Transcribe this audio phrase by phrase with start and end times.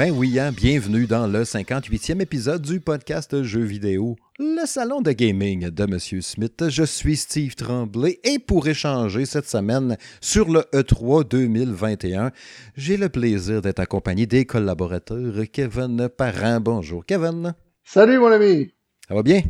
[0.00, 5.12] Ben oui, hein, bienvenue dans le 58e épisode du podcast Jeux vidéo, le salon de
[5.12, 6.70] gaming de Monsieur Smith.
[6.70, 12.30] Je suis Steve Tremblay et pour échanger cette semaine sur le E3 2021,
[12.78, 16.60] j'ai le plaisir d'être accompagné des collaborateurs Kevin Parent.
[16.60, 17.54] Bonjour Kevin.
[17.84, 18.72] Salut mon ami.
[19.06, 19.42] Ça va bien?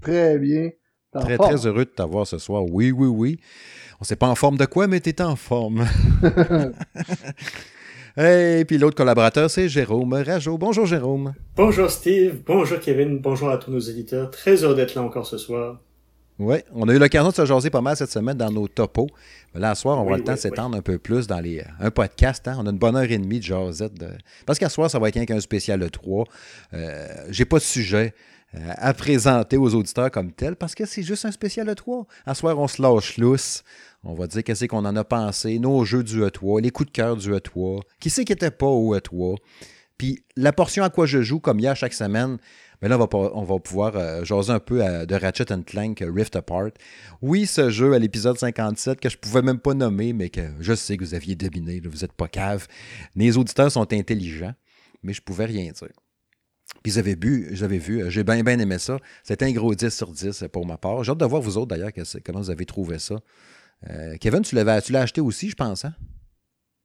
[0.00, 0.70] Très bien.
[1.12, 2.64] Très, très heureux de t'avoir ce soir.
[2.64, 3.40] Oui, oui, oui.
[4.00, 5.86] On sait pas en forme de quoi, mais tu es en forme.
[8.20, 10.58] Et puis l'autre collaborateur, c'est Jérôme Rajo.
[10.58, 11.34] Bonjour Jérôme.
[11.54, 14.28] Bonjour Steve, bonjour Kevin, bonjour à tous nos éditeurs.
[14.32, 15.78] Très heureux d'être là encore ce soir.
[16.40, 19.06] Oui, on a eu l'occasion de se jaser pas mal cette semaine dans nos topos.
[19.54, 21.92] Là, ce soir, on va le temps de s'étendre un peu plus dans les, un
[21.92, 22.48] podcast.
[22.48, 22.56] Hein.
[22.58, 23.94] On a une bonne heure et demie de jasette.
[23.94, 24.08] De...
[24.46, 26.24] Parce qu'à soir, ça va être qu'un spécial le 3.
[26.74, 28.14] Euh, J'ai pas de sujet
[28.54, 32.06] euh, à présenter aux auditeurs comme tel parce que c'est juste un spécial E3.
[32.24, 33.62] À soir, on se lâche lousse.
[34.04, 36.92] On va dire qu'est-ce qu'on en a pensé, nos jeux du E3, les coups de
[36.92, 39.36] cœur du E3, qui c'est qui n'était pas au E3.
[39.98, 42.38] Puis la portion à quoi je joue, comme a chaque semaine,
[42.80, 46.70] mais là, on va, pouvoir euh, jaser un peu de Ratchet Clank Rift Apart.
[47.20, 50.74] Oui, ce jeu à l'épisode 57 que je pouvais même pas nommer, mais que je
[50.74, 52.68] sais que vous aviez deviné, vous n'êtes pas cave.
[53.16, 54.54] Les auditeurs sont intelligents,
[55.02, 55.88] mais je pouvais rien dire.
[56.84, 58.98] Puis j'avais vu, j'avais vu, j'ai bien bien aimé ça.
[59.24, 61.02] C'était un gros 10 sur 10 pour ma part.
[61.02, 61.90] J'ai hâte de voir vous autres d'ailleurs
[62.24, 63.16] comment vous avez trouvé ça.
[63.88, 65.94] Euh, Kevin, tu l'avais, tu l'as acheté aussi, je pense, hein?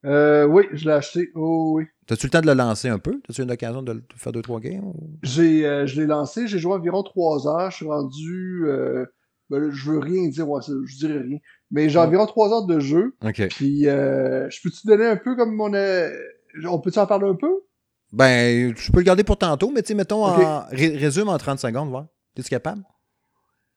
[0.05, 1.30] Euh, oui, je l'ai acheté.
[1.33, 1.86] Oh, oui.
[2.08, 3.22] T'as-tu le temps de le lancer un peu?
[3.25, 4.94] T'as-tu eu l'occasion de faire deux, trois games?
[5.23, 7.71] J'ai, euh, je l'ai lancé, j'ai joué environ trois heures.
[7.71, 8.66] Je suis rendu.
[8.66, 9.05] Euh,
[9.49, 11.38] ben, je veux rien dire, ouais, je dirais rien.
[11.71, 13.16] Mais j'ai environ trois heures de jeu.
[13.23, 13.47] OK.
[13.49, 15.71] Puis, je peux-tu donner un peu comme mon.
[16.66, 17.52] On peut-tu en parler un peu?
[18.11, 21.59] Ben, je peux le garder pour tantôt, mais tu sais, mettons, en, résume en 30
[21.59, 22.08] secondes, voir.
[22.36, 22.83] T'es-tu capable?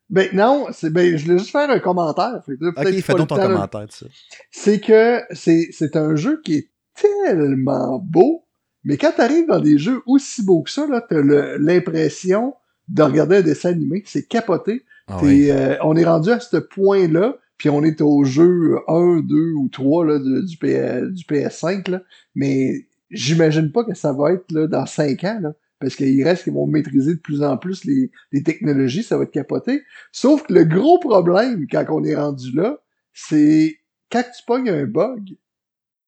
[0.09, 2.41] Ben non, c'est ben je voulais juste faire un commentaire.
[2.47, 4.07] ok, fais donc ton commentaire ça.
[4.51, 8.45] C'est que c'est, c'est un jeu qui est tellement beau,
[8.85, 11.21] mais quand t'arrives dans des jeux aussi beaux que ça, là, t'as
[11.59, 12.55] l'impression
[12.89, 14.05] de regarder un dessin animé.
[14.07, 14.85] C'est capoté.
[15.09, 19.53] Ah euh, on est rendu à ce point-là, puis on est au jeu 1, 2
[19.55, 22.03] ou 3 là, du, du, du PS5, là,
[22.37, 25.39] mais j'imagine pas que ça va être là, dans 5 ans.
[25.43, 28.11] Là parce qu'il reste qu'ils vont maîtriser de plus en plus les,
[28.43, 29.83] technologies, ça va être capoté.
[30.13, 32.79] Sauf que le gros problème, quand on est rendu là,
[33.13, 33.79] c'est
[34.11, 35.37] quand tu pognes un bug,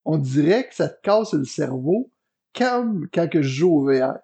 [0.04, 2.10] on dirait que ça te casse le cerveau
[2.56, 4.14] comme quand que je joue au VR.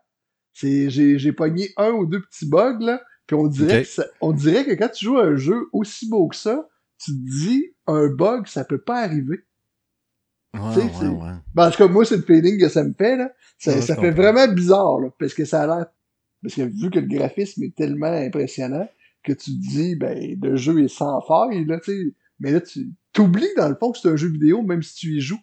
[0.53, 4.33] C'est, j'ai, j'ai pogné un ou deux petits bugs, là, puis on dirait, que on
[4.33, 6.69] dirait que quand tu joues à un jeu aussi beau que ça,
[6.99, 9.45] tu te dis, un bug, ça peut pas arriver.
[10.55, 11.33] Ouais, ouais, ouais.
[11.55, 13.31] Ben, en tout cas, moi, c'est le feeling que ça me fait, là.
[13.59, 15.87] Ça, ça fait vraiment bizarre, là, parce que ça a l'air...
[16.43, 18.89] Parce que vu que le graphisme est tellement impressionnant,
[19.25, 22.15] que tu te dis, ben, le jeu est sans faille, là, tu sais.
[22.41, 25.17] Mais là, tu t'oublies, dans le fond, que c'est un jeu vidéo, même si tu
[25.17, 25.41] y joues.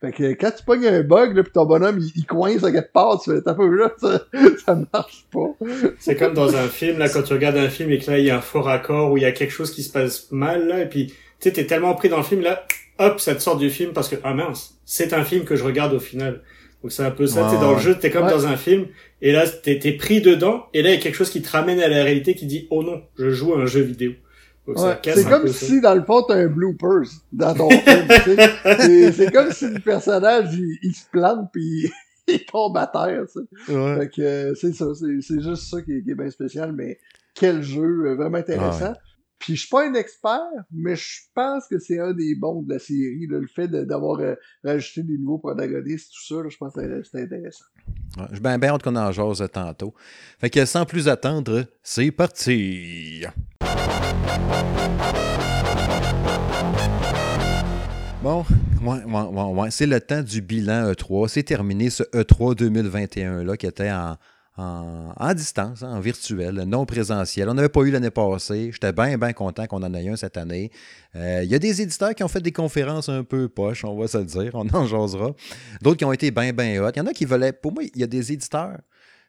[0.00, 2.90] Fait que quand tu pognes un bug, là, pis ton bonhomme, il, coince à quelque
[2.90, 4.24] part, tu fais, t'as peu là, ça,
[4.64, 5.54] ça marche pas.
[5.98, 8.24] C'est comme dans un film, là, quand tu regardes un film et que là, il
[8.24, 10.66] y a un faux raccord, ou il y a quelque chose qui se passe mal,
[10.66, 12.64] là, et puis, tu sais, t'es tellement pris dans le film, là,
[13.00, 15.64] hop, ça te sort du film parce que, ah mince, c'est un film que je
[15.64, 16.42] regarde au final.
[16.82, 18.86] Donc c'est un peu ça, t'es dans le jeu, t'es comme dans un film,
[19.20, 21.50] et là t'es es pris dedans, et là il y a quelque chose qui te
[21.50, 24.12] ramène à la réalité qui dit oh non, je joue à un jeu vidéo.
[25.02, 28.06] C'est comme si dans le fond t'as un bloopers dans ton film.
[29.12, 31.90] C'est comme si le personnage il, se plante puis
[32.28, 33.24] il tombe à terre.
[33.66, 36.98] Tu Fait que c'est ça, c'est juste ça qui est, qui est, bien spécial, mais
[37.34, 38.94] quel jeu euh, vraiment intéressant.
[39.40, 40.38] Puis je suis pas un expert,
[40.70, 43.26] mais je pense que c'est un des bons de la série.
[43.26, 47.64] le fait d'avoir euh, rajouté des nouveaux protagonistes, tout ça, je pense que c'est intéressant.
[48.18, 49.94] Ouais, je bien, bien hâte qu'on en jase tantôt.
[50.38, 53.24] Fait que sans plus attendre, c'est parti!
[58.22, 58.44] Bon,
[58.82, 61.28] ouais, c'est le temps du bilan E3.
[61.28, 64.16] C'est terminé ce E3 2021-là qui était en,
[64.60, 67.48] en, distance, en virtuel, non présentiel.
[67.48, 68.70] On n'avait pas eu l'année passée.
[68.72, 70.70] J'étais bien, bien content qu'on en ait un cette année.
[71.16, 73.96] Euh, il y a des éditeurs qui ont fait des conférences un peu poches, on
[73.96, 75.30] va se le dire, on en jasera.
[75.82, 76.90] D'autres qui ont été bien, bien hot.
[76.94, 77.52] Il y en a qui veulent.
[77.60, 78.78] Pour moi, il y a des éditeurs.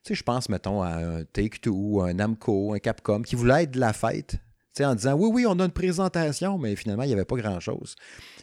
[0.03, 3.71] Tu sais, je pense, mettons, à un Take-Two, un Namco, un Capcom, qui voulaient être
[3.71, 4.31] de la fête.
[4.31, 4.37] Tu
[4.73, 7.35] sais, en disant oui, oui, on a une présentation, mais finalement, il n'y avait pas
[7.35, 7.95] grand-chose.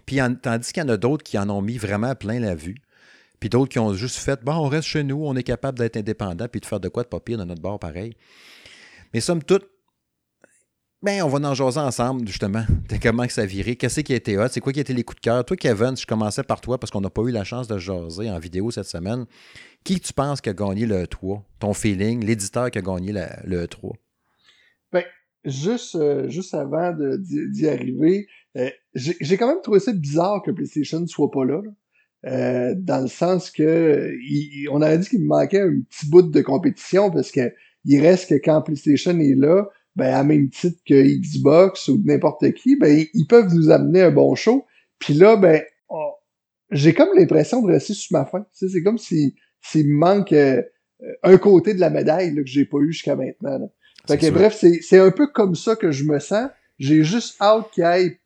[0.06, 2.76] Puis, tandis qu'il y en a d'autres qui en ont mis vraiment plein la vue.
[3.40, 5.96] Puis d'autres qui ont juste fait, bon, on reste chez nous, on est capable d'être
[5.96, 8.16] indépendant, puis de faire de quoi de pas pire dans notre bord pareil.
[9.14, 9.68] Mais somme toute,
[11.00, 14.12] ben, on va en jaser ensemble, justement, de comment que ça a viré, qu'est-ce qui
[14.12, 15.44] a été hot, c'est quoi qui a été les coups de cœur.
[15.44, 18.28] Toi, Kevin, je commençais par toi parce qu'on n'a pas eu la chance de jaser
[18.28, 19.24] en vidéo cette semaine.
[19.84, 23.14] Qui tu penses qui a gagné le 3 Ton feeling, l'éditeur qui a gagné
[23.44, 23.94] le 3
[24.92, 25.04] Ben,
[25.44, 28.26] juste, euh, juste avant d'y arriver,
[28.56, 31.62] euh, j'ai quand même trouvé ça bizarre que PlayStation ne soit pas là.
[32.26, 36.22] Euh, dans le sens que il, on aurait dit qu'il me manquait un petit bout
[36.22, 37.52] de compétition parce que
[37.84, 42.52] il reste que quand PlayStation est là, ben à même titre que Xbox ou n'importe
[42.52, 44.66] qui, ben ils peuvent nous amener un bon show.
[44.98, 45.62] Puis là, ben
[46.70, 48.46] j'ai comme l'impression de rester sur ma faim.
[48.52, 50.62] C'est comme si s'il me manque euh,
[51.22, 53.70] un côté de la médaille là, que j'ai pas eu jusqu'à maintenant.
[54.06, 56.48] Fait que, bref, c'est un peu comme ça que je me sens.
[56.78, 58.20] J'ai juste hâte qu'il y ait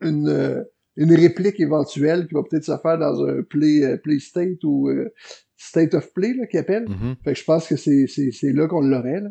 [0.00, 0.62] une, euh,
[1.00, 4.88] une réplique éventuelle qui va peut-être se faire dans un play, euh, play state ou
[5.56, 6.86] state of play là, qu'ils appellent.
[6.86, 7.16] Mm-hmm.
[7.24, 9.22] Fait que je pense que c'est là qu'on l'aurait.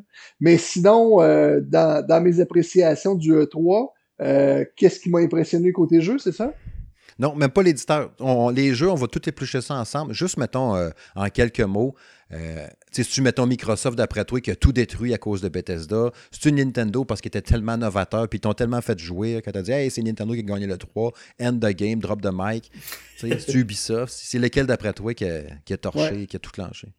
[0.42, 3.90] Mais sinon, dans, dans mes appréciations du E3,
[4.76, 6.54] qu'est-ce qui m'a impressionné côté jeu, c'est ça?
[7.20, 8.12] Non, même pas l'éditeur.
[8.54, 10.14] les jeux, on va tout éplucher ça ensemble.
[10.14, 11.94] Juste, mettons, euh, en quelques mots,
[12.32, 16.12] euh, si tu mettons Microsoft d'après toi qui a tout détruit à cause de Bethesda,
[16.32, 19.52] c'est une Nintendo parce qu'il était tellement novateur, puis ils t'ont tellement fait jouer quand
[19.52, 21.12] t'as dit Hey, c'est Nintendo qui a gagné le 3,
[21.42, 22.72] end the game, drop the mic.
[23.18, 24.14] c'est Ubisoft.
[24.16, 26.90] C'est lequel d'après toi qui a, torché, qui a tout clenché?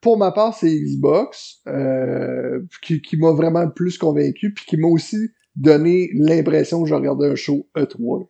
[0.00, 4.88] Pour ma part, c'est Xbox euh, qui, qui m'a vraiment plus convaincu, puis qui m'a
[4.88, 8.28] aussi donné l'impression que je regardais un show E3.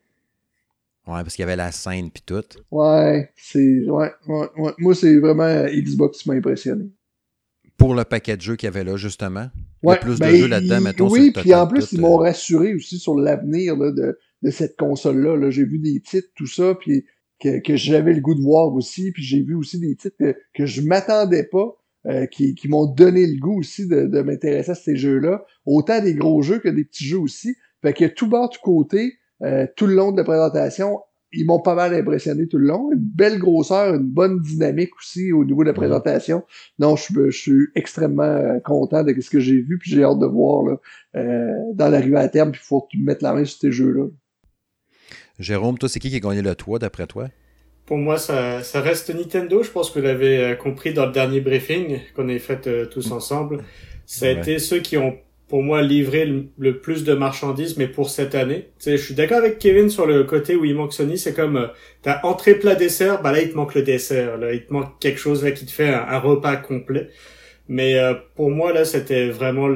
[1.08, 2.44] Ouais, parce qu'il y avait la scène puis tout.
[2.70, 3.80] Ouais, c'est.
[3.88, 6.90] Ouais, ouais, Moi, c'est vraiment Xbox qui m'a impressionné.
[7.78, 9.48] Pour le paquet de jeux qu'il y avait là, justement.
[9.82, 11.08] Ouais, il y a plus de ben, jeux là-dedans, mettons.
[11.08, 15.36] Oui, puis en plus, ils m'ont euh, rassuré aussi sur l'avenir de, de cette console-là.
[15.36, 17.06] -là, j'ai vu des titres, tout ça, puis
[17.40, 19.10] que, que j'avais le goût de voir aussi.
[19.12, 21.74] Puis j'ai vu aussi des titres que, que je m'attendais pas.
[22.06, 25.44] Euh, qui, qui m'ont donné le goût aussi de, de m'intéresser à ces jeux-là.
[25.66, 27.56] Autant des gros jeux que des petits jeux aussi.
[27.82, 31.00] Fait que tout bas, tout côté, euh, tout le long de la présentation,
[31.32, 32.90] ils m'ont pas mal impressionné tout le long.
[32.92, 36.42] Une belle grosseur, une bonne dynamique aussi au niveau de la présentation.
[36.78, 40.26] Non, je, suis extrêmement euh, content de ce que j'ai vu, puis j'ai hâte de
[40.26, 40.76] voir là,
[41.16, 44.06] euh, dans l'arrivée à terme, puis il faut mettre la main sur ces jeux-là.
[45.38, 47.28] Jérôme, toi, c'est qui qui a gagné le toit d'après toi?
[47.86, 49.62] Pour moi, ça, ça reste Nintendo.
[49.62, 53.64] Je pense que vous l'avez compris dans le dernier briefing qu'on a fait tous ensemble.
[54.04, 55.16] Ça a été ceux qui ont
[55.48, 58.68] pour moi livrer le, plus de marchandises mais pour cette année.
[58.78, 61.34] Tu sais, je suis d'accord avec Kevin sur le côté où il manque Sony, c'est
[61.34, 61.66] comme euh,
[62.02, 64.98] t'as entrée plat dessert, bah là il te manque le dessert, là il te manque
[65.00, 67.08] quelque chose là qui te fait un, repas complet.
[67.66, 69.68] Mais euh, pour moi là c'était vraiment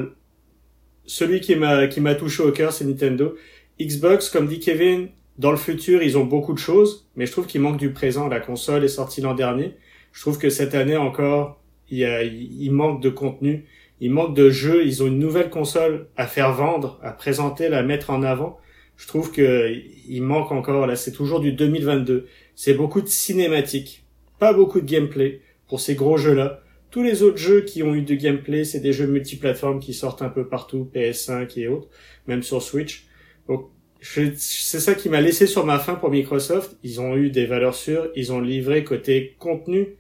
[1.07, 3.35] celui qui m'a qui m'a touché au cœur, c'est Nintendo.
[3.81, 5.09] Xbox, comme dit Kevin,
[5.39, 8.29] dans le futur ils ont beaucoup de choses, mais je trouve qu'il manque du présent.
[8.29, 9.75] La console est sortie l'an dernier.
[10.13, 13.65] Je trouve que cette année encore il, y a, il manque de contenu
[14.03, 17.85] il manque de jeux, ils ont une nouvelle console à faire vendre, à présenter, la
[17.85, 18.59] mettre en avant.
[18.97, 19.73] Je trouve que
[20.09, 22.27] il manque encore, là, c'est toujours du 2022.
[22.57, 24.05] C'est beaucoup de cinématiques,
[24.41, 26.65] pas beaucoup de gameplay pour ces gros jeux-là.
[26.91, 30.23] Tous les autres jeux qui ont eu de gameplay, c'est des jeux multiplateformes qui sortent
[30.23, 31.89] un peu partout, PS5 et autres,
[32.27, 33.07] même sur Switch.
[33.47, 33.71] Donc,
[34.01, 34.35] c'est
[34.81, 36.77] ça qui m'a laissé sur ma faim pour Microsoft.
[36.83, 39.95] Ils ont eu des valeurs sûres, ils ont livré côté contenu,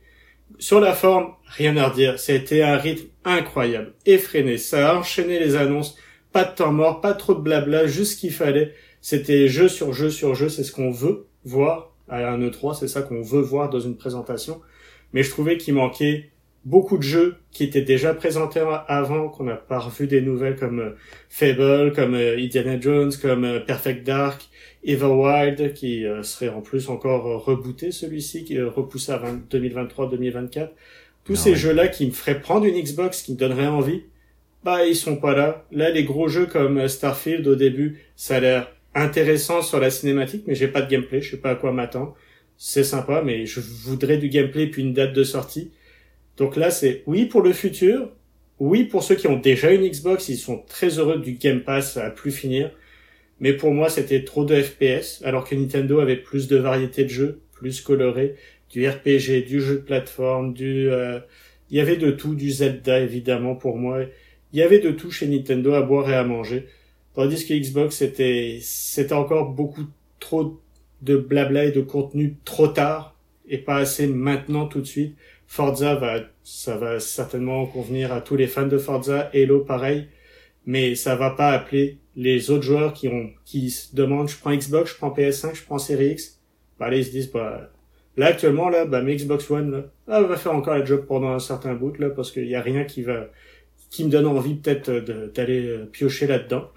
[0.59, 2.19] sur la forme, rien à redire.
[2.19, 4.59] C'était un rythme incroyable, effréné.
[4.59, 5.97] Ça a enchaîné les annonces.
[6.33, 8.75] Pas de temps mort, pas trop de blabla, juste ce qu'il fallait.
[9.01, 10.49] C'était jeu sur jeu sur jeu.
[10.49, 12.79] C'est ce qu'on veut voir à un E3.
[12.79, 14.61] C'est ça qu'on veut voir dans une présentation.
[15.13, 16.31] Mais je trouvais qu'il manquait
[16.65, 20.81] beaucoup de jeux qui étaient déjà présentés avant, qu'on n'a pas revu des nouvelles comme
[20.81, 20.91] euh,
[21.29, 24.49] Fable, comme euh, Indiana Jones, comme euh, Perfect Dark,
[24.85, 30.71] Everwild, qui serait en plus encore rebooté celui-ci, qui est repoussé à 2023-2024.
[31.25, 34.03] Tous ah ces jeux-là qui me feraient prendre une Xbox, qui me donneraient envie,
[34.65, 35.65] bah ils sont pas là.
[35.71, 40.45] Là, les gros jeux comme Starfield au début, ça a l'air intéressant sur la cinématique,
[40.49, 42.17] mais j'ai pas de gameplay, je sais pas à quoi m'attendre.
[42.57, 45.71] C'est sympa, mais je voudrais du gameplay puis une date de sortie.
[46.43, 48.11] Donc là, c'est oui pour le futur,
[48.58, 51.96] oui pour ceux qui ont déjà une Xbox, ils sont très heureux du Game Pass
[51.96, 52.72] à plus finir.
[53.39, 57.11] Mais pour moi, c'était trop de FPS, alors que Nintendo avait plus de variété de
[57.11, 58.34] jeux, plus coloré,
[58.70, 60.91] du RPG, du jeu de plateforme, du...
[60.91, 61.20] Euh,
[61.70, 64.01] il y avait de tout, du Zelda évidemment pour moi.
[64.53, 66.67] Il y avait de tout chez Nintendo à boire et à manger.
[67.15, 69.84] Tandis que Xbox, c'était, c'était encore beaucoup
[70.19, 70.61] trop
[71.03, 73.15] de blabla et de contenu trop tard
[73.49, 75.15] et pas assez maintenant tout de suite.
[75.53, 80.08] Forza va, ça va certainement convenir à tous les fans de Forza, Halo pareil,
[80.67, 84.55] mais ça va pas appeler les autres joueurs qui ont, qui se demandent, je prends
[84.55, 86.41] Xbox, je prends PS5, je prends Series X,
[86.79, 87.70] bah là ils se disent, bah,
[88.17, 91.31] là actuellement là, bah mes Xbox One là, ah, va faire encore le job pendant
[91.31, 93.29] un certain bout là, parce qu'il y a rien qui va,
[93.91, 94.91] qui me donne envie peut-être
[95.34, 96.70] d'aller euh, piocher là-dedans.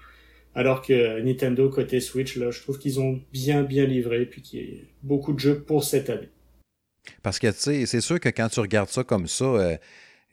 [0.54, 4.60] Alors que Nintendo côté Switch là, je trouve qu'ils ont bien bien livré, puis qu'il
[4.60, 6.30] y a beaucoup de jeux pour cette année.
[7.22, 9.76] Parce que, tu sais, c'est sûr que quand tu regardes ça comme ça, euh,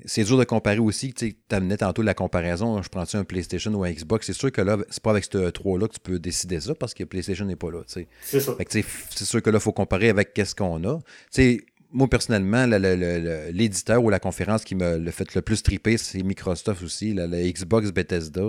[0.05, 1.13] c'est dur de comparer aussi.
[1.13, 2.81] Tu amenais tantôt la comparaison.
[2.81, 4.25] Je prends-tu un PlayStation ou un Xbox?
[4.25, 6.93] C'est sûr que là, c'est pas avec ce 3-là que tu peux décider ça parce
[6.93, 7.81] que PlayStation n'est pas là.
[7.87, 8.07] C'est
[8.39, 8.55] ça.
[8.69, 10.99] C'est sûr que là, il faut comparer avec qu'est-ce qu'on a.
[11.29, 11.59] sais
[11.93, 16.81] moi, personnellement, l'éditeur ou la conférence qui me le fait le plus triper, c'est Microsoft
[16.81, 18.47] aussi, la, Xbox Bethesda.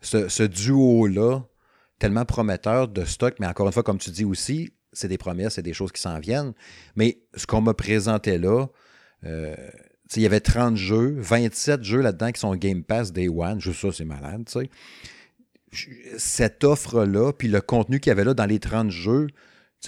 [0.00, 1.44] Ce, duo-là,
[2.00, 5.54] tellement prometteur de stock, mais encore une fois, comme tu dis aussi, c'est des promesses,
[5.54, 6.52] c'est des choses qui s'en viennent.
[6.96, 8.66] Mais ce qu'on m'a présenté là,
[9.24, 9.56] euh,
[10.16, 13.60] il y avait 30 jeux, 27 jeux là-dedans qui sont Game Pass Day One.
[13.60, 14.48] Juste ça, c'est malade.
[16.18, 19.28] Cette offre-là, puis le contenu qu'il y avait là dans les 30 jeux,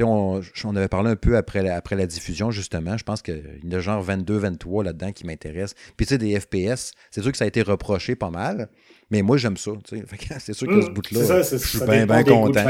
[0.00, 2.96] on, on, avait parlé un peu après la, après la diffusion, justement.
[2.96, 5.76] Je pense qu'il y a genre 22, 23 là-dedans qui m'intéressent.
[5.96, 8.68] Puis, tu sais, des FPS, c'est sûr que ça a été reproché pas mal,
[9.10, 9.72] mais moi, j'aime ça.
[10.40, 12.64] C'est sûr que ce mmh, bout-là, je suis bien, bien content.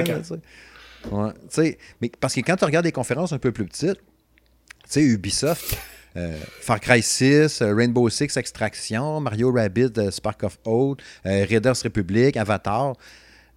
[1.10, 5.02] Ouais, mais parce que quand tu regardes des conférences un peu plus petites, tu sais,
[5.02, 5.76] Ubisoft,
[6.16, 11.76] euh, Far Cry 6, euh, Rainbow Six Extraction, Mario Rabbit, euh, Spark of Oath, Raiders
[11.82, 12.94] Republic, Avatar.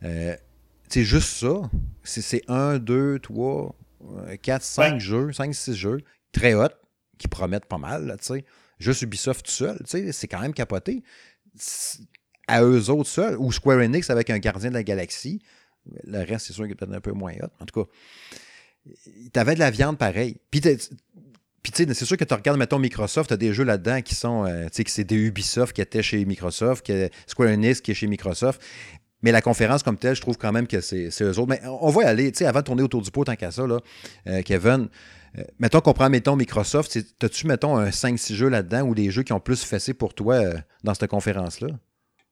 [0.01, 1.69] c'est juste ça.
[2.03, 3.75] C'est 1, 2, 3,
[4.41, 6.01] 4, 5 jeux, 5, 6 jeux,
[6.31, 6.69] très hot,
[7.17, 8.45] qui promettent pas mal, tu sais.
[8.79, 11.03] Juste Ubisoft tout seul, tu sais, c'est quand même capoté.
[12.47, 15.41] À eux autres seuls, ou Square Enix avec un gardien de la galaxie.
[16.03, 17.49] Le reste, c'est sûr qu'il est peut-être un peu moins hot.
[17.59, 17.89] En tout cas,
[19.33, 20.37] t'avais de la viande pareil.
[20.51, 20.69] Puis tu
[21.73, 24.45] sais, c'est sûr que tu regardes, mettons, Microsoft, tu as des jeux là-dedans qui sont,
[24.45, 27.91] euh, tu sais, que c'est des Ubisoft qui étaient chez Microsoft, que Square Enix qui
[27.91, 28.61] est chez Microsoft.
[29.23, 31.47] Mais la conférence comme telle, je trouve quand même que c'est eux autres.
[31.47, 33.51] Mais on va y aller, tu sais, avant de tourner autour du pot, tant qu'à
[33.51, 33.79] ça, là,
[34.27, 34.89] euh, Kevin,
[35.37, 39.23] euh, mettons qu'on prend, mettons, Microsoft, as-tu, mettons, un 5-6 jeux là-dedans ou des jeux
[39.23, 40.39] qui ont plus fessé pour toi
[40.83, 41.69] dans cette conférence-là?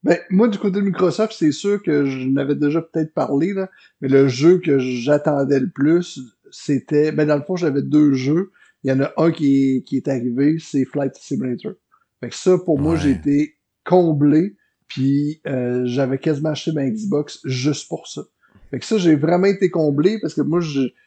[0.06, 3.72] Ben, moi, du côté de Microsoft, c'est sûr que je n'avais déjà peut-être parlé, là,
[4.02, 6.20] mais le jeu que j'attendais le plus,
[6.52, 7.12] c'était.
[7.12, 8.52] Ben, dans le fond, j'avais deux jeux.
[8.84, 11.74] Il y en a un qui est, qui est arrivé, c'est Flight Simulator.
[12.20, 14.56] Fait que ça, pour moi, j'ai été comblé.
[14.88, 18.22] Puis euh, j'avais quasiment acheté ma Xbox juste pour ça.
[18.70, 20.60] Fait que ça, j'ai vraiment été comblé parce que moi,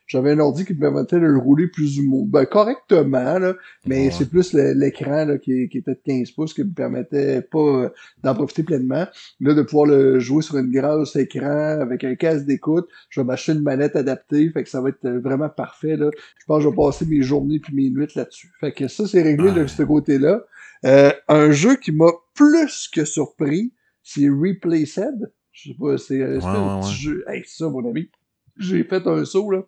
[0.08, 3.54] j'avais un ordi qui me permettait de le rouler plus ou moins ben, correctement, là,
[3.86, 7.88] mais c'est plus l'écran qui, qui était de 15 pouces qui me permettait pas euh,
[8.22, 9.06] d'en profiter pleinement.
[9.40, 13.26] Là, de pouvoir le jouer sur une grosse écran avec un casque d'écoute, je vais
[13.26, 15.96] m'acheter une manette adaptée, fait que ça va être vraiment parfait.
[15.96, 16.10] Là.
[16.38, 18.50] Je pense que je vais passer mes journées puis mes nuits là-dessus.
[18.60, 20.42] Fait que ça, c'est réglé de ce côté-là.
[20.86, 25.30] Euh, un jeu qui m'a plus que surpris, c'est Replaced.
[25.52, 27.24] Je sais pas, c'est un petit jeu.
[27.26, 28.10] Hey, ça, mon ami.
[28.56, 29.64] J'ai fait un saut, là.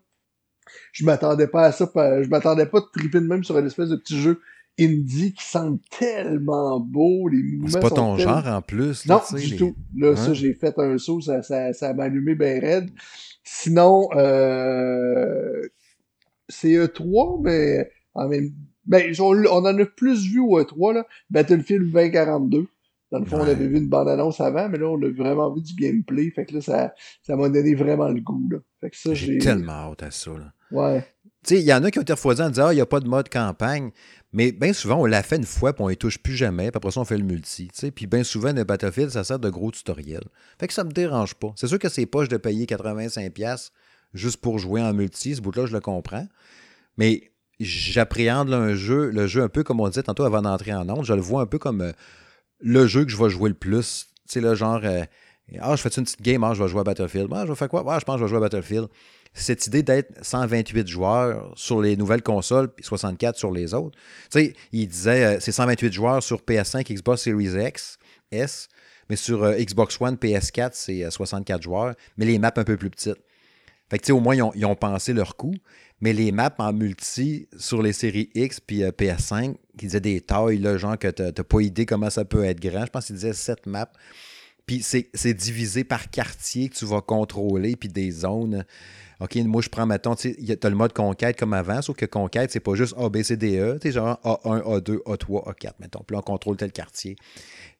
[0.93, 1.91] Je m'attendais pas à ça.
[1.95, 4.41] Je m'attendais pas de triper de même sur une espèce de petit jeu
[4.79, 7.29] indie qui sent tellement beau.
[7.29, 9.07] Les mouvements C'est pas ton genre en plus.
[9.07, 9.77] Là, non, du tout.
[9.97, 11.21] Là, ça, j'ai fait un saut.
[11.21, 12.91] Ça, ça, ça m'a allumé bien raide.
[13.45, 15.62] Sinon, euh,
[16.49, 18.50] c'est E3, mais en même
[18.87, 21.07] ben, on, on en a plus vu au E3, là.
[21.31, 22.67] Battlefield 2042.
[23.11, 25.62] Dans le fond, on avait vu une bande-annonce avant, mais là, on a vraiment vu
[25.62, 26.31] du gameplay.
[26.31, 28.59] Fait que là, ça, ça m'a donné vraiment le goût, là.
[28.81, 30.52] Fait que ça, j'ai tellement hâte à ça, là.
[30.71, 31.05] Ouais.
[31.45, 32.83] Tu sais, il y en a qui ont été refroidis en disant, ah, il n'y
[32.83, 33.90] a pas de mode campagne.
[34.33, 36.76] Mais bien souvent, on l'a fait une fois, puis on ne touche plus jamais, puis
[36.76, 37.69] après ça, on fait le multi.
[37.95, 40.23] Puis bien souvent, le Battlefield, ça sert de gros tutoriel.
[40.61, 41.52] Fait que ça me dérange pas.
[41.57, 43.71] C'est sûr que c'est poche de payer 85$
[44.14, 45.35] juste pour jouer en multi.
[45.35, 46.26] Ce bout-là, je le comprends.
[46.97, 50.88] Mais j'appréhende un jeu, le jeu un peu comme on disait tantôt avant d'entrer en
[50.88, 51.05] onde.
[51.05, 51.93] Je le vois un peu comme euh,
[52.61, 54.07] le jeu que je vais jouer le plus.
[54.29, 55.05] Tu sais, le genre, euh,
[55.61, 57.29] ah, je fais une petite game, ah, je vais jouer à Battlefield.
[57.33, 57.85] Ah, je vais faire quoi?
[57.87, 58.88] Ah, je pense que je vais jouer à Battlefield.
[59.33, 63.97] Cette idée d'être 128 joueurs sur les nouvelles consoles, puis 64 sur les autres.
[64.31, 67.99] Tu sais, il disait, euh, c'est 128 joueurs sur PS5, Xbox Series X,
[68.33, 68.69] S,
[69.09, 72.90] mais sur euh, Xbox One, PS4, c'est 64 joueurs, mais les maps un peu plus
[72.90, 73.19] petites.
[73.88, 75.55] Fait que, tu sais, au moins, ils ont, ils ont pensé leur coup.
[76.00, 80.21] Mais les maps en multi sur les séries X puis euh, PS5, qui disaient des
[80.21, 82.87] tailles, là, genre que tu n'as pas idée comment ça peut être grand.
[82.87, 83.90] Je pense qu'ils disaient 7 maps.
[84.66, 88.64] Puis c'est divisé par quartier que tu vas contrôler, puis des zones.
[89.19, 90.28] OK, moi, je prends, mettons, tu
[90.62, 93.37] as le mode conquête comme avant, sauf que conquête, c'est pas juste A, B, C,
[93.37, 93.78] D, E.
[93.80, 96.04] Tu genre A1, A2, A3, A4, mettons.
[96.07, 97.16] Puis là, on contrôle tel quartier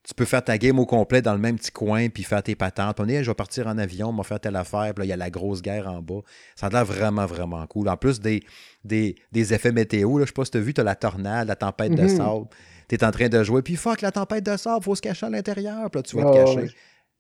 [0.03, 2.55] tu peux faire ta game au complet dans le même petit coin, puis faire tes
[2.55, 2.99] patentes.
[3.01, 5.09] On est, je vais partir en avion, on va faire telle affaire, puis là, il
[5.09, 6.21] y a la grosse guerre en bas.
[6.57, 7.89] Ça a l'air vraiment, vraiment cool.
[7.89, 8.43] En plus des,
[8.85, 11.49] des, effets météo, là, je sais pas si tu as vu, tu as la tornade,
[11.49, 12.17] la tempête de mhm.
[12.17, 12.47] sable.
[12.89, 15.27] Tu es en train de jouer, puis fuck, la tempête de sable, faut se cacher
[15.27, 16.75] à l'intérieur, puis là, tu vas te ah, cacher.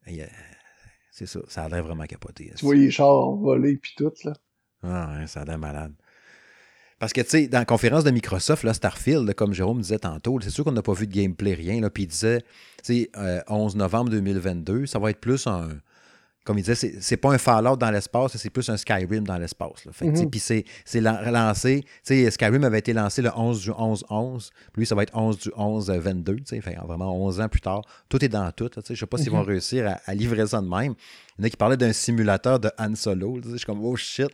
[0.08, 0.26] Euh,
[1.12, 2.50] c'est ça, ça a l'air vraiment capoté.
[2.56, 4.32] Tu vois les chars voler, puis tout, là.
[4.82, 5.92] Ah, ouais, ça a l'air malade.
[7.00, 10.38] Parce que, tu sais, dans la conférence de Microsoft, là, Starfield, comme Jérôme disait tantôt,
[10.42, 11.80] c'est sûr qu'on n'a pas vu de gameplay, rien.
[11.80, 12.42] Là, puis il disait,
[12.84, 15.70] tu sais, 11 euh, novembre 2022, ça va être plus un.
[16.44, 19.86] comme il disait, c'est pas un Fallout dans l'espace, c'est plus un Skyrim dans l'espace.
[20.02, 20.30] Mhm.
[20.30, 25.16] Puis c'est lancé, Skyrim avait été lancé le 11 du 11-11, lui, ça va être
[25.16, 27.80] 11 du 11-22, fait vraiment 11 ans plus tard.
[28.10, 28.68] Tout est dans tout.
[28.76, 29.48] Je sais pas s'ils vont Mhm.
[29.48, 30.94] réussir à, livrer ça de même.
[31.38, 33.40] Il y en a qui parlaient d'un simulateur de Han Solo.
[33.42, 34.28] Je suis comme, oh shit,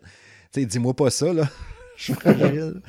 [0.52, 1.48] dis-moi pas ça, là.
[1.98, 2.82] Je suis fragile.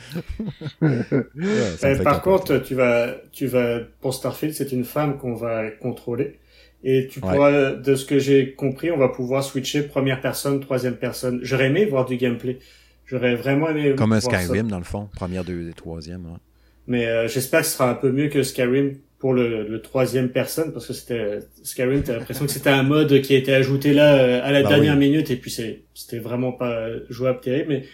[0.82, 5.18] Ouais, ça me fait par contre, tu vas, tu vas, pour Starfield, c'est une femme
[5.18, 6.40] qu'on va contrôler.
[6.84, 7.78] Et tu pourras, Ouais.
[7.78, 11.40] de ce que j'ai compris, on va pouvoir switcher première personne, troisième personne.
[11.42, 12.60] J'aurais aimé voir du gameplay.
[13.06, 14.32] J'aurais vraiment aimé Comme un ça.
[14.40, 15.10] Skyrim, dans le fond.
[15.16, 16.38] Première, deux, troisième.
[16.86, 20.30] Mais euh, j'espère que ce sera un peu mieux que Skyrim pour le, le troisième
[20.30, 23.92] personne, parce que c'était Skyrim, t'as l'impression que c'était un mode qui a été ajouté
[23.94, 25.00] là euh, à la Bah dernière oui.
[25.10, 27.70] minute, et puis c'était vraiment pas jouable terrible.
[27.70, 27.86] Mais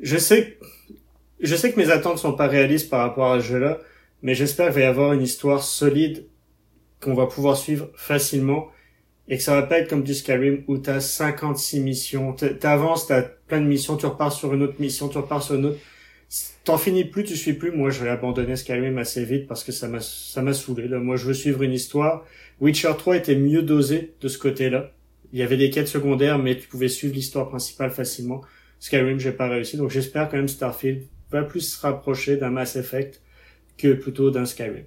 [0.00, 0.58] je sais,
[1.40, 3.78] je sais que mes attentes sont pas réalistes par rapport à ce jeu-là,
[4.22, 6.26] mais j'espère qu'il va y avoir une histoire solide
[7.00, 8.68] qu'on va pouvoir suivre facilement
[9.28, 13.22] et que ça va pas être comme du Skyrim où t'as 56 missions, t'avances, t'as
[13.22, 15.78] plein de missions, tu repars sur une autre mission, tu repars sur une autre.
[16.64, 17.70] T'en finis plus, tu suis plus.
[17.70, 20.86] Moi, je vais abandonner Skyrim assez vite parce que ça m'a, ça m'a saoulé.
[20.86, 20.98] Là.
[20.98, 22.24] Moi, je veux suivre une histoire.
[22.60, 24.92] Witcher 3 était mieux dosé de ce côté-là.
[25.32, 28.42] Il y avait des quêtes secondaires, mais tu pouvais suivre l'histoire principale facilement.
[28.80, 29.76] Skyrim, j'ai pas réussi.
[29.76, 33.20] Donc, j'espère quand même Starfield va plus se rapprocher d'un Mass Effect
[33.76, 34.84] que plutôt d'un Skyrim.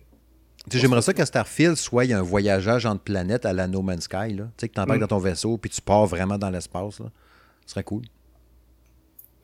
[0.72, 3.82] J'aimerais ça qu'à Starfield soit il y a un voyageage entre planètes à la No
[3.82, 4.34] Man's Sky.
[4.34, 4.46] Là.
[4.58, 5.02] Tu sais, que tu embarques Mm.
[5.02, 7.00] dans ton vaisseau puis tu pars vraiment dans l'espace.
[7.00, 7.08] là.
[7.66, 8.04] Ce serait cool.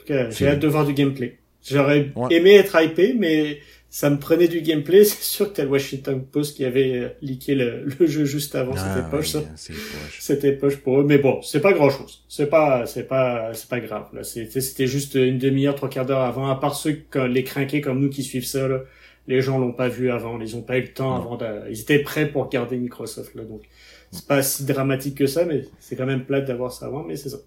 [0.07, 1.37] J'ai hâte de voir du gameplay.
[1.67, 2.33] J'aurais Ouais.
[2.35, 3.59] aimé être hypé, mais
[3.97, 5.03] ça me prenait du gameplay.
[5.05, 8.53] C'est sûr que t'as le Washington Post qui avait euh, leaké le, le jeu juste
[8.53, 8.73] avant.
[8.77, 9.39] Ah, C'était poche, ça.
[9.39, 9.75] oui.
[10.19, 12.23] C'était poche pour eux, mais bon, c'est pas grand chose.
[12.29, 14.05] C'est pas, c'est pas, c'est pas grave.
[14.13, 16.47] Là, c'était, juste une demi-heure, trois quarts d'heure avant.
[16.47, 18.81] À part ceux que les crinqués comme nous qui suivent ça, là,
[19.25, 21.33] les gens l'ont pas vu avant, ils ont pas eu le temps Non.
[21.33, 21.65] avant.
[21.67, 23.63] Ils étaient prêts pour regarder Microsoft là, donc
[24.11, 27.15] c'est pas si dramatique que ça, mais c'est quand même plate d'avoir ça avant, mais
[27.15, 27.37] c'est ça.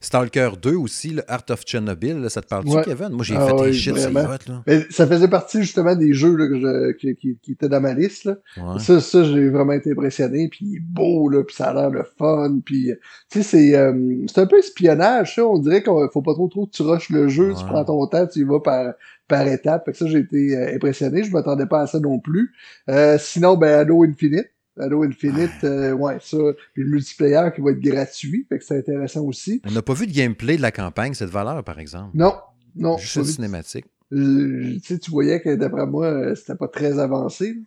[0.00, 2.82] Stalker 2 aussi, le Art of Chernobyl, là, ça te parle-tu, Ouais.
[2.84, 3.08] Kevin?
[3.10, 4.38] Moi, j'ai Ah fait ouais, des shit, c'est là.
[4.66, 7.80] Mais ça faisait partie justement des jeux là, que je- qui, qui, qui étaient dans
[7.80, 8.24] ma liste.
[8.24, 8.36] Là.
[8.56, 8.78] Ouais.
[8.78, 10.48] Ça, ça j'ai vraiment été impressionné.
[10.48, 12.58] Puis il est beau, là, puis ça a l'air le fun.
[12.64, 12.90] Puis,
[13.30, 15.46] tu sais, c'est, euh, c'est un peu espionnage, ça.
[15.46, 17.54] On dirait qu'il faut pas trop trop que tu rushes le jeu.
[17.58, 18.92] Tu prends ton temps, tu y vas par,
[19.28, 19.84] par étapes.
[19.86, 21.24] Fait que ça, j'ai été euh, impressionné.
[21.24, 22.52] Je m'attendais pas à ça non plus.
[22.90, 24.48] Euh, sinon, ben, Halo Infinite.
[24.78, 26.36] Halo Infinite, euh, ouais, ça.
[26.74, 28.46] Puis le multiplayer qui va être gratuit.
[28.48, 29.60] Fait que c'est intéressant aussi.
[29.66, 32.10] On n'a pas vu de gameplay de la campagne, cette valeur, par exemple.
[32.14, 32.34] Non,
[32.74, 32.98] non.
[32.98, 33.86] Juste une cinématique.
[34.12, 37.48] Euh, tu sais, tu voyais que d'après moi, euh, c'était pas très avancé.
[37.48, 37.60] là.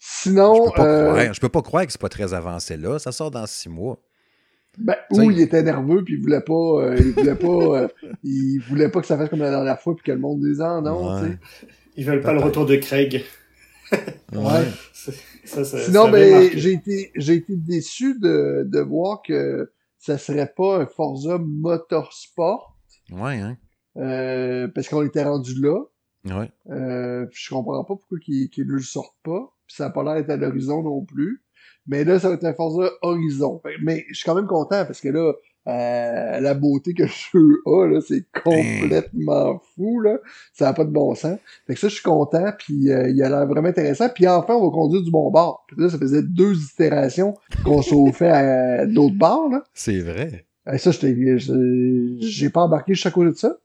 [0.00, 1.34] Je Sinon, peux pas euh, croire.
[1.34, 2.98] Je peux pas croire que c'est pas très avancé là.
[3.00, 3.98] Ça sort dans six mois.
[4.78, 7.48] ben, ou il était nerveux puis il voulait pas, euh, il voulait pas,
[7.82, 7.88] euh,
[8.22, 10.60] il voulait pas que ça fasse comme la dernière fois puis que le monde dise
[10.60, 11.22] ah non, Ouais.
[11.22, 11.38] tu sais.
[11.96, 13.24] Ils veulent pas le retour de Craig.
[14.32, 14.64] Ouais.
[15.48, 20.18] C'est- Ça, ça, Sinon, ben, j'ai été, j'ai été déçu de, de voir que ça
[20.18, 22.76] serait pas un Forza Motorsport,
[23.10, 23.56] Ouais, hein?
[23.96, 25.80] euh, parce qu'on était rendu là.
[26.26, 26.50] Ouais.
[26.70, 29.54] Euh, puis je comprends pas pourquoi qu'ils qu'ils ne le sortent pas.
[29.66, 31.42] Puis ça a pas l'air d'être à l'horizon non plus.
[31.86, 33.62] Mais là, ça va être un Forza Horizon.
[33.82, 35.32] Mais je suis quand même content parce que là,
[35.68, 40.18] euh, la beauté que le jeu a, là, c'est complètement fou, là.
[40.52, 41.38] Ça n'a pas de bon sens.
[41.66, 44.08] Fait que ça, je suis content, puis euh, il a l'air vraiment intéressant.
[44.08, 45.64] Puis enfin, on va conduire du bon bord.
[45.68, 49.62] Puis là, ça faisait deux itérations qu'on chauffait à d'autres bords, là.
[49.74, 50.46] C'est vrai.
[50.72, 53.56] Et ça, j'étais- je- j'ai pas embarqué chaque côté de ça.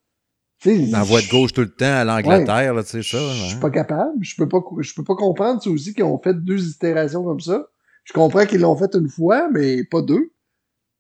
[0.59, 3.17] Tu sais, La voie de gauche tout le temps à l'Angleterre, là, tu sais ça.
[3.17, 3.59] je suis hein?
[3.59, 4.13] pas capable.
[4.21, 7.41] Je peux pas, je peux pas comprendre, c'est aussi qu'ils ont fait deux itérations comme
[7.41, 7.67] ça.
[8.05, 10.31] Je comprends qu'ils l'ont fait une fois, mais pas deux.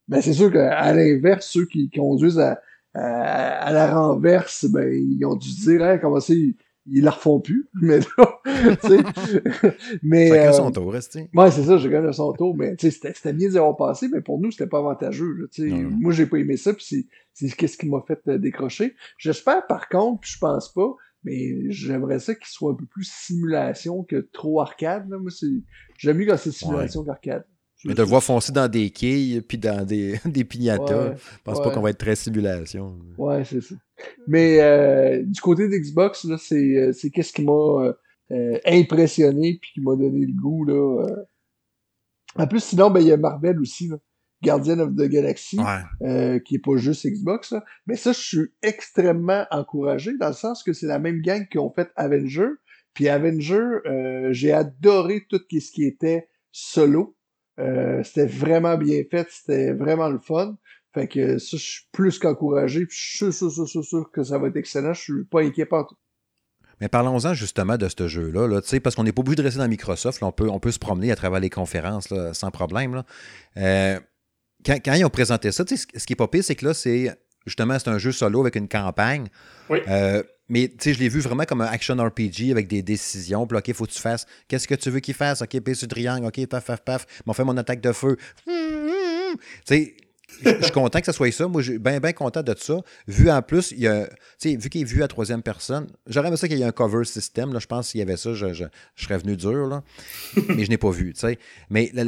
[0.07, 2.59] Ben, c'est sûr qu'à l'inverse, ceux qui conduisent à,
[2.93, 7.03] à, à la renverse, ben, ils ont dû se dire, hein, comment ça, ils, ils
[7.03, 7.69] la refont plus.
[7.81, 8.39] Mais là,
[8.81, 8.97] tu sais.
[10.03, 11.17] mais, Chacun euh, son tour, reste.
[11.33, 13.77] Ouais, c'est ça, j'ai gagné son tour, mais tu sais, c'était c'était bien d'y avoir
[13.77, 15.33] passé, mais pour nous, c'était pas avantageux.
[15.33, 15.69] là, tu sais.
[15.69, 15.97] Non, non.
[15.99, 18.95] Moi, j'ai pas aimé ça, puis c'est- c'est qu'est-ce qui m'a fait euh, décrocher.
[19.17, 23.09] J'espère par contre, puis je pense pas, mais j'aimerais ça qu'il soit un peu plus
[23.09, 25.09] simulation que trop arcade.
[25.09, 25.17] Là.
[25.17, 25.47] Moi, c'est
[25.97, 27.45] j'aime mieux quand c'est simulation qu'arcade.
[27.85, 31.57] Mais de voir foncer dans des quilles puis dans des, des piñatas, Ouais, je pense
[31.57, 31.63] ouais.
[31.63, 32.97] pas qu'on va être très simulation.
[33.17, 33.75] Ouais, c'est ça.
[34.27, 37.93] Mais euh, du côté d'Xbox, là, c'est euh, c'est qu'est-ce qui m'a euh,
[38.31, 40.73] euh, impressionné puis qui m'a donné le goût là.
[41.07, 41.23] euh.
[42.35, 43.97] En plus, sinon, ben il y a Marvel aussi, là.
[44.41, 45.57] Guardian of the Galaxy.
[45.59, 45.81] Ouais.
[46.07, 47.51] euh, qui est pas juste Xbox.
[47.51, 47.63] Là.
[47.87, 51.59] Mais ça, je suis extrêmement encouragé dans le sens que c'est la même gang qui
[51.59, 52.47] ont fait Avenger.
[52.93, 57.12] Puis Avenger, euh, j'ai adoré tout ce qui était solo.
[57.59, 60.55] Euh, c'était vraiment bien fait, c'était vraiment le fun.
[60.93, 62.85] Fait que ça, je suis plus qu'encouragé.
[62.85, 64.93] Puis je suis sûr, sûr, sûr, sûr, que ça va être excellent.
[64.93, 65.95] Je suis pas inquiet par tout.
[66.81, 69.43] Mais parlons-en justement de ce jeu-là, là, tu sais, parce qu'on n'est pas obligé de
[69.43, 70.21] rester dans Microsoft.
[70.21, 72.95] là, on, peut, on peut se promener à travers les conférences là, sans problème.
[72.95, 73.05] Là.
[73.57, 73.99] Euh,
[74.65, 77.15] quand, quand ils ont présenté ça, ce qui est pas pire, c'est que là, c'est
[77.45, 79.27] justement, c'est un jeu solo avec une campagne.
[79.69, 79.79] Oui.
[79.87, 83.47] Euh, mais tu sais, je l'ai vu vraiment comme un action RPG avec des décisions.
[83.47, 84.27] Puis, OK, faut que tu fasses.
[84.47, 85.41] Qu'est-ce que tu veux qu'il fasse?
[85.41, 86.27] OK, pisse sur triangle.
[86.27, 87.07] OK, paf, paf, paf.
[87.25, 88.17] M'en fait mon attaque de feu.
[88.45, 88.51] Tu
[89.65, 89.95] sais,
[90.45, 91.47] je suis content que ça soit ça.
[91.47, 92.77] Moi, je suis bien, bien content de ça.
[93.07, 94.07] Vu en plus, il y a,
[94.43, 97.03] vu qu'il est vu à troisième personne, j'aurais aimé ça qu'il y ait un cover
[97.03, 97.51] system.
[97.51, 99.65] Là, je pense qu'il y avait ça, je, je, serais venu dur.
[99.65, 99.81] Là.
[100.49, 101.15] mais je n'ai pas vu.
[101.71, 102.03] Mais tu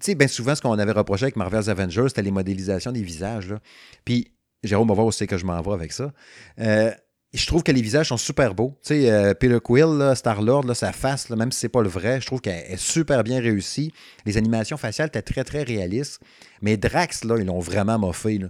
[0.00, 3.48] sais, bien souvent, ce qu'on avait reproché avec Marvel's Avengers, c'était les modélisations des visages.
[3.48, 3.58] Là.
[4.04, 6.12] Puis, Jérôme va voir aussi que je m'en vais avec ça.
[6.60, 6.90] Euh,
[7.36, 8.74] je trouve que les visages sont super beaux.
[8.82, 12.20] Tu sais, euh, Peter Quill, Star-Lord, sa face, là, même si c'est pas le vrai,
[12.20, 13.92] je trouve qu'elle est super bien réussie.
[14.24, 16.20] Les animations faciales étaient très, très réalistes.
[16.62, 18.40] Mais Drax, là, ils l'ont vraiment moffé.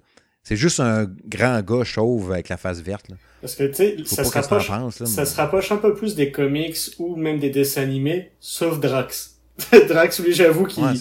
[0.42, 3.08] C'est juste un grand gars chauve avec la face verte.
[3.08, 3.16] Là.
[3.40, 5.26] Parce que, tu sais, ça, se rapproche, pense, là, ça mais...
[5.26, 9.38] se rapproche un peu plus des comics ou même des dessins animés, sauf Drax.
[9.88, 10.92] Drax, lui, j'avoue qu'il ouais,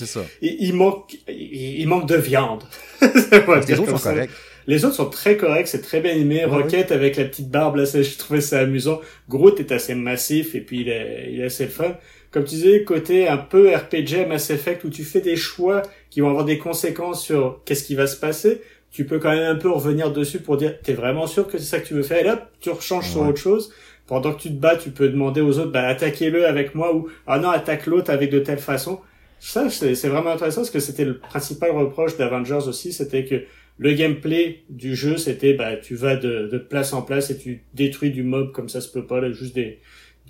[0.41, 2.63] il, il, manque, il, il, manque de viande.
[3.01, 4.31] les autres sont corrects.
[4.67, 6.43] Les autres sont très corrects, c'est très bien aimé.
[6.45, 8.99] Rocket avec la petite barbe, là, ça, je trouvais ça amusant.
[9.29, 11.95] Groot est assez massif et puis il est, il est assez fun.
[12.31, 16.21] Comme tu disais, côté un peu RPG Mass Effect où tu fais des choix qui
[16.21, 18.61] vont avoir des conséquences sur qu'est-ce qui va se passer.
[18.91, 21.65] Tu peux quand même un peu revenir dessus pour dire, t'es vraiment sûr que c'est
[21.65, 22.19] ça que tu veux faire?
[22.19, 23.11] Et là, tu rechanges ouais.
[23.11, 23.71] sur autre chose.
[24.07, 27.07] Pendant que tu te bats, tu peux demander aux autres, bah, attaquez-le avec moi ou,
[27.25, 28.99] ah non, attaque l'autre avec de telle façon.
[29.39, 33.43] Ça, c'est vraiment intéressant parce que c'était le principal reproche d'Avengers aussi, c'était que
[33.77, 37.63] le gameplay du jeu, c'était bah tu vas de, de, place en place et tu
[37.73, 39.79] détruis du mob comme ça se peut pas, là, juste des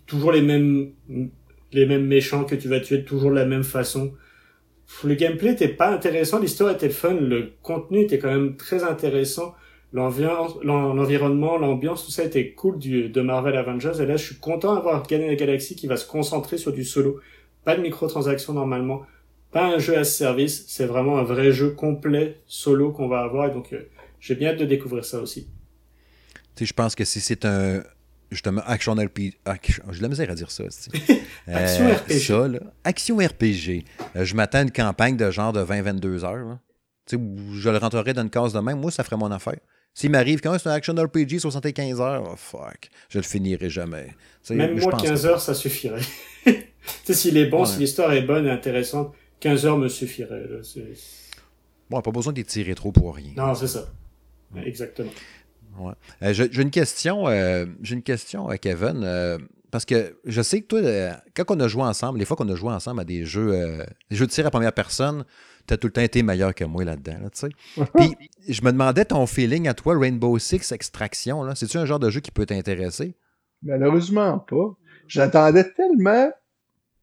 [0.08, 0.92] toujours les mêmes
[1.72, 4.14] les mêmes méchants que tu vas tuer toujours de la même façon.
[5.04, 9.56] Le gameplay était pas intéressant, l'histoire était fun, le contenu était quand même très intéressant,
[9.94, 14.00] l'environnement, l'ambiance, tout ça était cool du, de Marvel Avengers.
[14.00, 16.84] Et là, je suis content d'avoir gagné la galaxie qui va se concentrer sur du
[16.84, 17.20] solo.
[17.64, 19.06] Pas de microtransactions normalement
[19.56, 23.22] pas un jeu à ce service, c'est vraiment un vrai jeu complet solo qu'on va
[23.22, 23.50] avoir.
[23.50, 23.88] Et donc, euh,
[24.20, 25.48] j'ai bien hâte de découvrir ça aussi.
[25.48, 27.82] Tu sais, je pense que si c'est un
[28.30, 30.66] justement action RPG, j'ai de la misère à dire ça.
[31.48, 32.20] action euh, RPG.
[32.20, 33.86] Ça, là, action RPG.
[34.18, 36.58] Euh, je m'attends à une campagne de genre de 20-22 heures.
[37.06, 37.22] Tu sais,
[37.54, 38.82] je le rentrerai dans une case de même.
[38.82, 39.60] Moi, ça ferait mon affaire.
[39.94, 44.14] S'il m'arrive quand c'est un action RPG 75 heures, oh fuck, je le finirai jamais.
[44.50, 46.02] Même moi, 15 heures, ça suffirait.
[46.44, 46.54] tu
[47.06, 47.66] sais, s'il est bon, ouais.
[47.66, 50.48] si l'histoire est bonne et intéressante, 15 heures me suffirait.
[50.48, 50.58] Là.
[51.92, 53.32] Bon, pas besoin d'étirer trop pour rien.
[53.38, 53.86] Non, c'est ça.
[54.56, 55.12] Exactement.
[55.78, 55.94] Ouais.
[56.24, 59.04] Euh, j'ai une question, euh, j'ai une question à Kevin.
[59.04, 59.38] Euh,
[59.70, 62.56] parce que je sais que toi, quand on a joué ensemble, les fois qu'on a
[62.56, 65.26] joué ensemble à des jeux, euh, des jeux de tir à première personne,
[65.68, 67.20] tu as tout le temps été meilleur que moi là-dedans.
[67.22, 67.50] Là, sais.
[67.96, 68.16] Puis
[68.48, 71.44] je me demandais ton feeling à toi, Rainbow Six Extraction.
[71.44, 73.16] Là, c'est-tu un genre de jeu qui peut t'intéresser?
[73.62, 74.76] Malheureusement pas.
[75.08, 76.32] J'attendais tellement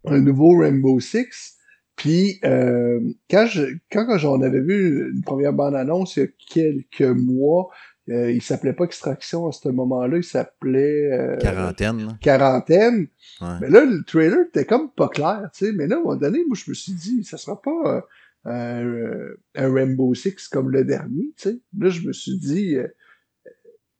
[0.07, 1.59] un nouveau Rainbow Six
[1.97, 3.01] puis euh,
[3.31, 7.69] quand je quand j'en avais vu une première bande annonce il y a quelques mois,
[8.09, 12.19] euh, il s'appelait pas Extraction à ce moment-là, il s'appelait euh, Quarantaine.
[12.21, 13.09] Quarantaine.
[13.41, 13.49] Ouais.
[13.61, 15.73] Mais là le trailer était comme pas clair, tu sais.
[15.73, 18.07] Mais là à un moment donné, moi je me suis dit, ça sera pas
[18.47, 21.61] euh, un Rainbow Six comme le dernier, tu sais.
[21.79, 22.89] Là je me suis dit, euh,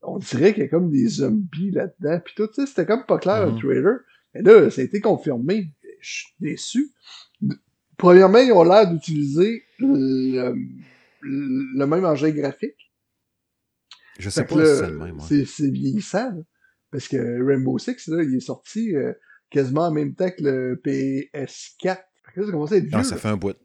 [0.01, 2.21] on dirait qu'il y a comme des zombies là-dedans.
[2.25, 3.55] Puis tout, tu sais, c'était comme pas clair mm -hmm.
[3.55, 3.99] le trailer.
[4.35, 5.73] Mais là ça a été confirmé.
[6.01, 6.91] Je suis déçu
[7.97, 10.55] Premièrement, ils ont l'air d'utiliser le,
[11.21, 12.93] le, même engin graphique.
[14.19, 15.19] Je sais pas si c'est le même.
[15.19, 15.45] Ouais.
[15.45, 16.33] C'est vieillissant.
[16.91, 19.13] Parce que Rainbow Six, là, il est sorti euh,
[19.51, 21.79] quasiment en même temps que le PS4.
[21.81, 22.97] Fait que là, ça commence à être vieux.
[22.97, 23.57] Non, ça fait un bout.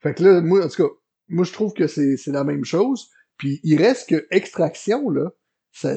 [0.00, 0.94] Fait que là, moi, en tout cas,
[1.28, 3.08] moi, je trouve que c'est la même chose.
[3.38, 5.30] Puis, il reste que Extraction, là,
[5.72, 5.94] ça,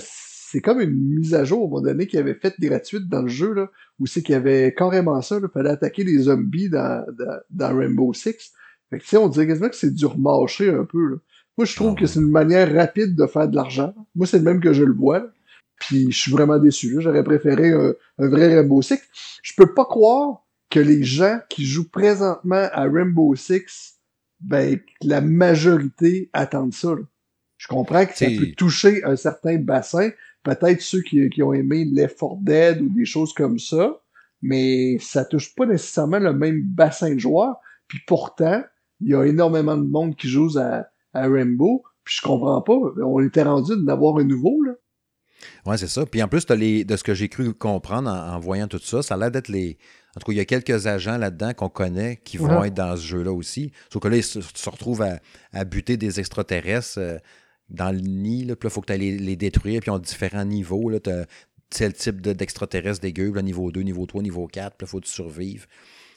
[0.47, 3.23] c'est comme une mise à jour, à un moment donné, qui avait fait gratuite dans
[3.23, 6.69] le jeu, là, où c'est qu'il y avait carrément ça, il fallait attaquer des zombies
[6.69, 8.51] dans, dans, dans Rainbow Six.
[8.89, 11.15] Fait que, tu sais, on dirait quasiment que c'est du remarché un peu, là.
[11.57, 13.95] Moi, je trouve oh, que c'est une manière rapide de faire de l'argent.
[14.13, 15.31] Moi, c'est le même que je le vois, là.
[15.79, 18.99] Puis, je suis vraiment déçu, J'aurais préféré un, un, vrai Rainbow Six.
[19.41, 23.95] Je peux pas croire que les gens qui jouent présentement à Rainbow Six,
[24.41, 27.01] ben, la majorité attendent ça, là.
[27.57, 30.11] Je comprends que ça peut toucher un certain bassin,
[30.45, 33.99] peut-être ceux qui, qui, ont aimé Left 4 Dead ou des choses comme ça,
[34.41, 37.57] mais ça touche pas nécessairement le même bassin de joueurs.
[37.87, 38.63] Puis pourtant,
[39.01, 41.83] il y a énormément de monde qui joue à, à Rainbow.
[42.03, 42.73] Puis je comprends pas.
[43.03, 44.73] On était rendu d'avoir un nouveau, là.
[45.65, 46.05] Ouais, c'est ça.
[46.05, 49.01] Puis en plus, les, de ce que j'ai cru comprendre en, en, voyant tout ça,
[49.01, 49.77] ça a l'air d'être les.
[50.15, 52.67] En tout cas, il y a quelques agents là-dedans qu'on connaît qui vont ouais.
[52.69, 53.71] être dans ce jeu-là aussi.
[53.91, 55.19] Sauf que là, ils se, se retrouvent à,
[55.51, 56.99] à, buter des extraterrestres.
[56.99, 57.17] Euh,
[57.69, 59.89] dans le nid, là, puis là, il faut que tu ailles les, les, détruire, puis
[59.89, 60.89] ils ont différents niveaux.
[60.89, 60.99] Là,
[61.71, 64.89] c'est le type d'extraterrestre de, dégueu, là, niveau 2, niveau 3, niveau 4, puis il
[64.89, 65.65] faut que tu survives.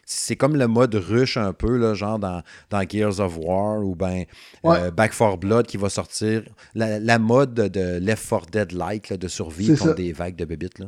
[0.05, 3.95] c'est comme le mode rush un peu, là, genre dans, dans Gears of War ou
[3.95, 4.25] ben
[4.63, 4.91] Ouais.
[4.91, 6.43] Back 4 Blood qui va sortir.
[6.75, 9.95] La, la mode de Left 4 Dead-like, là, de survie contre ça.
[9.95, 10.79] des vagues de bébites.
[10.79, 10.87] Là.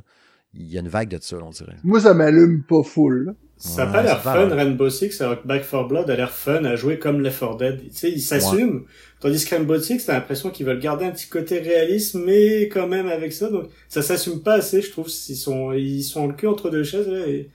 [0.55, 1.77] Il y a une vague de ça, on dirait.
[1.85, 3.25] Moi, ça m'allume pas full.
[3.27, 3.33] là.
[3.57, 4.55] Ça n'a Ouais, pas l'air ça fun, va.
[4.57, 7.57] Rainbow Six, alors que Back 4 Blood a l'air fun à jouer comme Left 4
[7.59, 7.83] Dead.
[7.83, 8.85] Tu sais, ils s'assument.
[9.21, 12.89] Tandis que Rainbow Six, t'as l'impression qu'ils veulent garder un petit côté réaliste, mais quand
[12.89, 13.51] même avec ça.
[13.51, 15.09] Donc, ça s'assume pas assez, je trouve.
[15.29, 17.51] Ils sont, ils sont le cul entre deux chaises, là, et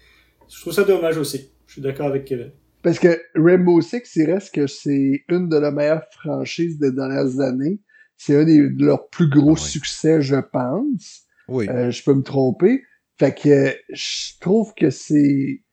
[0.47, 1.49] je trouve ça dommage aussi.
[1.67, 2.51] Je suis d'accord avec Kevin.
[2.83, 7.39] Parce que Rainbow Six, il reste que c'est une de leurs meilleures franchises des dernières
[7.39, 7.79] années.
[8.15, 9.69] C'est un des, de leurs plus gros Ah oui.
[9.69, 11.23] succès, je pense.
[11.47, 11.67] Oui.
[11.67, 12.83] Euh, je peux me tromper.
[13.17, 15.63] Fait que je trouve que c'est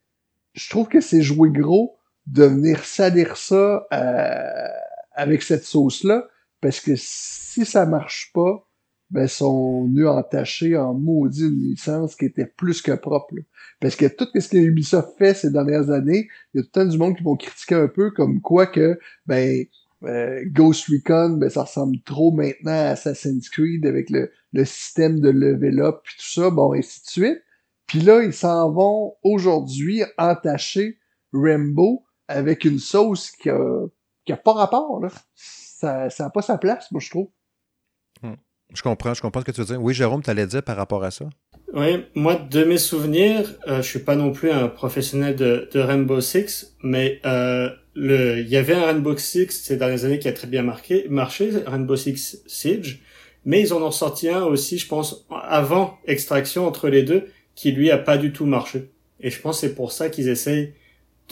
[0.55, 4.68] je trouve que c'est jouer gros de venir salir ça euh,
[5.14, 6.29] avec cette sauce-là.
[6.61, 8.66] Parce que si ça marche pas,
[9.12, 13.35] ben sont venus entacher en maudit une licence qui était plus que propre.
[13.79, 16.85] Parce que tout ce que Ubisoft fait ces dernières années, il y a tout le
[16.85, 19.64] temps du monde qui vont critiquer un peu comme quoi que ben
[20.05, 25.20] euh, Ghost Recon, ben ça ressemble trop maintenant à Assassin's Creed avec le, le système
[25.20, 27.42] de level up puis tout ça, bon, et ainsi de suite.
[27.87, 30.98] Puis là, ils s'en vont aujourd'hui entacher
[31.35, 33.87] Rainbow avec une sauce qui a,
[34.24, 35.08] qui a pas rapport, là.
[35.35, 37.28] Ça, ça a pas sa place, moi, je trouve.
[38.74, 39.82] Je comprends, je comprends ce que tu veux dire.
[39.82, 41.26] Oui, Jérôme, tu allais dire par rapport à ça?
[41.74, 45.80] Oui, moi, de mes souvenirs, euh, je suis pas non plus un professionnel de, de
[45.80, 50.28] Rainbow Six, mais euh, le, il y avait un Rainbow Six ces dernières années qui
[50.28, 53.02] a très bien marqué, marché, Rainbow Six Siege,
[53.44, 57.72] mais ils en ont sorti un aussi, je pense, avant Extraction entre les deux, qui
[57.72, 58.90] lui a pas du tout marché.
[59.20, 60.72] Et je pense que c'est pour ça qu'ils essayent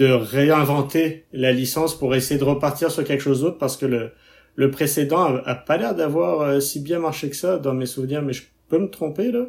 [0.00, 4.12] de réinventer la licence pour essayer de repartir sur quelque chose d'autre, parce que le,
[4.56, 7.84] le précédent a, a pas l'air d'avoir euh, si bien marché que ça dans mes
[7.86, 9.44] souvenirs, mais je peux me tromper là.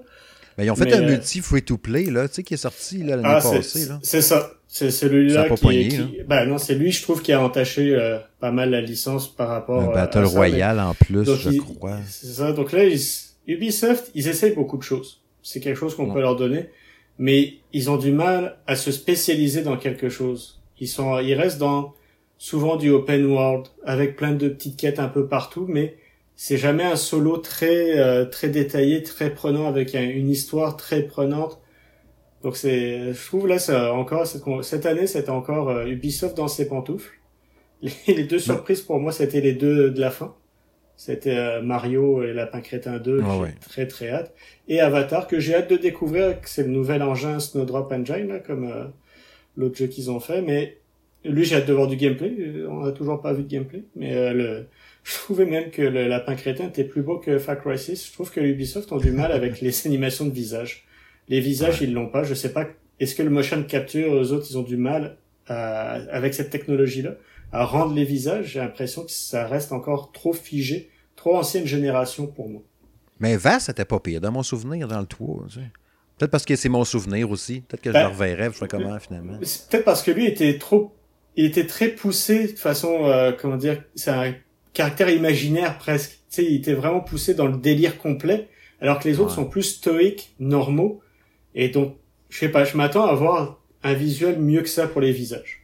[0.58, 2.98] Mais ils ont fait Mais, un euh, multi free-to-play, là, tu sais, qui est sorti
[2.98, 3.86] là, l'année Ah, passée.
[3.88, 4.00] Là.
[4.04, 4.52] c'est ça.
[4.68, 8.20] C'est celui-là qui, poigné, qui- bah non, c'est lui, je trouve, qui a entaché euh,
[8.42, 11.38] pas mal la licence par rapport Un euh, Battle à ça, Royale en plus, donc,
[11.40, 11.98] je il- crois.
[12.10, 12.52] C'est ça.
[12.52, 13.02] Donc là, ils-
[13.48, 15.22] Ubisoft, ils essayent beaucoup de choses.
[15.44, 16.14] C'est quelque chose qu'on Ouais.
[16.14, 16.70] peut leur donner,
[17.22, 20.62] mais ils ont du mal à se spécialiser dans quelque chose.
[20.82, 21.96] Ils sont, ils restent dans
[22.40, 25.98] souvent du open world avec plein de petites quêtes un peu partout, mais
[26.36, 31.04] c'est jamais un solo très euh, très détaillé, très prenant avec un- une histoire très
[31.04, 31.62] prenante.
[32.44, 36.48] Donc c'est, je trouve là, ça encore cette, cette année, c'était encore euh, Ubisoft dans
[36.48, 37.20] ses pantoufles.
[37.82, 40.36] Les, les deux surprises pour moi, c'était les deux de la fin.
[41.04, 43.56] C'était euh, Mario et Lapin Crétin 2, Ah j'ai ouais.
[43.60, 44.36] très très hâte.
[44.68, 48.66] Et Avatar, que j'ai hâte de découvrir, c'est le nouvel engin Snowdrop Engine, là, comme
[48.66, 48.84] euh,
[49.58, 50.44] l'autre jeu qu'ils ont fait.
[50.44, 50.78] Mais
[51.26, 52.32] lui, j'ai hâte de voir du gameplay.
[52.38, 53.84] Euh, On n'a toujours pas vu de gameplay.
[53.96, 54.66] Mais euh, le...
[55.04, 58.08] je trouvais même que le Lapin Crétin était plus beau que Far Cry 6.
[58.10, 60.86] Je trouve que Ubisoft ont du mal avec les animations de visage.
[61.30, 62.24] Les visages, ils l'ont pas.
[62.24, 62.68] Je sais pas.
[63.00, 67.16] Est-ce que le motion capture, eux autres, ils ont du mal à- avec cette technologie-là?
[67.52, 72.28] À rendre les visages J'ai l'impression que ça reste encore trop figé, trop ancienne génération
[72.28, 72.62] pour moi.
[73.20, 75.46] Mais Vass, c'était pas pire, dans mon souvenir, dans le toit.
[75.50, 75.66] tu sais.
[76.18, 77.62] Peut-être parce que c'est mon souvenir aussi.
[77.62, 79.38] Peut-être que je Ben, le reverrai, je ferai comment finalement.
[79.44, 80.96] C'est peut-être parce que lui était trop,
[81.36, 84.34] il était très poussé de façon, euh, comment dire, c'est un
[84.74, 86.12] caractère imaginaire presque.
[86.12, 88.48] Tu sais, il était vraiment poussé dans le délire complet,
[88.80, 89.36] alors que les autres Ouais.
[89.36, 91.02] sont plus stoïques, normaux.
[91.56, 91.98] Et donc,
[92.30, 95.61] je sais pas, je m'attends à avoir un visuel mieux que ça pour les visages.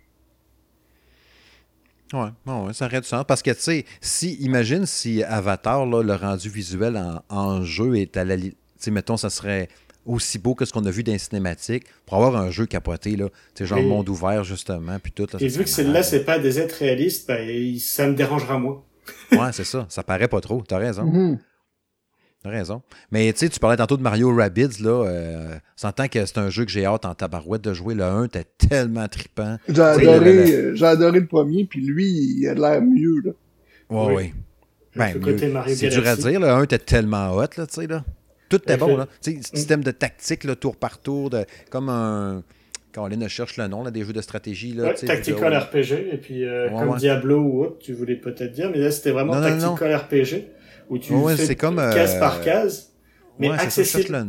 [2.13, 3.23] Ouais, ouais, ouais, ça aurait du sens.
[3.27, 7.97] Parce que, tu sais, si, imagine si Avatar, là, le rendu visuel en, en jeu
[7.97, 8.37] est à la.
[8.37, 9.67] Tu sais, mettons, ça serait
[10.05, 13.17] aussi beau que ce qu'on a vu dans les cinématiques pour avoir un jeu capoté,
[13.17, 13.27] là.
[13.53, 15.27] Tu sais, genre Et- monde ouvert, justement, puis tout.
[15.33, 18.81] Là, Et vu que celle-là, c'est pas des êtres réalistes, il- ça me dérangera moins.
[19.31, 19.85] Ouais, c'est ça.
[19.89, 20.61] Ça paraît pas trop.
[20.67, 21.03] T'as raison.
[21.05, 21.39] Mhm.
[22.49, 22.81] T'as raison.
[23.11, 25.05] Mais tu sais, tu parlais tantôt de Mario Rabbids, là.
[25.05, 27.93] Euh, s'entend que c'est un jeu que j'ai hâte en tabarouette de jouer.
[27.95, 29.57] Le 1 était tellement trippant.
[29.67, 33.21] J'ai adoré, le- le- euh, j'ai adoré le premier, puis lui, il a l'air mieux,
[33.25, 33.31] là.
[33.89, 34.13] Ouais, Oui.
[34.15, 34.33] ouais.
[34.95, 36.39] Ben, le c'est dur à dire.
[36.39, 38.03] Le 1 était tellement hot, là, tu sais, là.
[38.49, 39.07] Tout était bon, là.
[39.21, 42.43] Tu sais, système de tactique, là, tour par tour, de, comme un...
[42.93, 45.55] Quand on cherche le nom, là, des jeux de stratégie, là, Ouais, tactical.
[45.55, 46.97] RPG, et puis euh, Ouais, comme ouais.
[46.97, 49.75] Diablo ou autre, tu voulais peut-être dire, mais là c'était vraiment Non, non, non.
[49.75, 50.47] tactical RPG,
[50.89, 52.93] où tu Ouais, fais comme, euh, case par case,
[53.39, 54.27] mais Ouais, ça, accessible.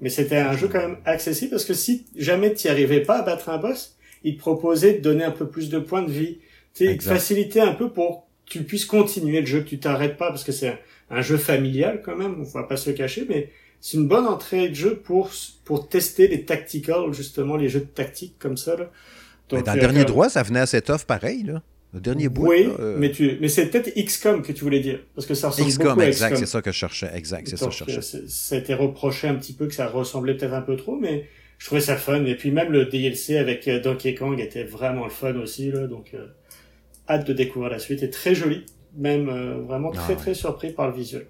[0.00, 3.18] Mais c'était un jeu quand même accessible, parce que si jamais tu n'y arrivais pas
[3.18, 6.10] à battre un boss, il te proposait de donner un peu plus de points de
[6.10, 6.38] vie,
[6.74, 10.16] tu te facilitait un peu pour que tu puisses continuer le jeu, que tu t'arrêtes
[10.16, 10.78] pas, parce que c'est un,
[11.10, 14.26] un jeu familial quand même, on va pas se le cacher, mais c'est une bonne
[14.26, 15.30] entrée de jeu pour
[15.64, 18.90] pour tester les tacticals, justement, les jeux de tactique comme ça, là.
[19.50, 21.62] Mais Donc, dans le euh, dernier droit, ça venait assez tough pareil, là.
[21.94, 24.80] Le dernier bout, Oui, là, euh, mais tu, mais c'est peut-être XCOM que tu voulais
[24.80, 26.40] dire, parce que ça ressemble XCOM, beaucoup à exact, XCOM.
[26.40, 27.10] c'est ça que je cherchais.
[27.14, 28.02] Exact, c'est ça que je cherchais.
[28.02, 30.96] c'est- ça a été reproché un petit peu que ça ressemblait peut-être un peu trop,
[30.96, 32.24] mais je trouvais ça fun.
[32.26, 35.86] Et puis même le DLC avec euh, Donkey Kong était vraiment le fun aussi, là.
[35.86, 36.26] Donc, euh,
[37.08, 38.02] hâte de découvrir la suite.
[38.02, 38.66] Et très joli.
[38.96, 40.16] Même euh, vraiment très, Ah.
[40.16, 41.26] très surpris par le visuel.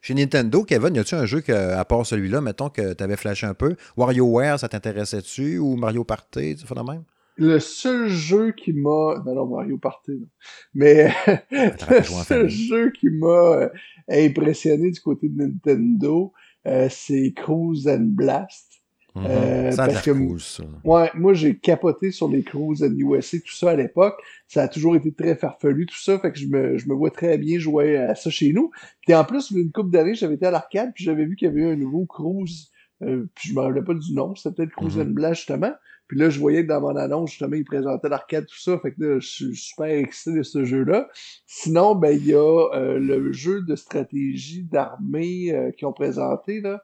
[0.00, 3.16] Chez Nintendo, Kevin, y a-tu un jeu que, à part celui-là, mettons que tu avais
[3.16, 3.74] flashé un peu?
[3.96, 5.58] WarioWare, ça t'intéressait-tu?
[5.58, 7.02] Ou Mario Party, tu fais de même?
[7.36, 9.22] Le seul jeu qui m'a...
[9.26, 10.28] Non, non, Mario Party, non.
[10.74, 11.10] Mais
[11.50, 13.68] le seul jeu qui m'a euh,
[14.08, 16.32] impressionné du côté de Nintendo,
[16.66, 18.72] euh, c'est Cruise and Blast.
[19.14, 19.24] Mhm.
[19.28, 20.64] Euh, Ça parce que- cool, ça.
[20.84, 24.18] Ouais, moi j'ai capoté sur les Cruise and USA, tout ça à l'époque.
[24.46, 27.10] Ça a toujours été très farfelu, tout ça, fait que je me, je me vois
[27.10, 28.70] très bien jouer à ça chez nous.
[29.02, 31.24] Puis en plus, il y a une couple d'années, j'avais été à l'arcade, puis j'avais
[31.24, 32.70] vu qu'il y avait eu un nouveau Cruise,
[33.02, 35.02] euh, puis je me rappelais pas du nom, c'était peut-être Cruise Mhm.
[35.08, 35.72] and Blast justement.
[36.08, 38.92] Puis là, je voyais que dans mon annonce, justement, ils présentaient l'arcade, tout ça, fait
[38.92, 41.08] que là, je suis super excité de ce jeu-là.
[41.46, 46.60] Sinon, ben, il y a euh, le jeu de stratégie d'armée euh, qu'ils ont présenté,
[46.60, 46.82] là,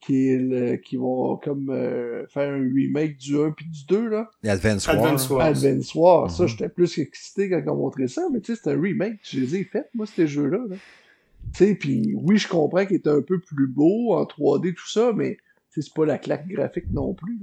[0.00, 4.08] qui est le, qui vont comme euh, faire un remake du 1 puis du 2,
[4.08, 4.30] là.
[4.44, 4.96] Advance War.
[4.96, 5.46] Advance Wars.
[5.46, 6.48] Advance Wars, ça, Mhm.
[6.48, 9.38] j'étais plus excité quand ils ont montré ça, mais tu sais, c'est un remake, je
[9.40, 10.58] les ai faits, moi, ces jeux-là.
[10.68, 10.76] Là.
[11.54, 14.88] Tu sais, puis oui, je comprends qu'il est un peu plus beau en 3D, tout
[14.88, 15.36] ça, mais
[15.80, 17.38] c'est pas la claque graphique non plus.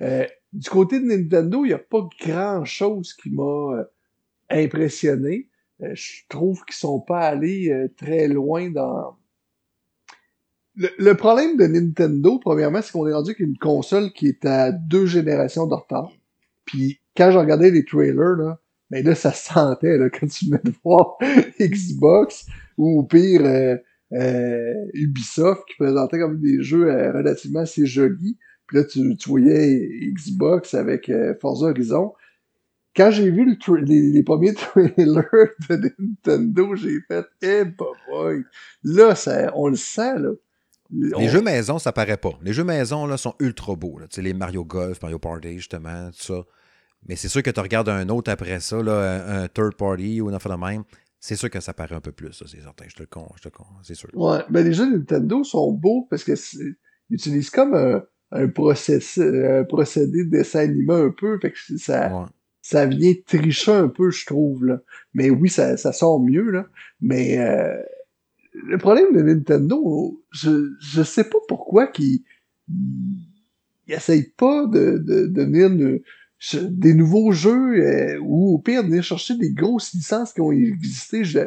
[0.00, 3.84] Euh, du côté de Nintendo, il n'y a pas grand-chose qui m'a euh,
[4.50, 5.48] impressionné.
[5.82, 9.16] Euh, je trouve qu'ils sont pas allés euh, très loin dans...
[10.74, 14.44] Le, le problème de Nintendo, premièrement, c'est qu'on est rendu avec une console qui est
[14.44, 16.12] à deux générations de retard.
[16.64, 18.60] Puis quand je regardais les trailers, là,
[18.90, 21.16] ben là, ça se sentait là, quand tu venais de voir
[21.60, 23.76] Xbox ou au pire euh,
[24.12, 28.38] Ubisoft qui présentait comme des jeux euh, relativement assez jolis.
[28.66, 32.12] Puis là, tu, tu voyais Xbox avec euh, Forza Horizon.
[32.96, 33.44] Quand j'ai vu
[33.84, 38.42] les, premiers trailers de Nintendo, j'ai fait «Eh boy!»
[38.84, 39.14] Là,
[39.54, 40.30] on le sent, là.
[40.90, 42.38] Les jeux maison, ça paraît pas.
[42.42, 43.98] Les jeux maison là, sont ultra beaux.
[44.02, 46.44] Tu sais, Les Mario Golf, Mario Party, justement, tout ça.
[47.08, 50.20] Mais c'est sûr que tu regardes un autre après ça, là, un, un third party
[50.20, 50.84] ou une affaire de même.
[51.26, 52.84] C'est sûr que ça paraît un peu plus, ça, c'est certain.
[52.86, 54.08] Je te le con, je te con, c'est sûr.
[54.14, 56.76] Ouais, ben les jeux Nintendo sont beaux parce que ils
[57.10, 59.20] utilisent comme un, un, processi-
[59.60, 62.26] un procédé de dessin animé un peu, fait que ça, Ouais.
[62.62, 64.80] ça vient tricher un peu, je trouve, là.
[65.14, 66.68] Mais oui, ça, ça sort mieux, là.
[67.00, 67.76] Mais euh,
[68.52, 72.20] le problème de Nintendo, je, je sais pas pourquoi qu'ils
[72.68, 73.26] ils,
[73.88, 75.26] essayent pas de, de,
[76.62, 81.24] des nouveaux jeux euh, ou au pire venir chercher des grosses licences qui ont existé.
[81.24, 81.38] Je-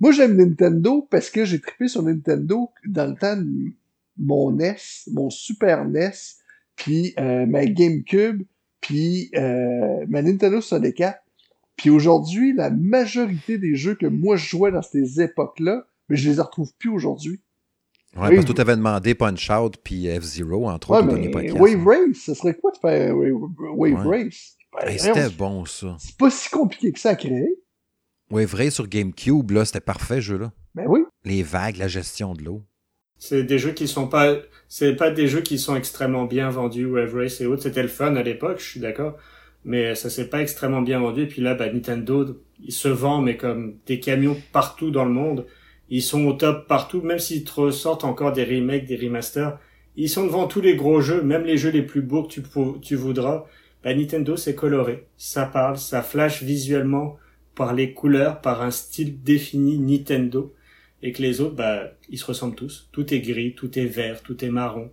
[0.00, 3.36] moi, j'aime Nintendo parce que j'ai trippé sur Nintendo dans le temps
[4.18, 4.76] mon NES,
[5.12, 6.12] mon Super NES,
[6.76, 8.42] puis euh, ma GameCube,
[8.80, 11.20] puis euh, ma Nintendo 64.
[11.76, 16.30] Puis aujourd'hui, la majorité des jeux que moi je jouais dans ces époques-là, mais je
[16.30, 17.40] les retrouve plus aujourd'hui.
[18.18, 18.34] Ouais, Oui.
[18.36, 21.50] parce que tu t'avais demandé Punch-Out puis F-Zero, entre Ouais, autres, mais.
[21.52, 23.92] Wave Race, ce serait quoi de faire Wave, Ouais.
[23.94, 24.56] Race?
[24.72, 25.96] Ben, Hey, C'était bon, ça.
[25.98, 27.48] c'est pas si compliqué que ça à créer.
[28.30, 30.52] Wave Race sur GameCube, là, c'était parfait, ce jeu-là.
[30.74, 31.00] Ben oui.
[31.24, 32.62] Les vagues, la gestion de l'eau.
[33.18, 34.36] C'est des jeux qui sont pas,
[34.68, 37.62] c'est pas des jeux qui sont extrêmement bien vendus, Wave Race et autres.
[37.62, 39.16] C'était le fun à l'époque, je suis d'accord.
[39.64, 41.22] Mais ça s'est pas extrêmement bien vendu.
[41.22, 42.26] Et puis là, bah, Nintendo,
[42.60, 45.46] ils se vendent, mais comme des camions partout dans le monde.
[45.90, 49.58] Ils sont au top partout, même s'ils te ressortent encore des remakes, des remasters.
[49.96, 52.42] Ils sont devant tous les gros jeux, même les jeux les plus beaux que tu,
[52.82, 53.46] tu voudras.
[53.82, 55.06] Bah, Nintendo, c'est coloré.
[55.16, 57.16] Ça parle, ça flash visuellement
[57.54, 60.54] par les couleurs, par un style défini Nintendo
[61.02, 62.88] et que les autres, bah, ils se ressemblent tous.
[62.92, 64.90] Tout est gris, tout est vert, tout est marron.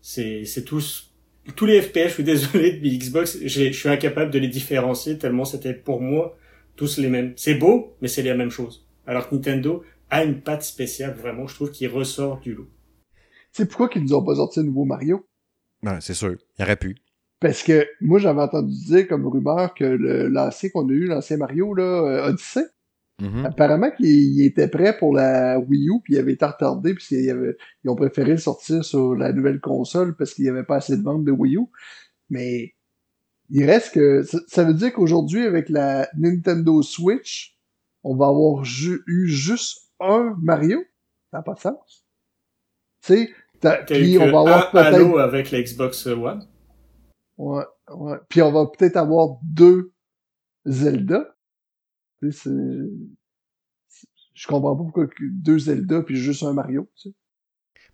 [0.00, 1.12] C'est, c'est tous,
[1.56, 5.44] tous les FPS, je suis désolé, de Xbox, je suis incapable de les différencier tellement
[5.44, 6.36] c'était pour moi
[6.76, 7.32] tous les mêmes.
[7.36, 8.86] C'est beau, mais c'est la même chose.
[9.06, 12.68] Alors que Nintendo a une patte spéciale, vraiment, je trouve, qui ressort du lot.
[13.52, 15.26] C'est pourquoi qu'ils nous ont pas sorti un nouveau Mario?
[15.82, 16.36] Ouais, c'est sûr.
[16.58, 16.96] Il aurait pu.
[17.40, 21.36] Parce que moi, j'avais entendu dire comme rumeur que le- l'ancien qu'on a eu, l'ancien
[21.36, 22.64] Mario, là, euh, Odyssey,
[23.20, 23.46] Mhm.
[23.46, 27.06] apparemment qu'il il était prêt pour la Wii U, puis il avait été retardé, puis
[27.12, 30.50] il y avait- ils ont préféré le sortir sur la nouvelle console parce qu'il n'y
[30.50, 31.66] avait pas assez de ventes de Wii U.
[32.30, 32.74] Mais
[33.50, 34.22] il reste que...
[34.22, 37.56] Ça, ça veut dire qu'aujourd'hui, avec la Nintendo Switch,
[38.04, 40.82] on va avoir ju- eu juste un Mario?
[41.30, 42.06] Ça n'a pas de sens.
[43.02, 43.30] Tu sais,
[43.60, 45.18] t'as- T'as eu puis que on va avoir un peut-être...
[45.20, 46.46] Avec la Xbox One.
[47.36, 48.16] Ouais, ouais.
[48.28, 49.92] Puis on va peut-être avoir deux
[50.66, 51.36] Zelda.
[52.20, 52.50] Tu sais,
[54.34, 56.88] Je comprends pas pourquoi deux Zelda puis juste un Mario.
[56.96, 57.14] Tu sais.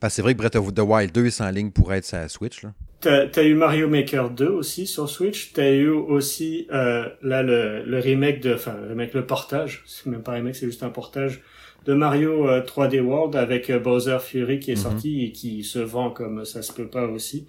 [0.01, 2.05] Parce que c'est vrai que Breath of the Wild 2 est en ligne pour être
[2.05, 2.63] sa Switch.
[2.63, 2.75] Là.
[3.01, 5.53] T'as, t'as eu Mario Maker 2 aussi sur Switch.
[5.53, 9.83] T'as eu aussi euh, là le, le remake de, enfin le remake, le portage.
[9.87, 11.43] C'est même pas un remake, c'est juste un portage
[11.87, 14.83] de Mario euh, 3D World avec euh, Bowser Fury qui est Mhm.
[14.83, 17.47] sorti et qui se vend comme ça se peut pas aussi.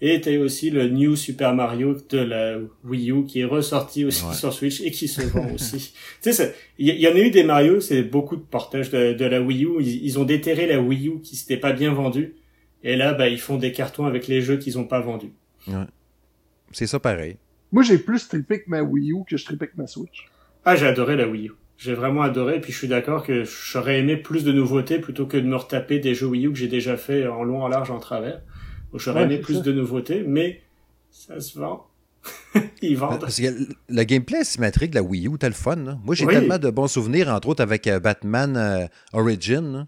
[0.00, 4.24] Et t'as aussi le New Super Mario de la Wii U qui est ressorti aussi
[4.32, 5.92] sur Switch et qui se vend aussi.
[6.22, 9.24] tu sais, il y, en a eu des Mario, c'est beaucoup de portages de, de,
[9.24, 9.80] la Wii U.
[9.80, 12.36] Ils, ont déterré la Wii U qui s'était pas bien vendue.
[12.84, 15.32] Et là, bah, ils font des cartons avec les jeux qu'ils ont pas vendus.
[15.66, 15.74] Ouais.
[16.70, 17.34] C'est ça pareil.
[17.72, 20.26] Moi, j'ai plus trippé que ma Wii U que je trippé que ma Switch.
[20.64, 21.52] Ah, j'ai adoré la Wii U.
[21.78, 25.26] J'ai vraiment adoré, et puis je suis d'accord que j'aurais aimé plus de nouveautés plutôt
[25.26, 27.68] que de me retaper des jeux Wii U que j'ai déjà fait en long, en
[27.68, 28.42] large, en travers.
[28.94, 30.60] J'aurais aimé plus de nouveautés, mais
[31.10, 31.86] ça se vend.
[32.82, 33.20] Ils vendent.
[33.20, 33.46] Parce que
[33.88, 36.00] le gameplay symétrique de la Wii U, t'as le fun.
[36.04, 39.86] Moi, j'ai tellement de bons souvenirs, entre autres avec euh, Batman euh, Origin.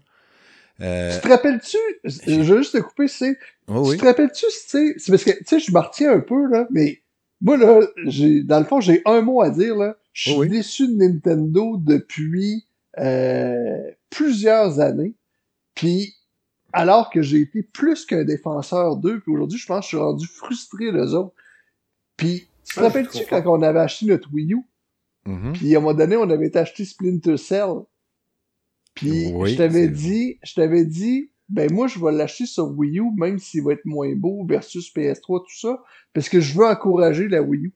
[0.79, 1.13] Euh...
[1.15, 3.37] Tu te rappelles-tu, je veux juste te couper, c'est,
[3.67, 7.01] tu te rappelles-tu, c'est parce que, tu sais, je me retiens un peu, là, mais
[7.41, 9.97] moi, là, j'ai, dans le fond, j'ai un mot à dire, là.
[10.13, 12.65] Je suis déçu de Nintendo depuis
[12.99, 15.15] euh, plusieurs années.
[15.75, 16.15] Puis
[16.73, 19.97] alors que j'ai été plus qu'un défenseur d'eux, puis aujourd'hui, je pense que je suis
[19.97, 21.33] rendu frustré d'eux autres.
[22.15, 24.61] Puis, tu te rappelles-tu quand on avait acheté notre Wii U?
[25.25, 25.53] Mm-hmm.
[25.53, 27.81] Puis à un moment donné, on avait acheté Splinter Cell.
[28.93, 33.11] Puis je t'avais dit, je t'avais dit, ben moi je vais l'acheter sur Wii U,
[33.15, 35.83] même s'il va être moins beau versus PS3, tout ça,
[36.13, 37.73] parce que je veux encourager la Wii U.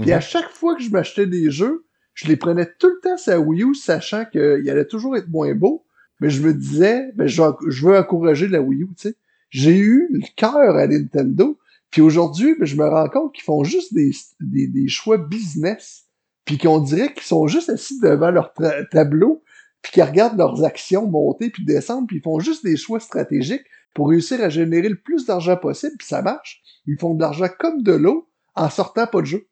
[0.00, 0.22] Puis à mm-hmm.
[0.22, 1.84] chaque fois que je m'achetais des jeux,
[2.14, 5.54] je les prenais tout le temps sur Wii U, sachant qu'il allait toujours être moins
[5.54, 5.84] beau
[6.20, 7.42] mais je me disais, ben, je,
[7.86, 9.14] veux encourager la Wii U, tu sais.
[9.50, 11.58] J'ai eu le cœur à Nintendo,
[11.90, 16.06] puis aujourd'hui, ben, je me rends compte qu'ils font juste des, des, des choix business,
[16.44, 18.52] puis qu'on dirait qu'ils sont juste assis devant leur
[18.90, 19.42] tableau,
[19.80, 23.64] puis qu'ils regardent leurs actions monter puis descendre, puis ils font juste des choix stratégiques
[23.94, 26.62] pour réussir à générer le plus d'argent possible, puis ça marche.
[26.86, 29.46] Ils font de l'argent comme de l'eau en sortant pas de jeu.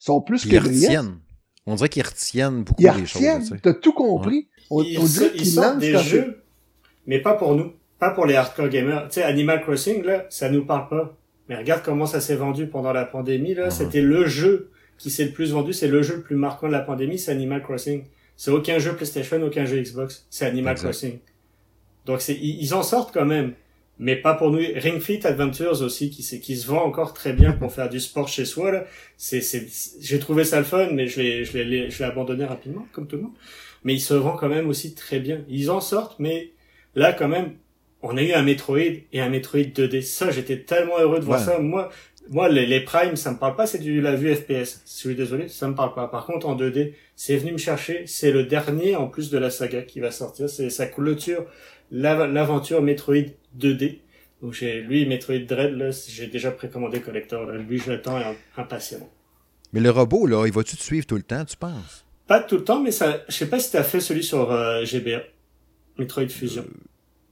[0.00, 1.18] Ils sont plus que brillants.
[1.66, 3.54] On dirait qu'ils retiennent beaucoup ils choses.
[3.62, 4.48] T'as tout compris.
[4.70, 6.42] On, ils, sortent des jeux,
[7.06, 9.08] mais pas pour nous, pas pour les hardcore gamers.
[9.08, 11.16] Tu sais, Animal Crossing, là, ça nous parle pas.
[11.48, 13.70] Mais regarde comment ça s'est vendu pendant la pandémie, là.
[13.70, 16.72] C'était le jeu qui s'est le plus vendu, c'est le jeu le plus marquant de
[16.72, 18.04] la pandémie, c'est Animal Crossing.
[18.36, 21.18] C'est aucun jeu PlayStation, aucun jeu Xbox, c'est Animal Crossing.
[22.04, 23.54] Donc c'est, ils en sortent quand même
[23.98, 24.58] mais pas pour nous.
[24.58, 28.28] Ring Fit Adventures aussi, qui, qui se vend encore très bien pour faire du sport
[28.28, 28.70] chez soi.
[28.70, 28.84] Là.
[29.16, 29.66] C'est, c'est,
[30.00, 33.06] j'ai trouvé ça le fun, mais je l'ai, je l'ai, je l'ai abandonné rapidement, comme
[33.06, 33.34] tout le monde.
[33.84, 35.44] Mais il se vend quand même aussi très bien.
[35.48, 36.50] Ils en sortent, mais
[36.94, 37.54] là quand même,
[38.02, 38.78] on a eu un Metroid
[39.12, 40.02] et un Metroid 2D.
[40.02, 41.58] Ça, j'étais tellement heureux de voir ça.
[41.58, 41.90] Moi,
[42.30, 43.66] moi, les, les Prime, ça me parle pas.
[43.66, 44.82] C'est du la vue FPS.
[44.84, 46.08] Je suis désolé, ça me parle pas.
[46.08, 48.04] Par contre, en 2D, c'est venu me chercher.
[48.06, 50.48] C'est le dernier en plus de la saga qui va sortir.
[50.48, 51.44] C'est sa clôture
[51.90, 54.00] l'aventure Metroid 2D.
[54.42, 57.46] Donc j'ai lui Metroid Dread j'ai déjà précommandé collector.
[57.46, 57.56] Là.
[57.58, 58.18] Lui je l'attends
[58.56, 59.10] impatiemment.
[59.72, 62.06] Mais le robot là, il va-tu te suivre tout le temps, tu penses?
[62.26, 64.84] Pas tout le temps, mais ça, je sais pas si t'as fait celui sur euh,
[64.84, 65.22] GBA,
[65.98, 66.62] Metroid Fusion.
[66.62, 66.84] Euh,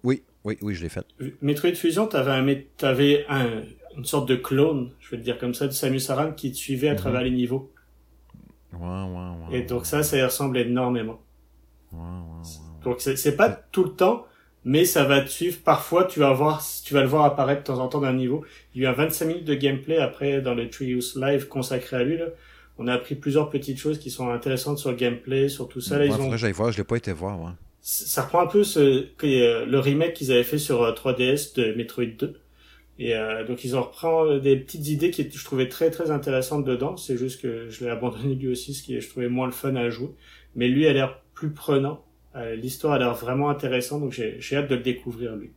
[0.03, 1.07] oui, oui, oui, je l'ai fait.
[1.43, 3.63] Metroid Fusion, t'avais un, t'avais un,
[3.97, 6.57] une sorte de clone, je vais te dire comme ça, de Samus Aran qui te
[6.57, 6.99] suivait à mhm.
[6.99, 7.71] travers les niveaux.
[8.73, 9.59] Ouais, ouais, ouais.
[9.59, 11.21] Et donc ça, ça y ressemble énormément.
[12.83, 14.27] Donc c'est pas tout le temps,
[14.67, 15.59] mais ça va te suivre.
[15.65, 18.45] Parfois, tu vas voir, tu vas le voir apparaître de temps en temps d'un niveau.
[18.75, 21.97] Il y a eu un 25 minutes de gameplay après dans le Treehouse Live consacré
[21.97, 22.19] à lui.
[22.19, 22.27] Là.
[22.77, 25.99] On a appris plusieurs petites choses qui sont intéressantes sur le gameplay, sur tout ça.
[25.99, 26.35] Là, ils ont...
[26.53, 27.55] voir, je l'ai pas été voir.
[27.81, 32.05] Ça reprend un peu ce, le remake qu'ils avaient fait sur 3DS euh, de Metroid
[32.19, 32.35] 2.
[32.99, 36.11] Et euh, donc ils ont repris euh, des petites idées qui je trouvais très très
[36.11, 36.97] intéressantes dedans.
[36.97, 39.77] C'est juste que je l'ai abandonné lui aussi, ce qui je trouvais moins le fun
[39.77, 40.11] à jouer.
[40.57, 42.03] Mais lui a l'air plus prenant.
[42.37, 45.53] Euh, l'histoire a l'air vraiment intéressante, donc j'ai hâte de le découvrir, lui.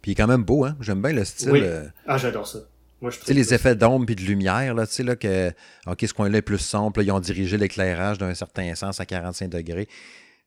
[0.00, 0.76] Puis il est quand même beau, hein?
[0.80, 1.50] J'aime bien le style.
[1.50, 1.60] Oui.
[1.62, 2.60] Euh, ah, j'adore ça.
[3.00, 5.50] tu sais, les effets d'ombre et de lumière, là, tu sais, là, que,
[5.86, 9.48] OK, ce coin-là est plus sombre, ils ont dirigé l'éclairage d'un certain sens à 45
[9.48, 9.86] degrés.
[9.86, 9.94] Tu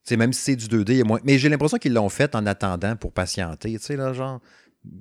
[0.03, 1.19] sais, même si c'est du 2D, il y a moins.
[1.23, 4.39] Mais j'ai l'impression qu'ils l'ont fait en attendant pour patienter, tu sais, là, genre.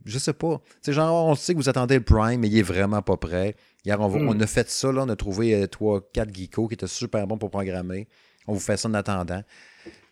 [0.04, 0.60] Je sais pas.
[0.66, 3.16] Tu sais, genre, on sait que vous attendez le Prime, mais il est vraiment pas
[3.16, 3.54] prêt.
[3.84, 4.28] Hier, on, hmm.
[4.28, 7.38] on a fait ça, là, on a trouvé 3-4 euh, geekos qui étaient super bons
[7.38, 8.08] pour programmer.
[8.48, 9.42] On vous fait ça en attendant.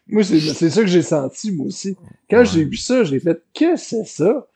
[0.07, 1.97] Moi, c'est ça que j'ai senti, moi aussi.
[2.31, 4.47] Quand j'ai vu ça, j'ai fait que c'est ça?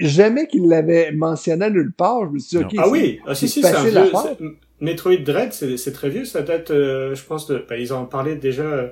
[0.00, 2.26] Jamais qu'il l'avait mentionné nulle part.
[2.26, 4.12] Je me suis dit, OK, Ah oui, ah, si, si, c'est un vieux.
[4.80, 6.24] Metroid Dread, c'est très vieux.
[6.24, 7.64] Ça date, euh, je pense, de.
[7.68, 8.88] Ben, ils en parlaient déjà euh,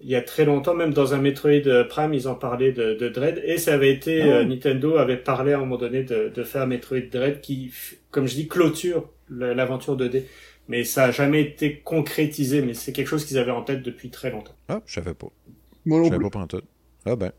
[0.00, 2.94] il y a très longtemps, même dans un Metroid euh, Prime, ils en parlaient de,
[2.94, 3.42] de Dread.
[3.44, 4.22] Et ça avait été.
[4.22, 7.70] Ah Nintendo avait parlé à un moment donné de, de faire Metroid Dread qui,
[8.10, 10.22] comme je dis, clôture l'aventure 2D
[10.68, 14.10] mais ça a jamais été concrétisé, mais c'est quelque chose qu'ils avaient en tête depuis
[14.10, 14.54] très longtemps.
[14.68, 15.28] Ah, je savais pas.
[15.86, 16.60] je savais pas en tout.
[17.04, 17.32] Ah ben,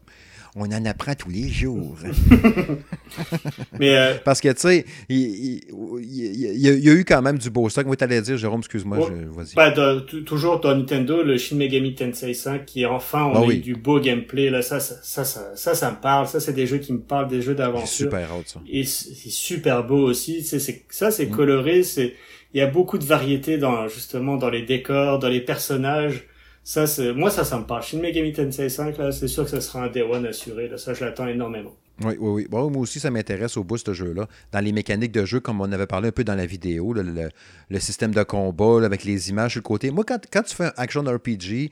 [0.55, 1.97] on en apprend tous les jours.
[3.80, 5.61] Mais euh, Parce que, tu sais, il, il-
[6.01, 7.86] il- il y a- eu quand même du beau stock.
[7.86, 9.05] Moi, t'allais dire, Jérôme, excuse-moi, Ouais.
[9.09, 9.53] je- vas-y.
[9.55, 13.41] bah, de- t- toujours dans Nintendo, le Shin Megami Tensei 5, qui enfin on Ah
[13.41, 14.49] a eu du beau gameplay.
[14.49, 16.28] Là, ça, ça, ça, ça, ça, ça me parle.
[16.28, 17.88] Ça, c'est des jeux qui me parlent, des jeux C'est d'aventure.
[17.88, 18.61] super hot, ça.
[18.69, 20.43] Et c'est super beau aussi.
[20.43, 21.32] C'est, c'est, ça, c'est Mm.
[21.32, 21.84] coloré.
[21.84, 22.13] C'est,
[22.54, 26.26] il y a beaucoup de variété dans, justement, dans les décors, dans les personnages.
[26.64, 27.84] Ça, c'est, moi, ça, ça me parle.
[27.84, 30.68] Shin Megami Tensei 5, là, c'est sûr que ça sera un Day One assuré.
[30.68, 31.76] Là, ça, je l'attends énormément.
[32.04, 32.60] Oui, oui, oui.
[32.70, 34.28] Moi aussi, ça m'intéresse au bout, ce jeu-là.
[34.52, 37.30] Dans les mécaniques de jeu, comme on avait parlé un peu dans la vidéo, le,
[37.70, 39.91] le système de combat avec les images sur le côté.
[39.91, 41.72] Moi, quand, quand tu fais un action RPG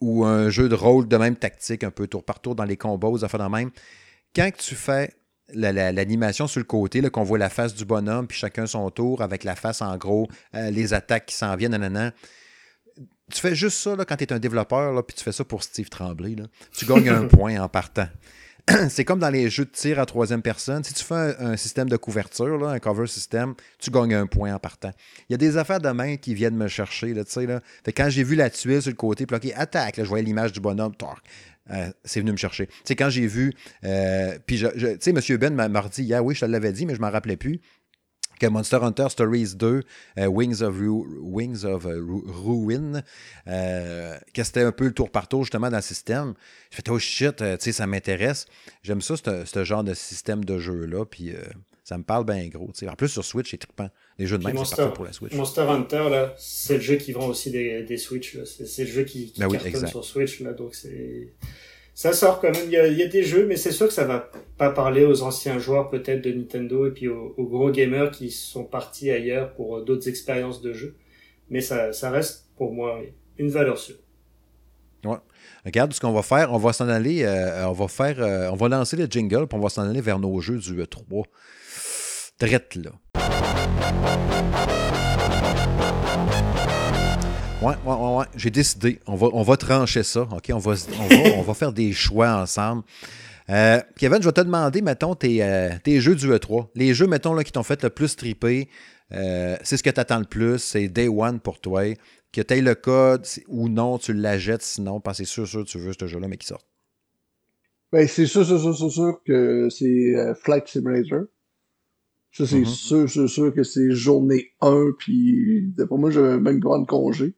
[0.00, 2.76] ou un jeu de rôle de même tactique, un peu tour par tour dans les
[2.76, 3.70] combats, aux affaires de même,
[4.34, 5.14] quand tu fais
[5.52, 8.90] la- la- l'animation sur le côté, qu'on voit la face du bonhomme, puis chacun son
[8.90, 12.12] tour, avec la face en gros, euh, les attaques qui s'en viennent, nanana.
[13.32, 15.44] Tu fais juste ça là, quand tu es un développeur, là, puis tu fais ça
[15.44, 16.34] pour Steve Tremblay.
[16.34, 16.44] Là.
[16.76, 18.08] Tu gagnes un point en partant.
[18.88, 20.82] C'est comme dans les jeux de tir à troisième personne.
[20.84, 24.26] Si tu fais un, un système de couverture, là, un cover system, tu gagnes un
[24.26, 24.90] point en partant.
[25.28, 27.12] Il y a des affaires de main qui viennent me chercher.
[27.12, 27.60] Là, tu sais, là.
[27.84, 30.24] Fait quand j'ai vu la tuile sur le côté, puis OK, attaque, là, je voyais
[30.24, 31.24] l'image du bonhomme, torque.
[31.70, 32.66] Euh, c'est venu me chercher.
[32.66, 33.52] Tu sais, quand j'ai vu,
[33.84, 35.38] euh, puis tu sais, M.
[35.38, 37.60] Ben m'a redit hier, oui, je te l'avais dit, mais je m'en rappelais plus,
[38.38, 39.82] que Monster Hunter Stories 2,
[40.18, 43.02] euh, Wings of, Wings of Ru- Ruin,
[43.46, 46.34] que c'était un peu le tour par tour justement dans le système.
[46.70, 48.46] Je fais, oh shit, tu sais, ça m'intéresse.
[48.82, 51.32] J'aime ça, ce genre de système de jeu-là, puis
[51.84, 52.70] ça me parle bien gros.
[52.88, 53.90] En plus, sur Switch, c'est trippant.
[54.18, 55.34] Les jeux de même, c'est pour la Switch.
[55.34, 58.38] Monster Hunter, là, c'est le jeu qui vend aussi des, des Switch.
[58.44, 60.52] C'est, le jeu qui, qui Ben oui, cartonne sur Switch, là.
[60.54, 61.34] Donc c'est,
[61.92, 62.64] ça sort quand même.
[62.66, 64.70] Il y a, il y a des jeux, mais c'est sûr que ça va pas
[64.70, 68.64] parler aux anciens joueurs, peut-être, de Nintendo et puis aux, aux gros gamers qui sont
[68.64, 70.96] partis ailleurs pour euh, d'autres expériences de jeu.
[71.50, 73.02] Mais ça, ça reste, pour moi,
[73.36, 73.96] une valeur sûre.
[75.64, 76.52] Regarde ce qu'on va faire.
[76.52, 79.58] On va s'en aller, euh, on va faire, euh, on va lancer le jingle, puis
[79.58, 81.24] on va s'en aller vers nos jeux du E3.
[82.40, 82.90] Drette là.
[87.62, 88.24] Ouais, ouais, ouais, ouais.
[88.36, 88.98] J'ai décidé.
[89.06, 90.22] On va, on va trancher ça.
[90.22, 90.50] OK?
[90.52, 90.74] On va,
[91.36, 92.82] on va, faire des choix ensemble.
[93.48, 96.68] Euh, Kevin, je vais te demander, mettons, tes, euh, tes jeux du E3.
[96.74, 98.68] Les jeux, mettons, là, qui t'ont fait le plus triper.
[99.12, 100.58] euh, c'est ce que tu attends le plus.
[100.58, 101.94] C'est Day One pour toi.
[102.32, 105.64] Que tu aies le code ou non, tu l'achètes sinon, parce que c'est sûr, sûr,
[105.64, 106.62] tu veux ce jeu-là, mais qui sort.
[107.92, 111.26] Ben, c'est sûr, sûr, sûr, sûr, sûr que c'est euh, Flight Simulator.
[112.36, 112.64] Ça, c'est Mhm.
[112.66, 117.36] sûr, sûr, sûr que c'est journée 1, puis pour moi, j'avais même prendre congé.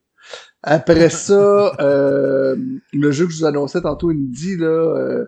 [0.63, 2.57] Après ça, euh,
[2.95, 5.27] le jeu que je vous annonçais tantôt, Indie, là, euh,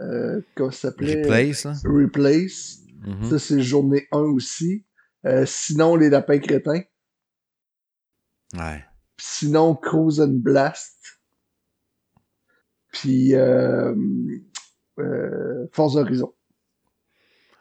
[0.00, 1.20] euh, comment ça s'appelait?
[1.22, 1.74] Replace, là.
[1.84, 2.78] Replace.
[3.06, 3.24] Mhm.
[3.24, 4.86] Ça, c'est journée 1 aussi.
[5.26, 6.82] Euh, sinon, les lapins crétins.
[8.54, 8.82] Ouais.
[9.20, 10.96] Sinon, Cruise and Blast.
[12.92, 13.94] Puis, euh,
[14.98, 16.32] euh, Force Horizon.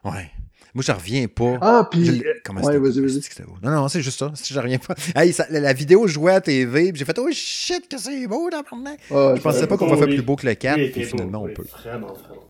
[0.05, 0.31] Ouais.
[0.75, 1.57] Moi, je reviens pas.
[1.61, 2.09] Ah, Je puis...
[2.19, 3.21] l'ai- Comment ouais, vas-y, vas-y.
[3.63, 4.31] Non, non, c'est juste ça.
[4.35, 4.95] Si je reviens pas.
[5.15, 8.27] Hey, ça- la, la vidéo jouait à TV, puis j'ai fait Oh shit, que c'est
[8.27, 8.95] beau, là, maintenant.
[9.11, 11.07] Ah, Je pensais pas qu'on va faire plus beau que le 4, Oui, puis beau,
[11.07, 11.63] finalement, on peut.
[11.63, 12.45] Vraiment, vraiment.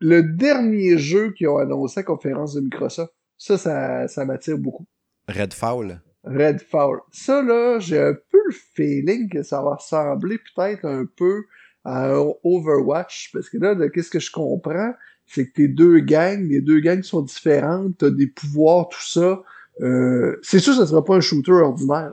[0.00, 4.58] Le dernier jeu qu'ils ont annoncé à la conférence de Microsoft, ça, ça, ça m'attire
[4.58, 4.84] beaucoup.
[5.28, 6.00] Redfall.
[6.24, 6.98] Redfall.
[7.12, 11.44] Ça, là, j'ai un peu le feeling que ça va ressembler peut-être un peu
[11.84, 14.92] à un Overwatch, parce que là, de- qu'est-ce que je comprends,
[15.32, 19.42] c'est que tes deux gangs, les deux gangs sont différentes, t'as des pouvoirs, tout ça.
[19.80, 22.12] Euh, c'est sûr que ça sera pas un shooter ordinaire.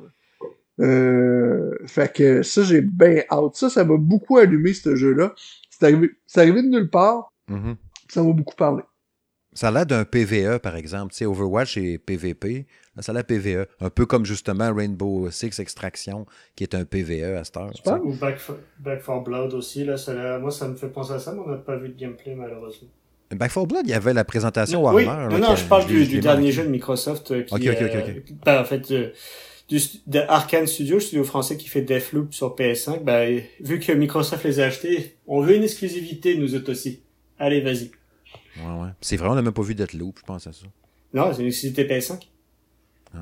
[0.80, 3.56] Euh, fait que ça, j'ai bien hâte.
[3.56, 5.34] Ça, ça m'a beaucoup allumé, ce jeu-là.
[5.70, 7.76] C'est arrivé, c'est arrivé de nulle part, Mhm.
[8.10, 8.84] ça m'a beaucoup parlé.
[9.54, 11.14] Ça a l'air d'un PVE, par exemple.
[11.14, 12.68] Tu sais, Overwatch et PVP.
[12.96, 13.66] Là, ça a l'air PVE.
[13.80, 17.72] Un peu comme justement Rainbow Six Extraction, qui est un PVE à cette heure.
[18.06, 21.20] Ou Back for, Back for Blood aussi, là, ça, moi ça me fait penser à
[21.20, 22.90] ça, mais on n'a pas vu de gameplay malheureusement.
[23.32, 25.34] Back 4 Blood, il y avait la présentation oui, Warner.
[25.38, 28.34] non, non, je parle du, dernier jeu de Microsoft euh, qui Ok, ok, euh, ok,
[28.46, 29.12] bah, en fait, euh,
[29.68, 33.26] du, de Arkane Studio, studio français qui fait Deathloop sur PS5, bah,
[33.60, 37.02] vu que Microsoft les a achetés, on veut une exclusivité, nous autres aussi.
[37.38, 37.92] Allez, vas-y.
[38.58, 38.90] Ouais, ouais.
[39.02, 40.66] C'est vrai, on n'a même pas vu Deathloop, je pense à ça.
[41.14, 42.30] Non, c'est une exclusivité PS5
[43.14, 43.18] Ah.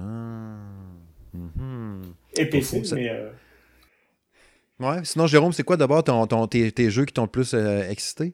[1.34, 2.02] Mhm.
[2.38, 2.96] et PC, faux, ça.
[2.96, 3.30] mais euh,
[4.80, 7.54] Ouais, sinon, Jérôme, c'est quoi d'abord ton, ton- tes, tes jeux qui t'ont le plus
[7.54, 8.34] euh, excité?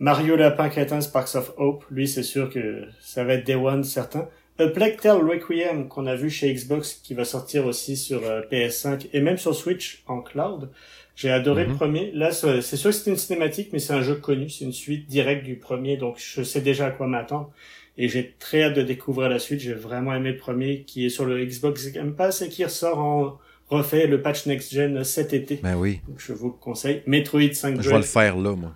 [0.00, 3.82] Mario Lapin Crétin Sparks of Hope, lui, c'est sûr que ça va être Day One,
[3.84, 4.28] certain.
[4.60, 8.42] A Plague Tale Requiem, qu'on a vu chez Xbox, qui va sortir aussi sur euh,
[8.50, 10.70] PS5 et même sur Switch en cloud.
[11.14, 11.70] J'ai adoré Mhm.
[11.70, 12.10] le premier.
[12.12, 14.72] Là, c'est c'est sûr que c'est une cinématique, mais c'est un jeu connu, c'est une
[14.72, 17.50] suite directe du premier, donc je sais déjà à quoi m'attendre.
[17.96, 19.58] Et j'ai très hâte de découvrir la suite.
[19.60, 22.98] J'ai vraiment aimé le premier, qui est sur le Xbox Game Pass et qui ressort
[23.00, 23.38] en
[23.68, 25.58] refait le patch next gen cet été.
[25.62, 27.02] Ben oui, Donc je vous le conseille.
[27.06, 28.72] Metroid 5 je vais le faire là, moi.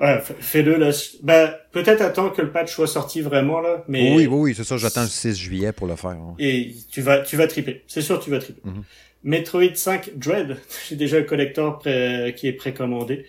[0.00, 0.90] Ouais, fais-le là.
[1.22, 4.14] Ben, peut-être attends que le patch soit sorti vraiment là, mais.
[4.14, 4.76] Oui, oui, oui, c'est ça.
[4.76, 6.10] J'attends le 6 juillet pour le faire.
[6.10, 6.34] hein.
[6.38, 7.82] Et tu vas, tu vas triper.
[7.86, 8.60] C'est sûr, tu vas triper.
[8.64, 8.82] Mhm.
[9.24, 10.56] Metroid 5 Dread,
[10.88, 13.24] j'ai déjà le collector pré- qui est précommandé.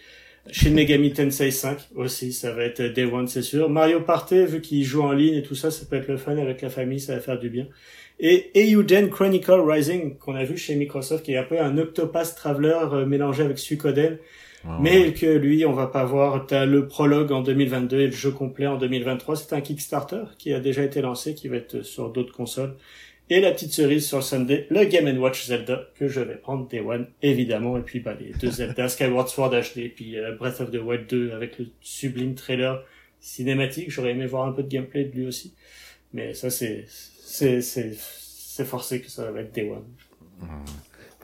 [0.52, 3.68] Shin Megami Tensei 5 aussi, ça va être Day One, c'est sûr.
[3.70, 6.38] Mario Party, vu qu'il joue en ligne et tout ça, ça peut être le fun
[6.38, 7.66] avec la famille, ça va faire du bien.
[8.20, 12.36] Et Eiyuden Chronicle Rising, qu'on a vu chez Microsoft, qui est un peu un Octopath
[12.36, 14.18] Traveler euh, mélangé avec Suikoden,
[14.80, 16.46] Mais que lui, on va pas voir.
[16.48, 19.36] T'as le prologue en 2022 et le jeu complet en 2023.
[19.36, 22.76] C'est un Kickstarter qui a déjà été lancé, qui va être sur d'autres consoles.
[23.30, 26.68] Et la petite cerise sur le Sunday, le Game Watch Zelda, que je vais prendre
[26.68, 27.78] Day One, évidemment.
[27.78, 31.08] Et puis, bah, les deux Zelda, Skyward Sword HD, puis euh, Breath of the Wild
[31.08, 32.84] 2 avec le sublime trailer
[33.20, 33.90] cinématique.
[33.90, 35.54] J'aurais aimé voir un peu de gameplay de lui aussi.
[36.14, 39.86] Mais ça, c'est, c'est, c'est, c'est forcé que ça va être Day One.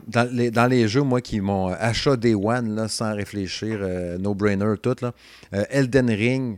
[0.08, 4.18] Dans les, dans les jeux, moi, qui m'ont achat Day One, là, sans réfléchir, euh,
[4.18, 5.14] no-brainer, tout, là,
[5.54, 6.58] euh, Elden Ring,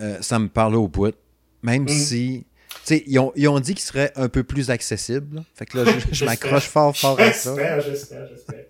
[0.00, 1.14] euh, ça me parle au bout.
[1.62, 1.88] Même Mm.
[1.88, 2.44] si.
[3.06, 5.44] Ils ont, ils ont dit qu'il serait un peu plus accessible.
[5.54, 7.54] Fait que là, je, m'accroche fort, fort à ça.
[7.54, 8.64] J'espère, j'espère, j'espère.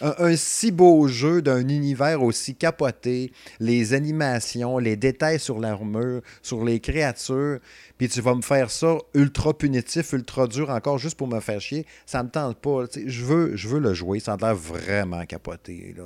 [0.00, 6.20] un, un si beau jeu d'un univers aussi capoté, les animations, les détails sur l'armure,
[6.42, 7.58] sur les créatures,
[7.98, 11.60] puis tu vas me faire ça ultra punitif, ultra dur encore juste pour me faire
[11.60, 12.84] chier, ça me tente pas.
[12.94, 15.94] Je veux, je veux le jouer, ça a l'air vraiment capoté.
[15.96, 16.04] Là.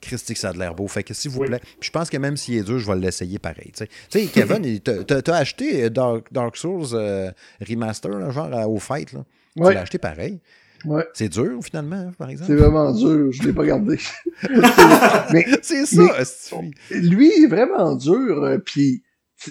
[0.00, 0.86] Christy, que ça a de l'air beau.
[0.88, 1.46] Fait que s'il vous Oui.
[1.48, 3.72] plaît, puis je pense que même s'il est dur, je vais l'essayer pareil.
[3.76, 7.30] Tu sais, Kevin, t'as- acheté Dark, Dark Souls euh,
[7.68, 9.12] Remaster, là, genre à- au fight.
[9.12, 9.24] Là.
[9.56, 10.40] Tu l'as acheté pareil.
[10.84, 11.04] Ouais.
[11.12, 12.52] C'est dur, finalement, hein, par exemple?
[12.52, 13.98] C'est vraiment dur, je l'ai pas gardé.
[15.32, 16.02] mais C'est ça,
[16.60, 19.02] Mais- lui il est vraiment dur, euh, puis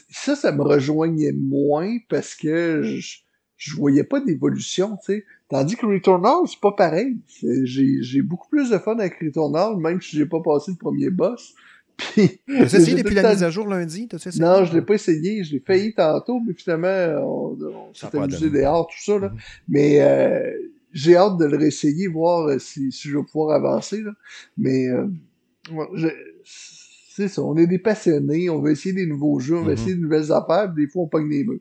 [0.09, 3.17] ça, ça me rejoignait moins parce que je,
[3.57, 5.25] je voyais pas d'évolution, tu sais.
[5.49, 7.17] Tandis que Returnal, c'est pas pareil.
[7.63, 11.53] J'ai beaucoup plus de fun avec Returnal, même si j'ai pas passé le premier boss.
[11.97, 14.07] Puis, T'as essayé depuis la mise à jour lundi?
[14.13, 14.39] Essayé?
[14.39, 15.43] Non, je l'ai pas essayé.
[15.43, 16.87] Je l'ai failli tantôt, mais finalement,
[17.25, 19.17] on, on s'est amusé dehors, tout ça.
[19.17, 19.29] Là.
[19.29, 19.37] Mhm.
[19.69, 20.51] Mais euh,
[20.91, 24.01] j'ai hâte de le réessayer, voir euh, si, si je vais pouvoir avancer.
[24.01, 24.11] Là.
[24.59, 25.07] Mais euh,
[25.95, 26.07] je-
[26.43, 29.73] c'est ça, on est des passionnés, on veut essayer des nouveaux jeux, on va Mhm.
[29.73, 31.59] essayer de nouvelles affaires, puis des fois on pogne des murs.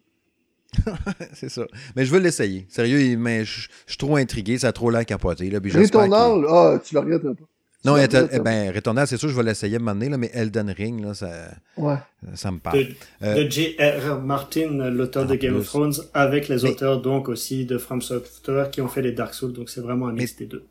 [1.35, 1.67] C'est ça.
[1.95, 2.67] Mais je veux l'essayer.
[2.69, 5.51] Sérieux, mais je je suis trop intrigué, ça a trop l'air capoté.
[5.51, 7.45] Là, puis Returnal, ah, tu le regretteras pas.
[7.83, 10.09] Tu Non, regretteras eh ben, Returnal, c'est sûr, je vais l'essayer à un moment donné,
[10.09, 11.31] là, mais Elden Ring, là, ça.
[11.77, 11.97] Ouais.
[12.35, 12.79] ça me parle.
[12.79, 12.89] de,
[13.23, 14.21] Euh, de J.R.R.
[14.23, 15.61] Martin, l'auteur de Game plus.
[15.61, 19.13] of Thrones, avec les Mais- auteurs donc aussi de From Software qui ont fait les
[19.13, 20.65] Dark Souls, donc c'est vraiment un mix des deux.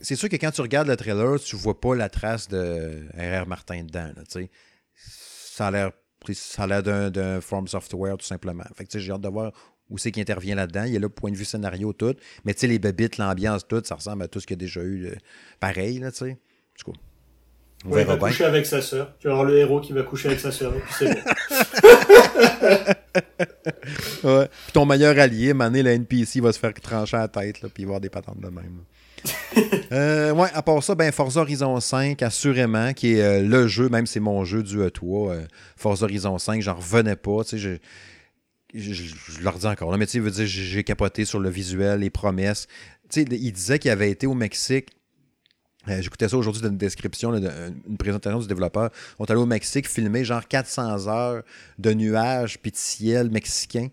[0.00, 3.46] C'est sûr que quand tu regardes le trailer, tu vois pas la trace de R.R.
[3.46, 4.10] Martin dedans.
[4.16, 4.50] Là, tu sais.
[4.96, 5.92] ça a l'air
[6.32, 8.64] ça a l'air d'un, From Software, tout simplement.
[8.74, 9.52] Fait que, tu sais, j'ai hâte de voir
[9.90, 10.84] où c'est qui intervient là-dedans.
[10.84, 12.14] Il y a là, point de vue scénario, tout.
[12.44, 14.64] Mais tu sais, les bébites, l'ambiance, tout, ça ressemble à tout ce qu'il y a
[14.64, 15.06] déjà eu.
[15.08, 15.14] euh,
[15.60, 16.38] pareil, là, tu sais.
[16.78, 16.94] Du coup,
[17.84, 18.28] on Ouais, il va bien.
[18.28, 19.14] coucher avec sa sœur.
[19.18, 20.72] Tu vas avoir le héros qui va coucher avec sa sœur.
[20.98, 21.20] c'est bon.
[24.24, 24.48] Ouais.
[24.64, 27.82] Puis ton meilleur allié, Mané, la NPC, va se faire trancher la tête, là, puis
[27.82, 28.56] il va y avoir des patentes de même.
[28.56, 28.84] là.
[29.92, 33.88] Euh, ouais, à part ça, ben Forza Horizon 5, assurément, qui est euh, le jeu,
[33.88, 35.46] même c'est mon jeu du E3, euh,
[35.76, 37.78] Forza Horizon 5, j'en revenais pas, je, je,
[38.74, 42.00] je- je le redis encore, mais tu sais, veut dire, j'ai capoté sur le visuel,
[42.00, 42.66] les promesses.
[43.08, 44.88] Tu sais, il disait qu'il avait été au Mexique
[45.88, 47.48] euh, J'écoutais ça aujourd'hui dans une description, de-
[47.88, 48.90] une présentation du développeur.
[49.20, 51.42] On est allé au Mexique filmer genre 400 heures
[51.78, 53.88] de nuages puis de ciel mexicain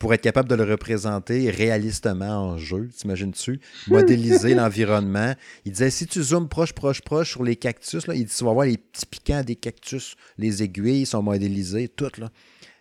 [0.00, 2.88] pour être capable de le représenter réalistement en jeu.
[2.96, 3.60] T'imagines-tu?
[3.86, 5.34] Modéliser l'environnement.
[5.66, 8.42] Il disait, si tu zoomes proche, proche, proche sur les cactus, là, il dit, tu
[8.42, 10.16] vas voir les petits piquants des cactus.
[10.38, 12.16] Les aiguilles sont modélisées, toutes.
[12.16, 12.30] Là.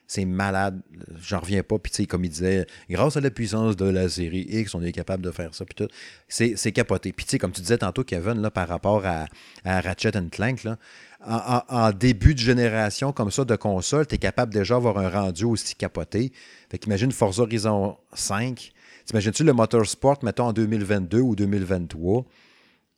[0.08, 0.82] C'est malade.
[1.22, 1.78] J'en reviens pas.
[1.78, 4.82] Puis, tu sais, comme il disait, grâce à la puissance de la série X, on
[4.82, 5.66] est capable de faire ça.
[5.66, 5.94] Puis tout.
[6.30, 7.12] C'est, c'est capoté.
[7.12, 9.28] Puis, tu sais, comme tu disais tantôt, Kevin, là, par rapport à,
[9.66, 10.78] à Ratchet Clank, là,
[11.26, 15.46] en, début de génération comme ça de console, tu es capable déjà d'avoir un rendu
[15.46, 16.32] aussi capoté.
[16.70, 18.72] Fait qu'imagine Forza Horizon 5.
[19.06, 22.24] T'imagines-tu le Motorsport, mettons, en 2022 ou 2023?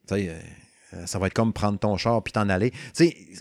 [0.08, 0.30] Tu sais,
[0.94, 2.74] euh, ça va être comme prendre ton char puis t'en aller.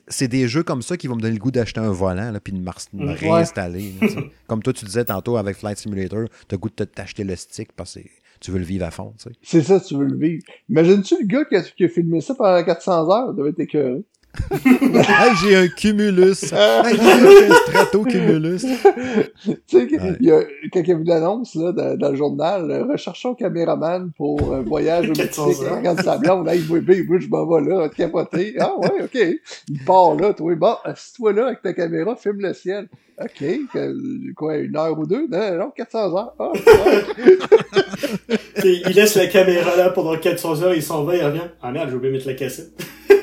[0.09, 2.53] C'est des jeux comme ça qui vont me donner le goût d'acheter un volant puis
[2.53, 3.11] de me re- me Mm.
[3.16, 3.93] réinstaller.
[4.01, 4.07] là,
[4.47, 7.35] comme toi, tu disais tantôt avec Flight Simulator, tu as le goût de t'acheter le
[7.37, 8.01] stick parce que
[8.41, 9.14] tu veux le vivre à fond.
[9.43, 10.43] C'est ça, tu veux le vivre.
[10.68, 13.33] Imagine-tu le gars qui a, qui a filmé ça pendant 400 heures?
[13.33, 14.05] Il devait être écœuré.
[14.51, 16.53] Hey, j'ai un Cumulus.
[16.53, 18.62] Hey, j'ai un Strato Cumulus.
[18.62, 20.16] tu sais, Ouais.
[20.20, 20.41] il y a,
[20.72, 24.55] quand il y a eu l'annonce là, dans, dans le journal, euh, recherchons caméraman pour
[24.55, 25.66] un voyage au 400 Mexique.
[25.68, 28.55] Regarde sa blonde, hey, oui, oui, je m'en vais là, capoter.
[28.61, 29.18] Ah ouais, ok.
[29.68, 32.89] Il part là, toi, bon, assis-toi là avec ta caméra, filme le ciel.
[33.23, 35.27] Ok, que- quoi, une heure ou deux?
[35.31, 36.33] Non, non, 400 heures.
[36.39, 37.05] Ah, ouais.
[38.64, 41.41] Il laisse la caméra là pendant 400 heures, il s'en va, il revient.
[41.62, 42.71] Ah merde, j'ai oublié de mettre la cassette.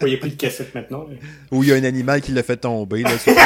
[0.00, 1.06] Il n'y a plus de cassette maintenant.
[1.08, 1.18] mais-
[1.50, 3.02] Ou il y a un animal qui l'a fait tomber.
[3.02, 3.32] Là, sur-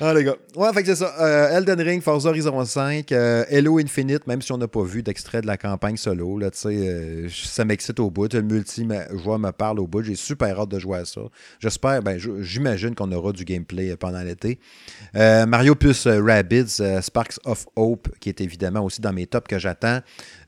[0.00, 0.36] ah, les gars.
[0.54, 1.14] Ouais, fait que c'est ça.
[1.20, 5.02] Euh, Elden Ring, Forza Horizon 5, euh, Hello Infinite, même si on n'a pas vu
[5.02, 8.32] d'extrait de la campagne solo, là, euh, ça m'excite au bout.
[8.32, 10.02] Le multi-joueur me parle au bout.
[10.02, 11.22] J'ai super hâte de jouer à ça.
[11.60, 14.58] J'espère, ben, j'imagine qu'on aura du gameplay pendant l'été.
[15.14, 19.26] Euh, Mario plus euh, Rabbids, euh, Sparks of Hope, qui est évidemment aussi dans mes
[19.26, 20.00] tops que j'attends.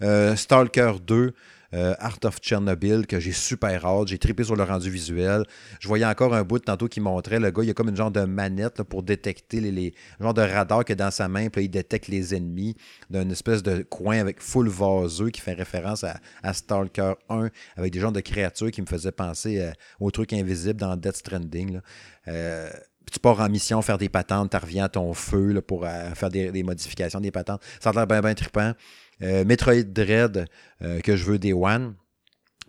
[0.03, 1.33] Euh, Stalker 2.
[1.75, 4.09] Euh, Art of Chernobyl, que j'ai super hâte.
[4.09, 5.45] J'ai trippé sur le rendu visuel.
[5.81, 7.89] Je voyais encore un bout de tantôt qui montrait le gars, il y a comme
[7.89, 11.49] une genre de manette pour détecter les, les genre de radar que dans sa main,
[11.49, 12.75] puis il détecte les ennemis
[13.11, 16.19] d'une espèce de coin avec full vaseux qui fait référence à,
[16.53, 20.81] Stalker 1 avec des genres de créatures qui me faisaient penser euh, aux trucs invisibles
[20.81, 21.81] dans Death Stranding.
[22.29, 22.71] Euh,
[23.11, 26.51] tu pars en mission, faire des patentes, tu reviens à ton feu pour faire des,
[26.51, 27.63] des modifications des patentes.
[27.81, 28.75] Ça a l'air bien, bien trippant.
[29.23, 30.47] Euh, Metroid Dread,
[30.83, 31.95] euh, que je veux des One.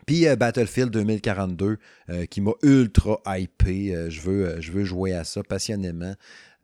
[0.09, 1.77] Puis euh, Battlefield 2042,
[2.09, 3.95] euh, qui m'a ultra hypé.
[3.95, 6.15] Euh, je, veux, je veux jouer à ça passionnément.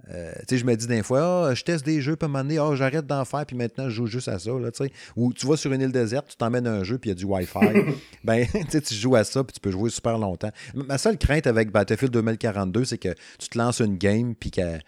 [0.07, 0.13] Tu
[0.49, 2.43] sais, je me dis des fois, Ah, je teste des jeux, puis à un moment
[2.43, 4.49] donné, Ah, j'arrête d'en faire, puis maintenant, je joue juste à ça.
[4.49, 4.71] Là.
[5.15, 7.15] Ou tu vas sur une île déserte, tu t'emmènes un jeu, puis il y a
[7.15, 7.93] du Wi-Fi.
[8.23, 10.51] ben, tu joues à ça, puis tu peux jouer super longtemps.
[10.73, 14.79] Ma seule crainte avec Battlefield 2042, c'est que tu te lances une game, puis que.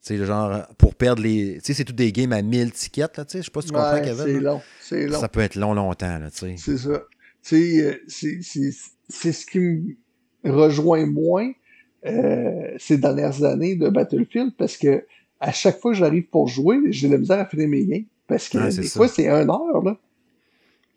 [0.00, 1.56] Sais, genre, pour perdre les.
[1.56, 3.38] Tu sais, c'est toutes des games à 1000 tickets, là, tu sais.
[3.38, 4.24] Je sais pas si tu comprends, Ouais, Kevin.
[4.24, 4.60] c'est long.
[4.80, 5.20] C'est long.
[5.20, 6.54] Ça peut être long, longtemps, là, tu sais.
[6.56, 7.02] C'est ça.
[7.42, 11.50] Tu sais, euh, c'est- ce qui me rejoint moins
[12.06, 15.04] euh, ces dernières années de Battlefield parce que
[15.38, 18.04] à chaque fois que j'arrive pour jouer, j'ai de la misère à finir mes games.
[18.26, 18.96] Parce que Ouais, des ça.
[18.98, 19.96] fois, c'est un heure, là.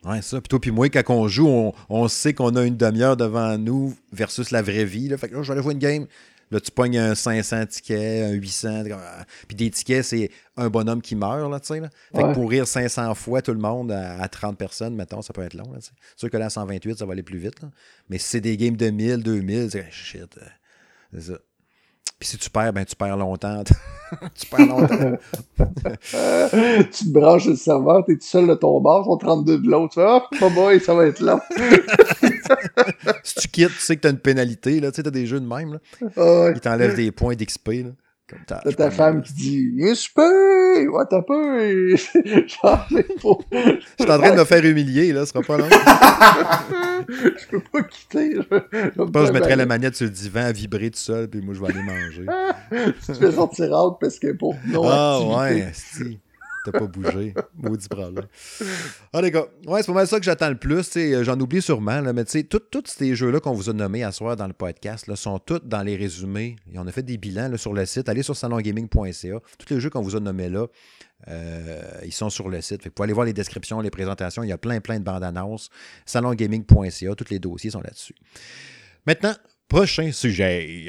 [0.06, 0.40] Ouais, ça.
[0.42, 3.58] Puis toi, puis moi, quand on joue, on, on sait qu'on a une demi-heure devant
[3.58, 5.08] nous versus la vraie vie.
[5.08, 5.18] Là.
[5.18, 6.06] Fait que là, je vais aller voir une game.
[6.54, 8.84] Là, tu pognes un 500 tickets, un 800.
[8.84, 9.26] t'es comme, ah.
[9.48, 11.80] Puis des tickets, c'est un bonhomme qui meurt, là, tu sais.
[11.80, 11.90] Là.
[12.16, 12.30] Fait Ouais.
[12.30, 15.42] que pour rire 500 fois tout le monde à, à 30 personnes, mettons, ça peut
[15.44, 15.92] être long, là, tu sais.
[16.12, 17.70] C'est sûr que là, à 128, ça va aller plus vite, là.
[18.10, 20.38] Mais si c'est des games de 1000, 2000, c'est shit.
[20.38, 20.46] euh,
[21.14, 21.40] C'est ça.
[22.24, 23.66] Puis si tu perds, ben tu perds longtemps.
[24.34, 25.18] tu perds longtemps.
[25.58, 29.94] Tu te branches le serveur, t'es tout seul de ton bar, sont 32 de l'autre.
[30.32, 31.42] Tu fais, oh boy, ça va être long.
[33.24, 34.92] si tu quittes, tu sais que t'as une pénalité, là.
[34.92, 35.80] Tu sais, t'as des jeux de même, là.
[36.16, 36.54] Ouais.
[36.56, 37.70] Ils t'enlèvent des points d'XP,
[38.48, 41.22] t'as- ta femme qui dit, viens super, ouais, t'as
[43.20, 43.58] faut- Je
[44.04, 45.68] suis en train de me faire humilier, là, ce sera pas long.
[47.10, 48.36] je peux pas quitter.
[48.36, 50.52] Je, je me Je pense que je faire mettrais la manette sur le divan à
[50.52, 52.26] vibrer tout seul, puis moi, je vais aller manger.
[53.06, 55.66] tu fais sortir out parce que pour non Ah, activité.
[55.66, 56.20] ouais, si.
[56.66, 57.34] T'as pas bougé.
[57.56, 58.26] Maudit problème.
[59.12, 60.96] Ah, les gars, ouais, c'est pas mal ça que j'attends le plus.
[60.98, 64.12] euh, J'en oublie sûrement, mais tu sais, tous ces jeux-là qu'on vous a nommés à
[64.12, 66.56] soir dans le podcast là, sont tous dans les résumés.
[66.74, 68.08] Et on a fait des bilans sur le site.
[68.10, 69.40] Allez sur salongaming.ca.
[69.58, 70.68] Tous les jeux qu'on vous a nommés là,
[71.28, 72.82] euh, ils sont sur le site.
[72.84, 74.44] Fait que vous pouvez aller voir les descriptions, les présentations.
[74.44, 75.70] Il y a plein, plein de bandes annonces.
[76.06, 77.16] Salongaming.ca.
[77.16, 78.16] Tous les dossiers sont là-dessus.
[79.06, 79.34] Maintenant,
[79.68, 80.88] prochain sujet.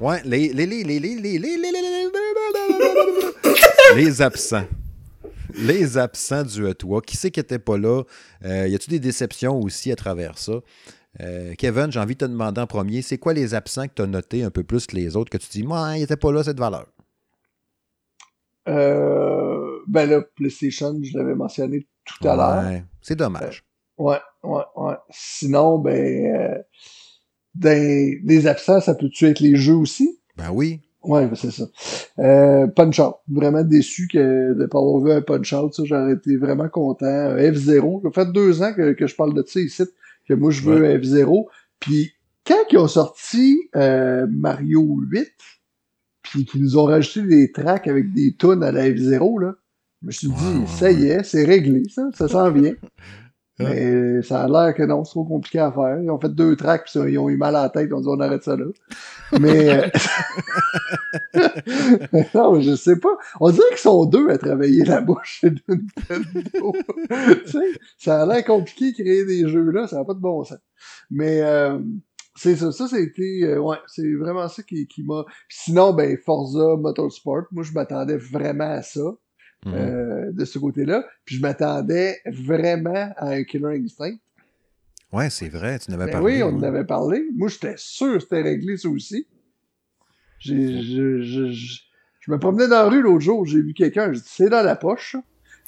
[0.00, 1.72] Ouais, les, les, les, les, les, les, les, les,
[3.96, 4.64] les, absents.
[5.58, 7.02] Les absents du E3.
[7.02, 8.04] Qui c'est qui n'était pas là?
[8.46, 10.54] Euh, y a-tu des déceptions aussi à travers ça?
[11.20, 14.02] Euh, Kevin, j'ai envie de te demander en premier, c'est quoi les absents que tu
[14.02, 16.32] as notés un peu plus que les autres que tu dis, moi, il n'était pas
[16.32, 16.86] là cette valeur?
[18.68, 22.64] Euh, ben là, PlayStation, je l'avais mentionné tout à l'heure.
[22.64, 23.64] Ouais, c'est dommage.
[23.98, 24.94] Ouais, ouais, ouais.
[25.10, 26.62] Sinon, ben,
[27.56, 30.18] euh, dans les absents, ça peut-tu être les jeux aussi?
[30.36, 30.80] Ben oui.
[31.02, 31.64] Ouais, ben, c'est ça.
[32.18, 33.14] Euh, Punch Out.
[33.28, 35.74] Vraiment déçu que de pas avoir vu un Punch Out.
[35.74, 37.06] Ça, j'aurais été vraiment content.
[37.06, 38.02] Un F0.
[38.02, 39.84] Ça fait deux ans que, que je parle de ça ici,
[40.28, 41.46] que moi, je veux un F0.
[41.78, 42.12] Puis,
[42.46, 45.32] quand ils ont sorti euh, Mario 8,
[46.22, 49.54] puis qu'ils nous ont rajouté des tracks avec des tunes à la F0, là,
[50.02, 52.74] je me suis dit, ça y est, c'est réglé, ça, ça s'en vient.
[53.60, 53.74] Ouais.
[53.74, 56.00] Mais ça a l'air que non, c'est trop compliqué à faire.
[56.02, 58.00] Ils ont fait deux tracks, puis ils ont eu mal à la tête, ils ont
[58.00, 58.64] dit on arrête ça là.
[59.38, 59.88] Mais euh,
[62.34, 63.16] non, je sais pas.
[63.40, 66.72] On dirait qu'ils sont deux à travailler là-bas chez Nintendo.
[67.44, 70.20] tu sais, ça a l'air compliqué de créer des jeux là, ça n'a pas de
[70.20, 70.58] bon sens.
[71.10, 71.78] Mais euh,
[72.36, 75.24] c'est ça, ça c'était euh, ouais, c'est vraiment ça qui, qui m'a.
[75.48, 79.02] Sinon, ben Forza Motorsport, moi je m'attendais vraiment à ça.
[79.66, 79.74] Mhm.
[79.74, 81.04] euh, de ce côté-là.
[81.24, 84.16] Puis je m'attendais vraiment à un Killer Instinct.
[85.12, 87.24] Ouais, c'est vrai, tu n'avais Ben pas oui, on en avait parlé.
[87.36, 89.26] Moi, j'étais sûr que c'était réglé, ça aussi.
[90.38, 91.78] J'ai, je, je, je,
[92.20, 94.62] je me promenais dans la rue l'autre jour, j'ai vu quelqu'un, j'ai dit, c'est dans
[94.62, 95.16] la poche.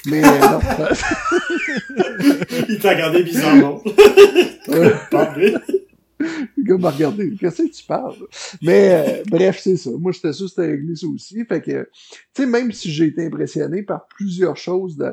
[0.07, 0.61] Mais euh, non.
[2.69, 3.83] Il t'a regardé bizarrement.
[6.57, 7.35] Le gars m'a regardé.
[7.39, 8.17] Qu'est-ce que tu parles?
[8.63, 9.91] Mais euh, bref, c'est ça.
[9.91, 11.45] Moi, j'étais sûr que c'était réglé ça aussi.
[11.45, 11.89] Fait que,
[12.35, 15.13] tu sais, même si j'ai été impressionné par plusieurs choses de.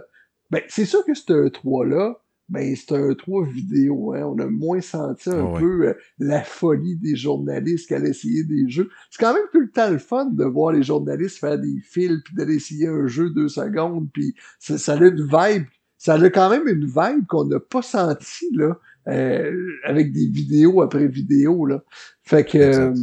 [0.50, 4.14] Ben, c'est sûr que ce 3-là, ben, c'est un 3 vidéo.
[4.14, 4.24] Hein.
[4.24, 5.60] On a moins senti un ouais.
[5.60, 8.90] peu euh, la folie des journalistes qui allaient essayer des jeux.
[9.12, 12.20] C'est quand même tout le temps le fun de voir les journalistes faire des fils
[12.26, 14.10] puis d'aller essayer un jeu deux secondes.
[14.12, 15.66] Puis ça, ça a une vibe.
[15.98, 21.08] Ça a quand même une vibe qu'on n'a pas senti là, avec des vidéos après
[21.08, 21.66] vidéos.
[21.66, 21.84] Là.
[22.24, 22.94] Fait que euh,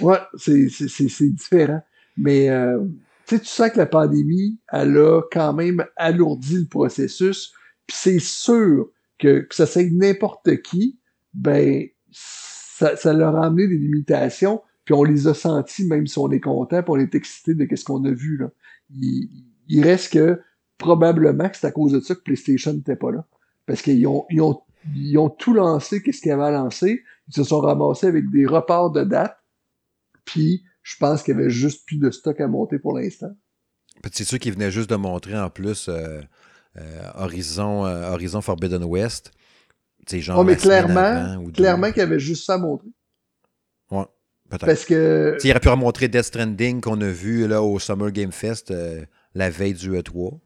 [0.00, 1.82] ouais, c'est, c'est, c'est, c'est différent.
[2.16, 2.84] Mais euh,
[3.26, 7.52] tu sens que la pandémie, elle a quand même alourdi le processus.
[7.86, 10.98] Puis c'est sûr que, que ça soit n'importe qui,
[11.32, 16.18] ben ça, ça leur a amené des limitations, puis on les a sentis, même si
[16.18, 18.36] on est content, puis on est excité de ce qu'on a vu.
[18.36, 18.50] Là.
[18.90, 19.28] Il,
[19.68, 20.40] il reste que
[20.78, 23.26] probablement que c'est à cause de ça que PlayStation n'était pas là.
[23.66, 24.60] Parce qu'ils ont, ils ont,
[24.94, 27.02] ils ont tout lancé, qu'est-ce qu'ils avaient à lancer.
[27.28, 29.36] Ils se sont ramassés avec des reports de date,
[30.24, 33.30] puis je pense qu'il y avait juste plus de stock à monter pour l'instant.
[34.12, 36.20] C'est sûr qu'il venait juste de montrer en plus euh,
[36.76, 39.30] euh, Horizon, euh, Horizon Forbidden West.
[40.06, 42.88] Tu sais, genre Oh, mais clairement, ou clairement qu'il y avait juste ça à montrer.
[43.90, 44.04] Ouais,
[44.50, 44.66] peut-être.
[44.66, 47.78] Parce que Tu sais, Il aurait pu remontrer Death Stranding qu'on a vu là, au
[47.78, 48.72] Summer Game Fest
[49.34, 50.38] la veille du E3.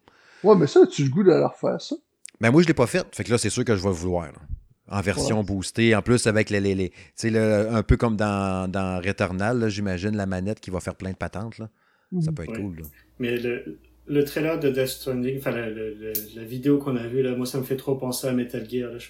[0.44, 1.96] Ouais, mais ça, as-tu le goût de leur faire ça?
[2.40, 3.04] Mais moi, je ne l'ai pas fait.
[3.14, 4.26] Fait que là, c'est sûr que je vais vouloir.
[4.26, 4.38] là.
[4.90, 5.94] En version boostée.
[5.94, 6.60] En plus, avec les.
[6.60, 10.60] les, les- tu sais, là, un peu comme dans, dans Returnal, là, j'imagine la manette
[10.60, 11.58] qui va faire plein de patentes.
[11.58, 11.68] Là.
[12.22, 12.60] Ça peut être Ouais.
[12.62, 12.76] cool.
[12.76, 12.82] là.
[13.18, 17.34] Mais le, le trailer de Death Stranding, enfin la, la vidéo qu'on a vue, là,
[17.36, 18.92] moi ça me fait trop penser à Metal Gear.
[18.92, 18.98] Là.
[18.98, 19.08] Je,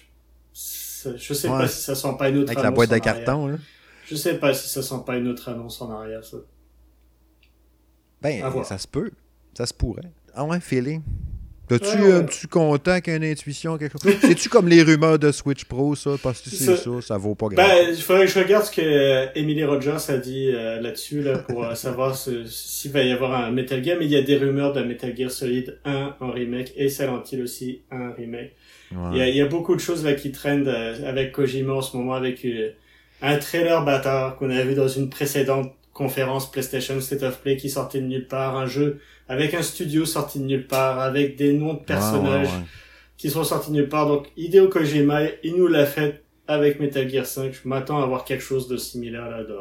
[0.53, 1.59] ça- je sais Ouais.
[1.59, 3.15] pas si ça sent pas une autre Avec la annonce boîte de en arrière.
[3.25, 3.47] carton.
[3.47, 3.57] Là.
[4.05, 6.37] Je sais pas si ça sent pas une autre annonce en arrière, ça.
[8.21, 9.11] Ben, ça se peut.
[9.57, 10.11] Ça se pourrait.
[10.33, 11.01] Ah ouais, feeling.
[11.69, 12.11] T'as-tu Ouais, ouais.
[12.13, 14.11] un petit content qu'il y ait une intuition, quelque chose?
[14.21, 16.11] C'est-tu comme les rumeurs de Switch Pro, ça?
[16.21, 18.65] Parce que c'est Ça- ça, ça vaut pas grand Ben, il faudrait que je regarde
[18.65, 23.03] ce que euh, Emily Rogers a dit euh, là-dessus, là, pour euh, savoir s'il va
[23.03, 25.77] y avoir un Metal Gear, mais il y a des rumeurs de Metal Gear Solid
[25.85, 28.51] 1 en remake, et Silent Hill aussi, un remake.
[29.11, 31.73] Il y, a, il y a beaucoup de choses là qui traînent euh, avec Kojima
[31.73, 32.45] en ce moment, avec
[33.21, 37.69] un trailer bâtard qu'on a vu dans une précédente conférence PlayStation State of Play qui
[37.69, 38.99] sortait de nulle part, un jeu
[39.29, 42.65] avec un studio sorti de nulle part, avec des noms de personnages Ouais, ouais, ouais.
[43.15, 44.07] qui sont sortis de nulle part.
[44.07, 47.53] Donc Hideo Kojima, il nous l'a fait avec Metal Gear 5.
[47.53, 49.55] Je m'attends à voir quelque chose de similaire là, de-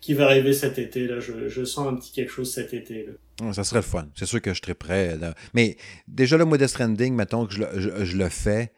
[0.00, 1.06] qui va arriver cet été.
[1.06, 3.06] Là, je, je sens un petit quelque chose cet été.
[3.40, 3.52] Là.
[3.52, 4.08] Ça serait le fun.
[4.16, 5.16] C'est sûr que je serais prêt.
[5.16, 5.34] là.
[5.54, 5.76] Mais
[6.08, 8.72] déjà, le Death Stranding, mettons que je, le- je- je le fais,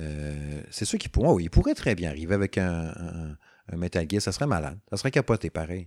[0.00, 3.36] euh, c'est sûr qu'il pourrait, oui, il pourrait très bien arriver avec un, un-
[3.72, 4.20] un Metal Gear.
[4.20, 4.78] Ça serait malade.
[4.90, 5.86] Ça serait capoté, pareil.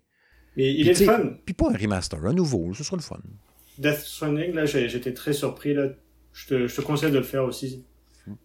[0.56, 1.32] Mais il Puis, est sais, fun.
[1.46, 2.74] Puis pas un remaster, un nouveau.
[2.74, 3.20] Ce serait le fun.
[3.78, 5.74] Death Stranding, là, j'étais très surpris.
[5.74, 5.90] Là.
[6.34, 7.84] Je, te, je te conseille de le faire aussi.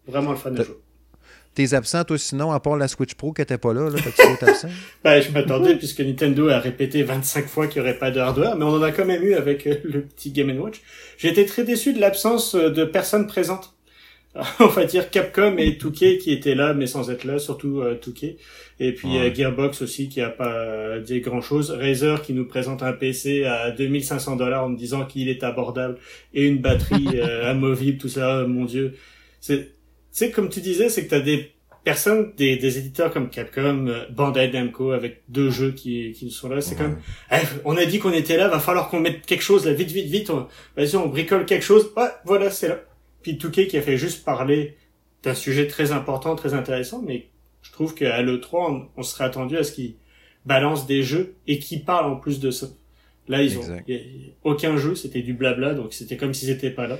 [0.06, 0.80] Vraiment le fun de jeu.
[1.54, 4.48] T'es absent, toi, sinon, à part la Switch Pro qui était pas là, là d'autres
[4.48, 4.68] absents?
[5.04, 8.56] Ben, je m'attendais, puisque Nintendo a répété 25 fois qu'il n'y aurait pas de hardware,
[8.56, 10.80] mais on en a quand même eu avec euh, le petit Game Watch.
[11.18, 13.71] J'ai été très déçu de l'absence euh, de personnes présentes.
[14.60, 17.96] On va dire Capcom et Touquet qui étaient là, mais sans être là, surtout euh,
[17.96, 18.38] Touquet.
[18.80, 19.30] Et puis Ouais.
[19.30, 21.70] euh, Gearbox aussi qui a pas euh, dit grand chose.
[21.70, 25.98] Razer qui nous présente un PC à 2500 dollars en me disant qu'il est abordable
[26.32, 28.94] et une batterie euh, amovible, tout ça, euh, mon dieu.
[29.40, 29.72] C'est,
[30.10, 31.50] sais, comme tu disais, c'est que t'as des
[31.84, 36.60] personnes, des, des éditeurs comme Capcom, Bandai Namco avec deux jeux qui, qui sont là.
[36.62, 36.96] C'est comme,
[37.32, 39.90] eh, on a dit qu'on était là, va falloir qu'on mette quelque chose là, vite,
[39.90, 40.30] vite, vite.
[40.30, 41.92] on- Vas-y, on bricole quelque chose.
[41.96, 42.80] Ouais, voilà, c'est là.
[43.22, 44.76] Puis Touquet qui a fait juste parler
[45.22, 47.28] d'un sujet très important, très intéressant, mais
[47.62, 49.94] je trouve qu'à l'E3, on, on serait attendu à ce qu'ils
[50.44, 52.66] balancent des jeux et qu'ils parlent en plus de ça.
[53.28, 53.88] Là, ils ont Exact.
[53.88, 56.98] a aucun jeu, c'était du blabla, donc c'était comme s'ils étaient pas là.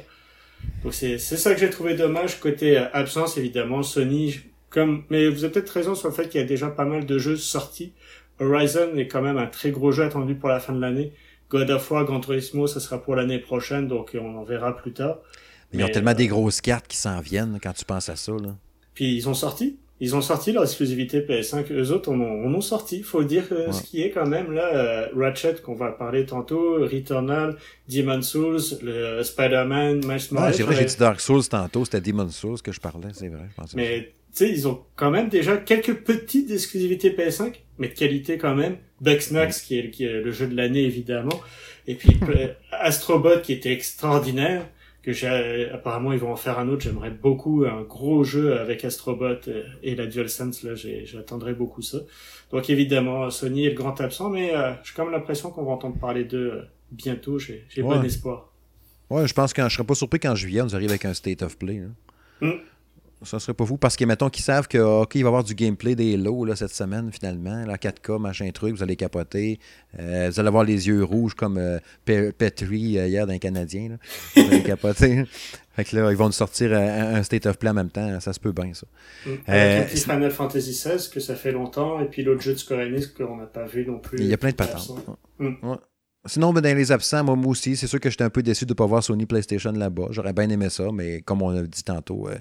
[0.84, 4.36] Donc c'est ça que j'ai trouvé dommage côté euh, absence évidemment Sony
[4.70, 7.04] comme mais vous avez peut-être raison sur le fait qu'il y a déjà pas mal
[7.04, 7.92] de jeux sortis.
[8.38, 11.12] Horizon est quand même un très gros jeu attendu pour la fin de l'année.
[11.50, 14.92] God of War, Gran Turismo, ça sera pour l'année prochaine, donc on en verra plus
[14.92, 15.18] tard.
[15.72, 18.16] Ils ont Mais, tellement euh, des grosses cartes qui s'en viennent quand tu penses à
[18.16, 18.32] ça.
[18.32, 18.56] Là.
[18.94, 19.78] Puis ils ont sorti.
[20.00, 21.72] Ils ont sorti leur exclusivité PS5.
[21.72, 23.02] Eux autres, on on en sorti.
[23.04, 23.72] Faut dire euh, Ouais.
[23.72, 24.66] ce qui est quand même là.
[24.74, 27.56] euh, Ratchet, qu'on va parler tantôt, Returnal,
[27.88, 30.54] Demon's Souls, le euh, Spider-Man, Miles Ouais, Morales.
[30.54, 33.28] c'est vrai, j'ai euh, dit Dark Souls tantôt, c'était Demon's Souls que je parlais, c'est
[33.28, 33.44] vrai.
[33.50, 37.86] Je pensais Mais tu sais, ils ont quand même déjà quelques petites exclusivités PS5, mais
[37.88, 38.78] de qualité quand même.
[39.02, 41.40] Bugsnax, qui, est, qui est le jeu de l'année évidemment,
[41.86, 44.66] et puis euh, Astrobot qui était extraordinaire.
[45.02, 46.82] Que j'ai apparemment ils vont en faire un autre.
[46.82, 50.62] J'aimerais beaucoup un gros jeu avec Astrobot euh, et la DualSense.
[50.62, 51.98] Là, j'attendrai beaucoup ça.
[52.52, 55.72] Donc évidemment, Sony est le grand absent, mais euh, j'ai quand même l'impression qu'on va
[55.72, 57.38] entendre parler d'eux euh, bientôt.
[57.38, 57.82] J'ai Ouais.
[57.82, 58.52] bon espoir.
[59.10, 61.14] Ouais, je pense que je serais pas surpris qu'en juillet, on nous arrive avec un
[61.14, 61.80] State of Play.
[61.80, 62.48] là.
[62.48, 62.60] Mm.
[63.24, 63.76] Ça serait pas fou.
[63.76, 66.44] Parce que, mettons, qu'ils savent que, OK, il va y avoir du gameplay des lots
[66.44, 67.64] là, cette semaine, finalement.
[67.66, 69.58] La 4K, machin truc, vous allez capoter.
[69.98, 73.90] Euh, vous allez avoir les yeux rouges comme euh, Petri euh, hier d'un Canadien.
[73.90, 73.96] Là.
[74.36, 75.24] Vous allez capoter.
[75.72, 78.20] fait que là, ils vont nous sortir un, un State of Play en même temps.
[78.20, 78.86] Ça se peut bien, ça.
[79.26, 79.30] Mm.
[79.48, 82.00] Euh, Final Fantasy XVI, que ça fait longtemps.
[82.00, 84.18] Et puis l'autre jeu de Square Enix qu'on n'a pas vu non plus.
[84.18, 84.90] Il y a plein de patentes.
[85.38, 85.54] Mm.
[85.62, 85.76] Ouais.
[86.24, 88.64] Sinon, ben, dans les absents, moi, moi aussi, c'est sûr que j'étais un peu déçu
[88.64, 90.06] de ne pas voir Sony PlayStation là-bas.
[90.10, 92.34] J'aurais bien aimé ça, mais comme on a dit tantôt, euh,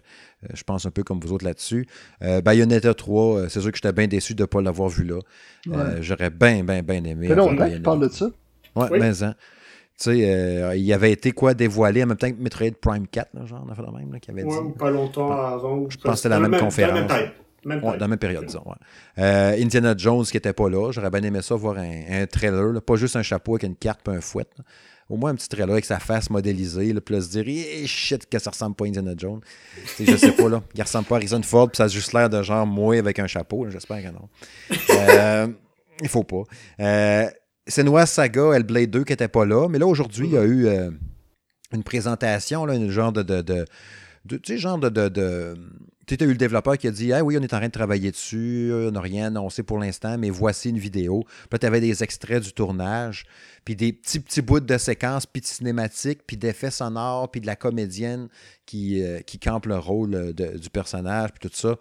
[0.44, 1.88] euh, je pense un peu comme vous autres là-dessus.
[2.22, 5.04] Euh, Bayonetta 3, euh, c'est sûr que j'étais bien déçu de ne pas l'avoir vu
[5.04, 5.20] là.
[5.66, 6.02] Ouais.
[6.02, 7.28] J'aurais bien, bien, bien aimé.
[7.28, 8.26] C'est longtemps que tu parles de ça.
[8.76, 9.00] Ouais, oui.
[9.00, 9.34] mais hein.
[9.98, 13.46] Tu sais, il avait été quoi dévoilé en même temps que Metroid Prime 4, là,
[13.46, 14.78] genre, on a fait le même, là, qui avait ouais, dit.
[14.78, 15.90] pas longtemps avant.
[15.90, 17.08] Je pense que c'était la même, même conférence.
[17.10, 17.32] La même
[17.66, 18.64] même dans la même période, disons.
[18.66, 18.76] Ouais.
[19.20, 20.92] Euh, Indiana Jones qui n'était pas là.
[20.92, 22.74] J'aurais bien aimé ça, voir un, un trailer.
[22.74, 22.82] Là.
[22.82, 24.48] Pas juste un chapeau avec une carte et un fouet.
[24.58, 24.64] Là.
[25.10, 26.94] Au moins un petit trailer avec sa face modélisée.
[26.94, 29.42] Là, puis là, se dire, eh, shit, que ça ressemble pas à Indiana Jones.
[29.86, 30.64] T'sais, je sais pas, là.
[30.74, 33.20] Il ressemble pas à Harrison Ford, puis ça a juste l'air de genre moi avec
[33.20, 33.70] un chapeau.
[33.70, 34.30] J'espère que non.
[34.92, 35.48] euh,
[36.02, 36.44] il faut pas.
[36.80, 37.28] Euh,
[37.68, 39.68] Senua Saga, Hellblade 2 qui n'était pas là.
[39.70, 40.92] Mais là, aujourd'hui, il y a eu euh,
[41.74, 43.22] une présentation, là, une genre de.
[43.22, 43.66] de, de,
[44.26, 44.90] de tu sais, genre de
[46.08, 47.72] tu as eu le développeur qui a dit Ah oui, on est en train de
[47.72, 51.24] travailler dessus, on n'a rien annoncé pour l'instant, mais voici une vidéo.
[51.24, 53.26] Puis là, tu avais des extraits du tournage,
[53.66, 57.46] puis des petits, petits bouts de séquences, puis de cinématiques, puis d'effets sonores, puis de
[57.46, 58.28] la comédienne
[58.66, 61.76] qui, euh, campe le rôle du personnage, puis tout ça.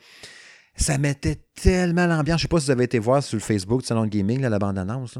[0.76, 2.40] Ça mettait tellement l'ambiance.
[2.40, 4.58] Je sais pas si vous avez été voir sur le Facebook de Salon Gaming, la
[4.58, 5.18] bande-annonce,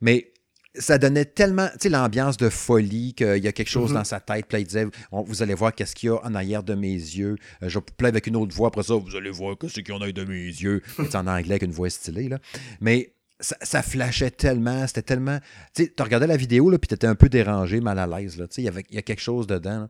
[0.00, 0.32] mais
[0.74, 3.98] ça donnait tellement, tu sais, l'ambiance de folie, qu'il y a quelque chose mm -hmm.
[3.98, 4.46] dans sa tête.
[4.46, 6.74] Puis là, il disait, on, vous allez voir qu'est-ce qu'il y a en arrière de
[6.74, 7.36] mes yeux.
[7.62, 8.68] Euh, je plais avec une autre voix.
[8.68, 10.82] Après ça, vous allez voir qu'est-ce qu'il y en a de mes yeux.
[10.96, 12.38] C'est en anglais avec une voix stylée, là.
[12.80, 15.38] Mais ça, ça flashait tellement, c'était tellement...
[15.74, 18.06] Tu sais, tu regardais la vidéo, là, puis tu étais un peu dérangé, mal à
[18.06, 18.46] l'aise, là.
[18.46, 19.88] Tu sais, il y, avait, il y a quelque chose dedans, là.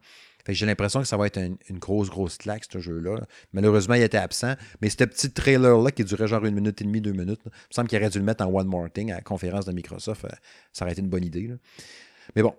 [0.52, 3.20] J'ai l'impression que ça va être une, grosse, grosse claque, ce jeu-là.
[3.52, 4.54] Malheureusement, il était absent.
[4.80, 7.74] Mais ce petit trailer-là, qui durait genre une minute et demie, deux minutes, il me
[7.74, 10.24] semble qu'il aurait dû le mettre en One More Thing à la conférence de Microsoft.
[10.24, 10.28] Euh,
[10.72, 11.50] ça aurait été une bonne idée.
[12.36, 12.54] Mais bon,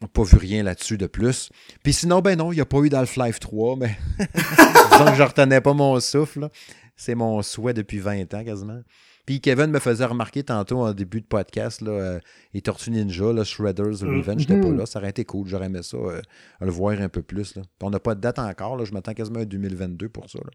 [0.00, 1.50] on n'a pas vu rien là-dessus de plus.
[1.82, 5.22] Puis sinon, ben non, il n'y a pas eu d'Half-Life 3, mais disons que je
[5.22, 6.48] retenais pas mon souffle.
[6.96, 8.80] C'est mon souhait depuis 20 ans quasiment.
[9.28, 12.18] Puis Kevin me faisait remarquer tantôt en début de podcast, là, euh,
[12.54, 14.70] les Tortues Ninja, là, Shredder's Revenge, j'étais mm -hmm.
[14.70, 14.86] pas là.
[14.86, 15.46] Ça aurait été cool.
[15.46, 16.22] J'aurais aimé ça, euh,
[16.62, 17.54] le voir un peu plus.
[17.54, 17.60] Là.
[17.82, 18.78] on n'a pas de date encore.
[18.78, 18.86] Là.
[18.86, 20.38] Je m'attends quasiment à 2022 pour ça.
[20.38, 20.50] Là.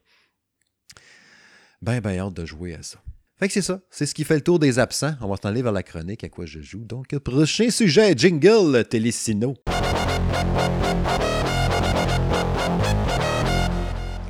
[1.83, 2.97] Ben, ben, hâte de jouer à ça.
[3.37, 3.79] Fait que c'est ça.
[3.91, 5.13] C'est ce qui fait le tour des absents.
[5.21, 6.83] On va s'en aller vers la chronique à quoi je joue.
[6.83, 9.53] Donc, prochain sujet, jingle, Télésino.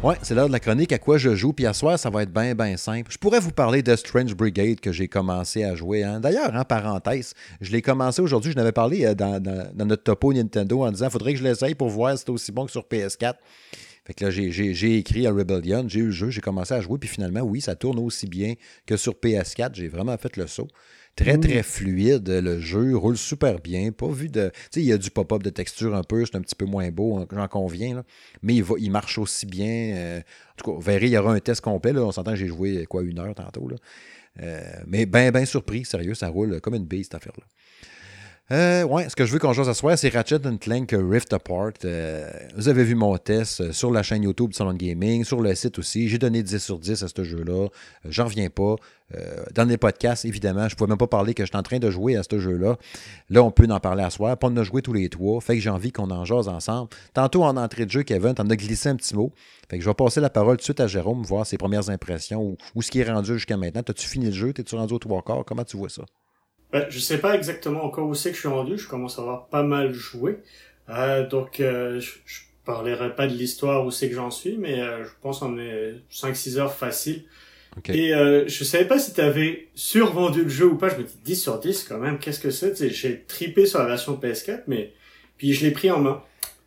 [0.03, 1.53] Ouais, c'est l'heure de la chronique à quoi je joue.
[1.53, 3.09] Puis à soir, ça va être bien, bien simple.
[3.09, 6.03] Je pourrais vous parler de Strange Brigade que j'ai commencé à jouer.
[6.03, 6.19] Hein.
[6.19, 8.51] D'ailleurs, en parenthèse, je l'ai commencé aujourd'hui.
[8.51, 11.45] Je n'avais parlé euh, dans, dans, dans, notre topo Nintendo en disant faudrait que je
[11.45, 13.35] l'essaye pour voir si c'est aussi bon que sur PS4.
[14.05, 16.97] Fait que là, j'ai écrit à Rebellion, j'ai eu le jeu, j'ai commencé à jouer,
[16.97, 19.69] puis finalement, oui, ça tourne aussi bien que sur PS4.
[19.75, 20.67] J'ai vraiment fait le saut.
[21.15, 22.27] Très, très fluide.
[22.27, 23.91] Le jeu roule super bien.
[23.91, 24.49] Pas vu de.
[24.49, 26.25] Tu sais, il y a du pop-up de texture un peu.
[26.25, 27.95] C'est un petit peu moins beau, hein, j'en conviens.
[27.95, 28.03] Là.
[28.41, 29.95] Mais il, va, il marche aussi bien.
[29.95, 31.93] Euh, en tout cas, vous verrez, il y aura un test complet.
[31.93, 32.03] Là.
[32.03, 33.67] On s'entend que j'ai joué quoi, une heure tantôt.
[33.67, 33.77] Là.
[34.41, 35.85] Euh, mais bien, bien surpris.
[35.85, 37.45] Sérieux, ça roule comme une bille, cette affaire-là.
[38.51, 41.71] Euh, ouais, ce que je veux qu'on joue ce soir, c'est Ratchet Clank Rift Apart.
[41.85, 45.55] Euh, vous avez vu mon test sur la chaîne YouTube de Salon Gaming, sur le
[45.55, 46.09] site aussi.
[46.09, 47.53] J'ai donné 10 sur 10 à ce jeu-là.
[47.53, 47.67] Euh,
[48.03, 48.75] J'en reviens pas.
[49.15, 51.63] Euh, dans les podcasts, évidemment, je ne pouvais même pas parler que je suis en
[51.63, 52.77] train de jouer à ce jeu-là.
[53.29, 54.37] Là, on peut en parler à soir.
[54.37, 55.39] Pas de jouer tous les trois.
[55.39, 56.89] Fait que j'ai envie qu'on en jase ensemble.
[57.13, 59.31] Tantôt, en entrée de jeu, Kevin, t'en as glissé un petit mot.
[59.69, 61.89] Fait que je vais passer la parole tout de suite à Jérôme, voir ses premières
[61.89, 63.83] impressions ou, ou ce qui est rendu jusqu'à maintenant.
[63.83, 64.51] T'as-tu fini le jeu?
[64.51, 65.45] T'es-tu rendu au trois quarts?
[65.45, 66.03] Comment tu vois ça?
[66.73, 68.77] Ben, je sais pas exactement encore où c'est que je suis rendu.
[68.77, 70.39] Je commence à avoir pas mal joué.
[70.89, 74.81] Euh, donc, euh, je, je parlerai pas de l'histoire où c'est que j'en suis, mais
[74.81, 77.23] euh, je pense qu'on est 5-6 heures facile.
[77.77, 77.97] Okay.
[77.97, 80.89] Et euh, je savais pas si tu avais survendu le jeu ou pas.
[80.89, 82.19] Je me dis 10 sur 10 quand même.
[82.19, 82.89] Qu'est-ce que c'est?
[82.89, 84.93] J'ai tripé sur la version PS4, mais
[85.37, 86.23] puis je l'ai pris en main.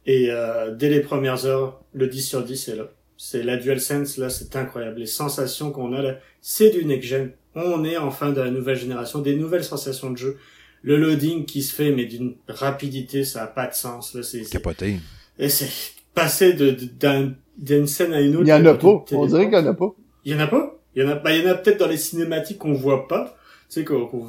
[0.06, 2.88] Et euh, dès les premières heures, le 10 sur 10 est là.
[3.16, 5.00] C'est la DualSense, là, c'est incroyable.
[5.00, 7.32] Les sensations qu'on a là, c'est du next-gen
[7.64, 10.36] on est enfin de la nouvelle génération, des nouvelles sensations de jeu.
[10.82, 14.14] Le loading qui se fait, mais d'une rapidité, ça n'a pas de sens.
[14.14, 15.00] Là, c'est, Capoté.
[15.38, 15.68] Et c'est
[16.14, 18.44] passé de, d'un, d'une scène à une autre.
[18.44, 19.04] Il y en a pas.
[19.12, 19.94] On dirait qu'il y en a pas.
[20.24, 20.78] Il y en a pas?
[20.94, 23.08] Il y en a, bah, il y en a peut-être dans les cinématiques qu'on voit
[23.08, 23.36] pas.
[23.68, 24.26] Tu sais, qu'on, qu'on,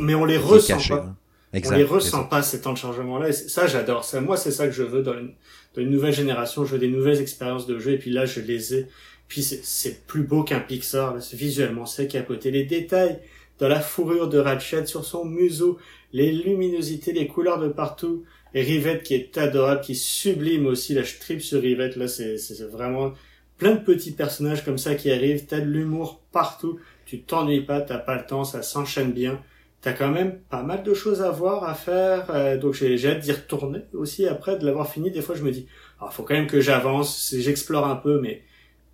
[0.00, 1.06] mais on les ressent caché, pas.
[1.08, 1.16] Hein.
[1.52, 3.28] Exact, on les ressent pas, ces temps de chargement-là.
[3.28, 4.20] Et ça, j'adore ça.
[4.20, 5.34] Moi, c'est ça que je veux dans une,
[5.74, 6.64] dans une nouvelle génération.
[6.64, 7.92] Je veux des nouvelles expériences de jeu.
[7.92, 8.88] Et puis là, je les ai.
[9.28, 12.50] Puis c'est plus beau qu'un Pixar, visuellement c'est capoté.
[12.50, 13.20] Les détails
[13.58, 15.78] dans la fourrure de Ratchet, sur son museau,
[16.12, 20.94] les luminosités, les couleurs de partout, Rivette qui est adorable, qui sublime aussi.
[20.94, 21.96] Là, je tripe sur Rivette.
[21.96, 22.36] Là, c'est,
[22.70, 23.12] vraiment
[23.58, 25.46] plein de petits personnages comme ça qui arrivent.
[25.46, 26.78] T'as de l'humour partout.
[27.04, 29.40] Tu t'ennuies pas, t'as pas le temps, ça s'enchaîne bien.
[29.80, 32.30] T'as quand même pas mal de choses à voir, à faire.
[32.30, 35.10] Euh, donc j'ai, hâte d'y retourner aussi après de l'avoir fini.
[35.10, 35.68] Des fois, je me dis, il
[36.00, 37.34] ah, faut quand même que j'avance.
[37.36, 38.42] J'explore un peu, mais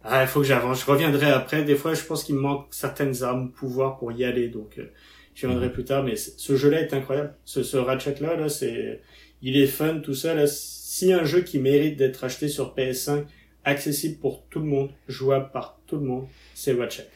[0.03, 0.81] ah, il faut que j'avance.
[0.81, 1.63] Je reviendrai après.
[1.63, 4.49] Des fois, je pense qu'il me manque certaines armes, pouvoir pour y aller.
[4.49, 4.91] Donc, euh,
[5.35, 5.73] je viendrai mhm.
[5.73, 6.03] plus tard.
[6.03, 7.35] Mais ce jeu-là est incroyable.
[7.45, 9.03] Ce, ce Ratchet-là, là, c'est,
[9.43, 10.35] il est fun, tout ça.
[10.35, 13.25] Là, si un jeu qui mérite d'être acheté sur PS5,
[13.65, 17.09] accessible pour tout le monde, jouable par tout le monde, c'est Ratchet.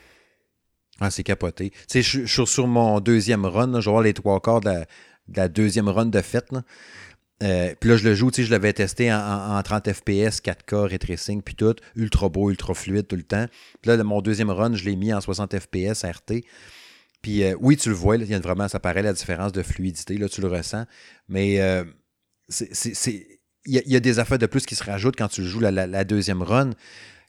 [1.01, 1.71] Ah, c'est capoté.
[1.71, 3.81] Tu sais, je, suis sur mon deuxième run.
[3.81, 4.71] je vais voir les trois quarts de
[5.35, 6.53] la, deuxième run de fête.
[6.53, 6.63] Là.
[7.43, 10.89] Euh, puis là, je le joue, tu sais, je l'avais testé en, 30 FPS, 4K,
[10.89, 13.47] ray tracing, puis tout, ultra beau, ultra fluide tout le temps.
[13.83, 16.45] Puis là, mon deuxième run, je l'ai mis en 60 FPS, RT.
[17.23, 19.63] Puis euh, oui, tu le vois, il y a vraiment, ça paraît la différence de
[19.63, 20.85] fluidité, là, tu le ressens.
[21.29, 21.85] Mais euh.
[23.67, 26.05] Il y, a des affaires de plus qui se rajoutent quand tu joues la, la,
[26.05, 26.73] deuxième run,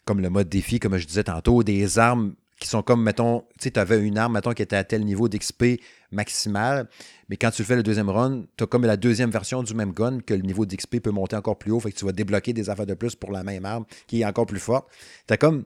[0.03, 3.63] comme le mode défi, comme je disais tantôt, des armes qui sont comme, mettons, tu
[3.63, 5.79] sais, tu avais une arme, mettons, qui était à tel niveau d'XP
[6.15, 6.87] maximal,
[7.29, 9.91] mais quand tu fais le deuxième run, tu as comme la deuxième version du même
[9.91, 12.53] gun, que le niveau d'XP peut monter encore plus haut, fait que tu vas débloquer
[12.53, 14.87] des affaires de plus pour la même arme qui est encore plus forte.
[15.27, 15.63] Tu comme.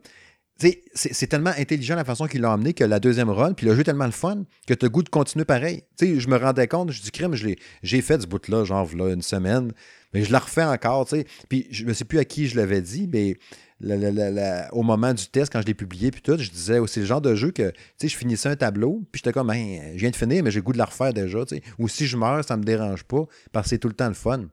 [0.94, 3.80] C'est tellement intelligent la façon qu'il l'a emmené que la deuxième run, puis le jeu
[3.80, 5.84] est tellement le fun que tu as goût de continuer pareil.
[5.96, 9.22] sais, je me rendais compte, je dis crème, j'ai fait ce bout-là, genre là, une
[9.22, 9.72] semaine,
[10.14, 11.08] mais je la refais encore.
[11.48, 13.38] Puis je ne sais plus à qui je l'avais dit, mais
[13.82, 17.22] au moment du test, quand je l'ai publié, puis tout, je disais, c'est le genre
[17.22, 20.10] de jeu que, tu sais, je finissais un tableau, puis j'étais comme, ben, je viens
[20.10, 21.64] de finir, mais j'ai goût de la refaire déjà, tu sais.
[21.78, 24.14] Ou si je meurs, ça me dérange pas, parce que c'est tout le temps le
[24.14, 24.46] fun.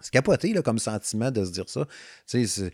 [0.00, 1.86] C'est capoté, là, comme sentiment de se dire ça.
[2.28, 2.70] Tu sais,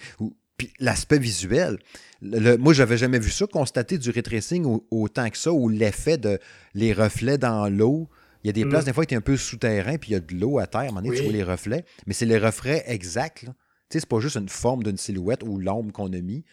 [0.57, 1.79] puis l'aspect visuel.
[2.21, 6.39] Le, moi, j'avais jamais vu ça, constater du retracing autant que ça, ou l'effet de
[6.75, 8.11] les reflets dans l'eau.
[8.45, 8.87] Il y a des places, mm.
[8.87, 10.81] des fois, qui étaient un peu souterrain, puis il y a de l'eau à terre,
[10.81, 11.85] à un moment donné, tu vois les reflets.
[12.07, 13.55] Mais c'est les reflets exacts, là
[13.99, 16.45] c'est pas juste une forme d'une silhouette ou l'ombre qu'on a mis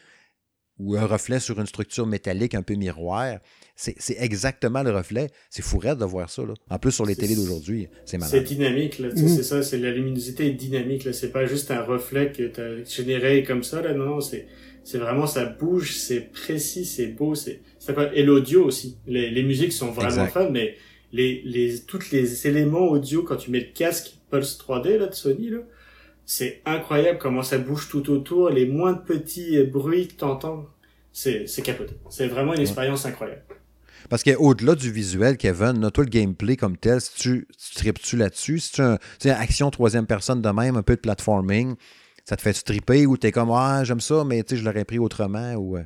[0.79, 3.39] ou un reflet sur une structure métallique un peu miroir.
[3.75, 5.29] C'est exactement le reflet.
[5.49, 6.43] C'est fourré de voir ça.
[6.43, 6.53] Là.
[6.69, 8.31] En plus, sur les télés d'aujourd'hui, c'est malade.
[8.31, 8.99] C'est dynamique.
[8.99, 9.09] Là.
[9.09, 9.27] Mm.
[9.27, 11.07] C'est ça, c'est la luminosité est dynamique.
[11.13, 13.81] C'est pas juste un reflet que tu as généré comme ça.
[13.81, 13.93] Là.
[13.93, 14.47] Non, non, c'est
[14.83, 17.61] c'est vraiment ça bouge, c'est précis, c'est beau, c'est
[18.13, 18.97] et l'audio aussi.
[19.05, 20.75] Les, les musiques sont vraiment fun, mais
[21.11, 25.13] les les tous les éléments audio quand tu mets le casque Pulse 3D là de
[25.13, 25.59] Sony là,
[26.27, 30.65] c'est incroyable comment ça bouge tout autour, les moins petits bruits que t'entends,
[31.13, 31.95] c'est, c'est capoté.
[32.09, 33.43] C'est vraiment une expérience incroyable.
[34.09, 38.59] Parce qu'au-delà du visuel, Kevin, toi, le gameplay comme tel, si tu, tu tripes-tu là-dessus?
[38.59, 41.75] Si tu un, une action troisième personne de même, un peu de platforming,
[42.25, 44.85] ça te fait-tu triper ou t'es comme, ah, j'aime ça, mais tu sais, je l'aurais
[44.85, 45.77] pris autrement ou...
[45.77, 45.83] Euh?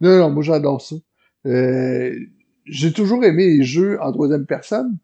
[0.00, 0.96] Non, non, moi j'adore ça.
[1.46, 2.18] Euh,
[2.64, 4.98] j'ai toujours aimé les jeux en troisième personne.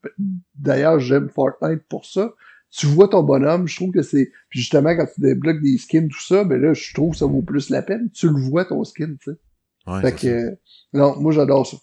[0.57, 2.35] D'ailleurs, j'aime Fortnite pour ça
[2.77, 4.33] tu vois ton bonhomme, je trouve que c'est.
[4.49, 7.27] Puis justement, quand tu débloques des skins, tout ça, ben là, je trouve que ça
[7.27, 8.11] vaut plus la peine.
[8.13, 9.39] Tu le vois, ton skin, tu sais.
[9.87, 10.59] Ouais, fait que.
[10.93, 11.77] non, moi j'adore ça.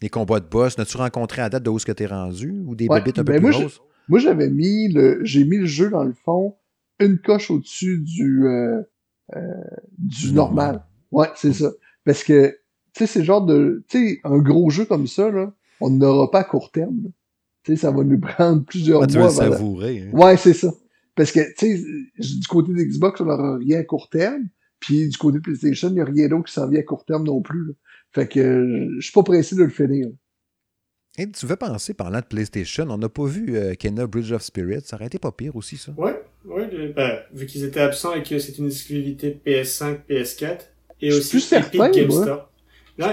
[0.00, 2.62] Les combats de boss, n'as-tu rencontré à date de où est-ce que t'es rendu?
[2.66, 3.70] Ou des ouais, un peu ben plus moi,
[4.08, 5.20] Moi, j'avais mis le.
[5.22, 6.56] J'ai mis le jeu dans le fond
[6.98, 8.80] une coche au-dessus du euh,
[9.36, 9.40] euh,
[9.98, 10.84] du normal.
[11.10, 11.72] Ouais, c'est ça.
[12.04, 12.58] Parce que,
[12.94, 13.84] tu sais, c'est genre de.
[13.88, 17.02] Tu sais, un gros jeu comme ça, là, on n'aura pas à court terme.
[17.04, 17.10] Là
[17.64, 19.06] sais, ça va nous prendre plusieurs mois.
[19.06, 20.08] Tu savourer.
[20.08, 20.16] Hein.
[20.16, 20.72] Ouais, c'est ça.
[21.14, 24.48] Parce que, tu sais, du côté de Xbox, on n'aura rien à court terme.
[24.80, 27.04] Puis du côté de PlayStation, il n'y a rien d'autre qui s'en vient à court
[27.04, 27.74] terme non plus.
[28.12, 30.08] Fait que je suis pas pressé de le finir.
[31.18, 34.42] Et tu veux penser, parlant de PlayStation, on n'a pas vu euh, Kenna Bridge of
[34.42, 34.80] Spirit.
[34.84, 35.92] Ça aurait été pas pire aussi, ça.
[35.96, 36.92] Ouais, ouais.
[36.96, 40.60] Ben, vu qu'ils étaient absents et que c'est une exclusivité PS5, PS4
[41.02, 42.51] et aussi Epic Game Store.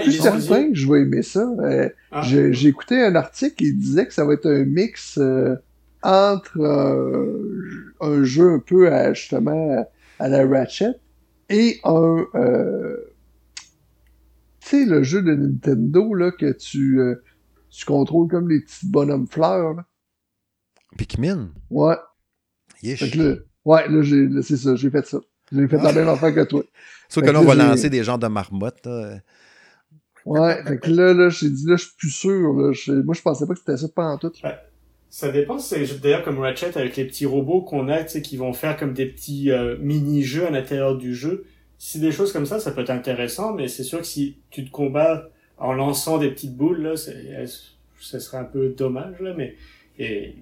[0.04, 1.48] Je suis certain que je vais aimer ça.
[1.60, 2.22] Euh, ah.
[2.22, 5.56] J'ai écouté un article qui disait que ça va être un mix euh,
[6.02, 9.86] entre euh, un jeu un peu à, justement
[10.18, 10.92] à la Ratchet
[11.48, 12.26] et un
[14.60, 17.00] tu sais le jeu de Nintendo là que tu
[17.70, 19.74] tu contrôles comme les petits bonhommes fleurs.
[19.74, 19.86] Là.
[20.98, 21.50] Pikmin?
[21.70, 21.96] Ouais.
[22.82, 23.34] Là,
[23.64, 25.18] ouais, là, c'est ça, j'ai fait ça.
[25.52, 26.62] J'ai fait la même affaire que toi.
[27.08, 28.88] Sauf que là, on va lancer des genres de marmottes.
[30.30, 32.72] Ouais, fait que là, là, j'ai dit, là, je suis plus sûr, là.
[33.02, 34.30] Moi, je pensais pas que c'était ça pas en tout.
[35.08, 38.36] Ça dépend, c'est d'ailleurs comme Ratchet avec les petits robots qu'on a, tu sais, qui
[38.36, 41.46] vont faire comme des petits euh, mini-jeux à l'intérieur du jeu.
[41.78, 44.64] Si des choses comme ça, ça peut être intéressant, mais c'est sûr que si tu
[44.64, 45.28] te combats
[45.58, 49.56] en lançant des petites boules, là, ça serait un peu dommage, là, mais,
[49.98, 50.36] et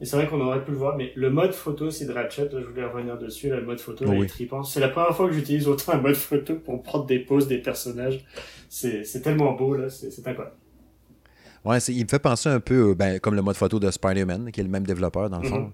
[0.00, 2.48] et c'est vrai qu'on aurait pu le voir, mais le mode photo, c'est de Ratchet,
[2.50, 4.62] je voulais revenir dessus, le mode photo, est tripant.
[4.62, 7.58] C'est la première fois que j'utilise autant un mode photo pour prendre des poses des
[7.58, 8.24] personnages.
[8.72, 10.56] C'est, tellement beau, là, c'est, incroyable.
[11.64, 14.60] Ouais, il me fait penser un peu, ben, comme le mode photo de Spider-Man, qui
[14.60, 15.58] est le même développeur, dans le fond.
[15.58, 15.70] Mm-hmm.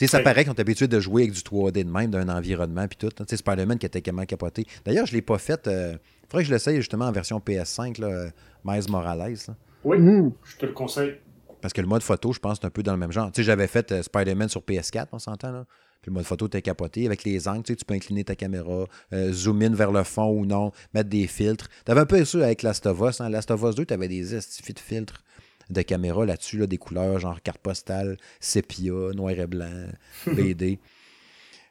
[0.00, 0.22] sais, ça Ouais.
[0.22, 3.08] paraît qu'on est habitué de jouer avec du 3D de même, d'un environnement, puis tout.
[3.08, 4.66] Tu sais, Spider-Man qui était carrément capoté.
[4.84, 5.62] D'ailleurs, je ne l'ai pas fait.
[5.66, 5.98] Il
[6.28, 8.30] faudrait que je l'essaye justement en version PS5, là, euh,
[8.64, 9.38] Miles Morales.
[9.48, 9.56] là.
[9.82, 9.96] Oui,
[10.44, 11.16] je te le conseille.
[11.62, 13.32] Parce que le mode photo, je pense, c'est un peu dans le même genre.
[13.32, 15.64] Tu sais, j'avais fait euh, Spider-Man sur PS4, on s'entend, là.
[16.06, 17.64] Puis le mode photo était capoté avec les angles.
[17.64, 20.70] Tu sais, tu peux incliner ta caméra, euh, zoom in vers le fond ou non,
[20.94, 21.68] mettre des filtres.
[21.84, 23.20] T'avais un peu ça avec Last of Us.
[23.20, 23.28] Hein?
[23.28, 25.24] Last of Us 2, t'avais des estifs de filtres
[25.68, 29.88] de caméra là-dessus, là, des couleurs genre carte postale, sépia, noir et blanc,
[30.28, 30.78] BD.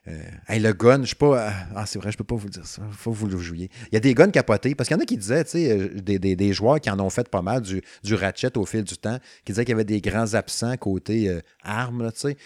[0.08, 1.48] Euh, hey, le gun, je sais pas.
[1.48, 2.82] euh, ah, c'est vrai, je peux pas vous le dire ça.
[2.92, 3.70] Faut que vous le jouiez.
[3.90, 5.70] Il y a des guns capotés, parce qu'il y en a qui disaient, tu sais,
[5.72, 8.64] euh, des, des- des joueurs qui en ont fait pas mal, du, du ratchet au
[8.66, 12.20] fil du temps, qui disaient qu'il y avait des grands absents côté euh, armes, tu
[12.20, 12.36] sais.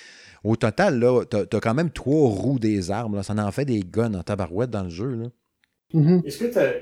[0.45, 3.23] Au total, là, t'as as quand même trois roues des armes, là.
[3.23, 5.27] Ça en fait des guns en tabarouette dans le jeu, là.
[5.93, 6.23] Mhm.
[6.25, 6.73] Est-ce que t'as,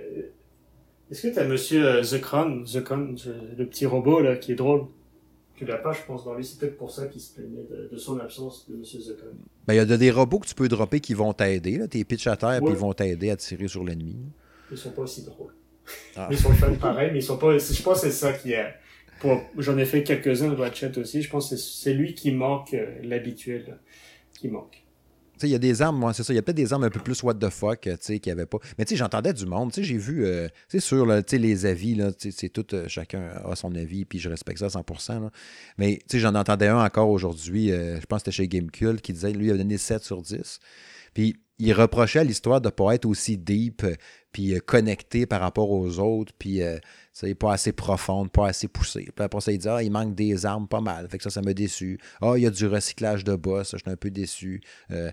[1.10, 4.52] est-ce que t'as monsieur euh, The Crown, The Crown, ce- le petit robot, là, qui
[4.52, 4.86] est drôle?
[5.56, 6.44] Tu l'as pas, je pense, dans lui.
[6.44, 9.34] C'est peut-être pour ça qu'il se plaignait de, de son absence, de monsieur The Crown.
[9.66, 11.88] Ben, il y a de- des robots que tu peux dropper qui vont t'aider, là.
[11.88, 14.16] T'es pitch à terre, puis ils vont t'aider à tirer sur l'ennemi.
[14.70, 15.54] Ils sont pas aussi drôles.
[16.14, 16.28] Ah.
[16.30, 18.66] Ils sont fun pareil, mais ils sont pas, je pense que c'est ça qui est,
[19.58, 21.22] j'en ai fait quelques-uns de Ratchet aussi.
[21.22, 23.78] Je pense que c'est lui qui manque euh, l'habituel,
[24.38, 24.84] qui manque.
[25.46, 26.32] Il y a des armes, moi, c'est ça.
[26.32, 28.32] Il y a peut-être des armes un peu plus what the fuck, tu sais, qu'il
[28.32, 28.58] n'y avait pas.
[28.76, 29.72] Mais tu sais, j'entendais du monde.
[29.72, 32.48] Tu sais, j'ai vu, euh, c'est sûr, tu sais, les avis, là, tu sais, c'est
[32.48, 35.20] tout, euh, chacun a son avis, puis je respecte ça à 100%.
[35.20, 35.30] là.
[35.76, 39.00] Mais tu sais, j'en entendais un encore aujourd'hui, euh, je pense que c'était chez Gamecube,
[39.00, 40.58] qui disait, lui, il avait donné 7 sur 10.
[41.14, 43.94] Puis il reprochait à l'histoire de ne pas être aussi deep, euh,
[44.32, 46.82] puis euh, connecté par rapport aux autres, puis euh, tu
[47.12, 49.08] sais, pas assez profonde, pas assez poussé.
[49.14, 51.08] Puis après ça, il dit Ah, il manque des armes pas mal.
[51.08, 51.98] Fait que ça, ça m'a déçu.
[52.20, 54.60] Ah, il y a du recyclage de boss, j'étais un peu déçu.
[54.90, 55.10] Euh,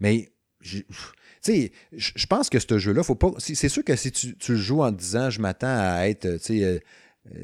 [0.00, 0.30] mais
[0.62, 0.84] tu
[1.40, 3.30] sais, je je pense que ce jeu-là, faut pas.
[3.38, 6.38] c'est c'est sûr que si tu, tu le joues en disant je m'attends à être,
[6.38, 6.78] tu sais, euh, euh,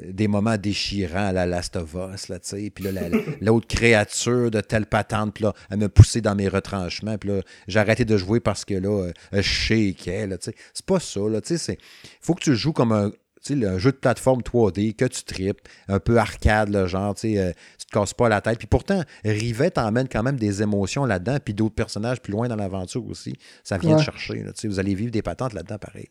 [0.09, 3.19] des moments déchirants à la Last of Us, là, tu sais, puis là, la- la-
[3.41, 7.79] l'autre créature de telle patente, là, elle me poussait dans mes retranchements, puis là, j'ai
[7.79, 10.57] arrêté de jouer parce que là, euh, je shakeais, là, tu sais.
[10.73, 11.79] C'est pas ça, là, tu sais,
[12.21, 13.11] faut que tu joues comme un,
[13.43, 17.39] sais, jeu de plateforme 3D, que tu tripes, un peu arcade, le genre, tu sais,
[17.39, 18.57] euh, tu te casses pas la tête.
[18.59, 22.57] Puis pourtant, Rivet t'emmène quand même des émotions là-dedans, puis d'autres personnages plus loin dans
[22.57, 23.35] l'aventure aussi.
[23.63, 23.97] Ça vient Ouais.
[23.99, 26.09] de chercher, là, tu sais, vous allez vivre des patentes là-dedans, pareil.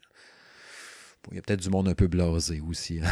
[1.32, 3.00] Il y a peut-être du monde un peu blasé aussi.
[3.04, 3.10] hein.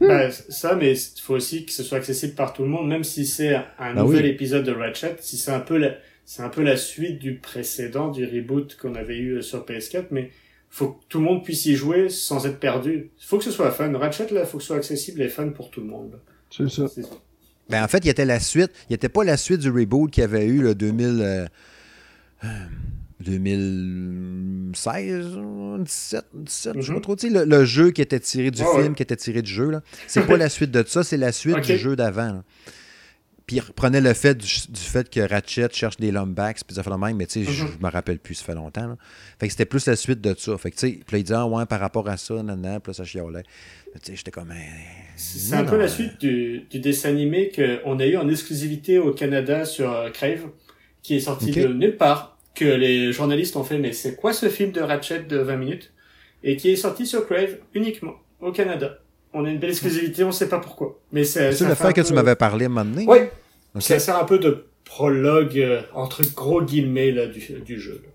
[0.00, 3.04] Ben, ça, mais il faut aussi que ce soit accessible par tout le monde, même
[3.04, 4.30] si c'est un Ben nouvel oui.
[4.30, 5.94] épisode de Ratchet, si c'est un peu la,
[6.24, 10.30] c'est un peu la suite du précédent, du reboot qu'on avait eu sur PS4, mais
[10.70, 13.10] faut que tout le monde puisse y jouer sans être perdu.
[13.18, 13.96] Faut que ce soit fun.
[13.96, 16.20] Ratchet, là, faut que ce soit accessible et fun pour tout le monde.
[16.50, 16.86] C'est ça.
[16.86, 17.16] C'est ça.
[17.70, 18.70] Ben, en fait, il était la suite.
[18.88, 21.06] Il n'était pas la suite du reboot qu'il y avait eu le 2000.
[21.22, 21.46] euh,
[22.44, 22.48] euh,
[23.20, 25.38] 2016,
[25.80, 27.00] 17, 17, je sais pas Mhm.
[27.00, 27.16] trop.
[27.16, 28.82] Tu sais, le, le jeu qui était tiré du ouais.
[28.82, 29.82] film, qui était tiré du jeu, là.
[30.06, 32.42] C'est pas la suite de ça, c'est la suite du jeu d'avant.
[33.46, 36.82] Puis il reprenait le fait du, du fait que Ratchet cherche des Lombax, puis ça
[36.82, 37.70] fait le même, mais tu sais, je, Mhm.
[37.80, 38.86] je me rappelle plus, ça fait longtemps.
[38.86, 38.96] là.
[39.40, 40.58] Fait que c'était plus la suite de ça.
[40.58, 42.78] Fait que tu sais, puis là, il disait, ah ouais, par rapport à ça, nanana,
[42.80, 43.44] puis là, ça chiolait.
[43.94, 44.52] Tu sais, j'étais comme.
[44.52, 44.68] eh,
[45.16, 49.12] C'est un peu la suite du, du dessin animé qu'on a eu en exclusivité au
[49.14, 50.48] Canada sur euh, Crave,
[51.02, 54.48] qui est sorti de nulle part, que les journalistes ont fait, mais c'est quoi ce
[54.48, 55.92] film de Ratchet de 20 minutes
[56.42, 58.98] Et qui est sorti sur Crave uniquement au Canada.
[59.32, 60.98] On a une belle exclusivité, on sait pas pourquoi.
[61.12, 62.66] Mais c'est le fait que peu- tu m'avais parlé.
[63.06, 63.30] Ouais,
[63.74, 63.82] Ok.
[63.82, 68.00] ça sert un peu de prologue, euh, entre gros guillemets, là, du, du jeu.
[68.04, 68.10] là.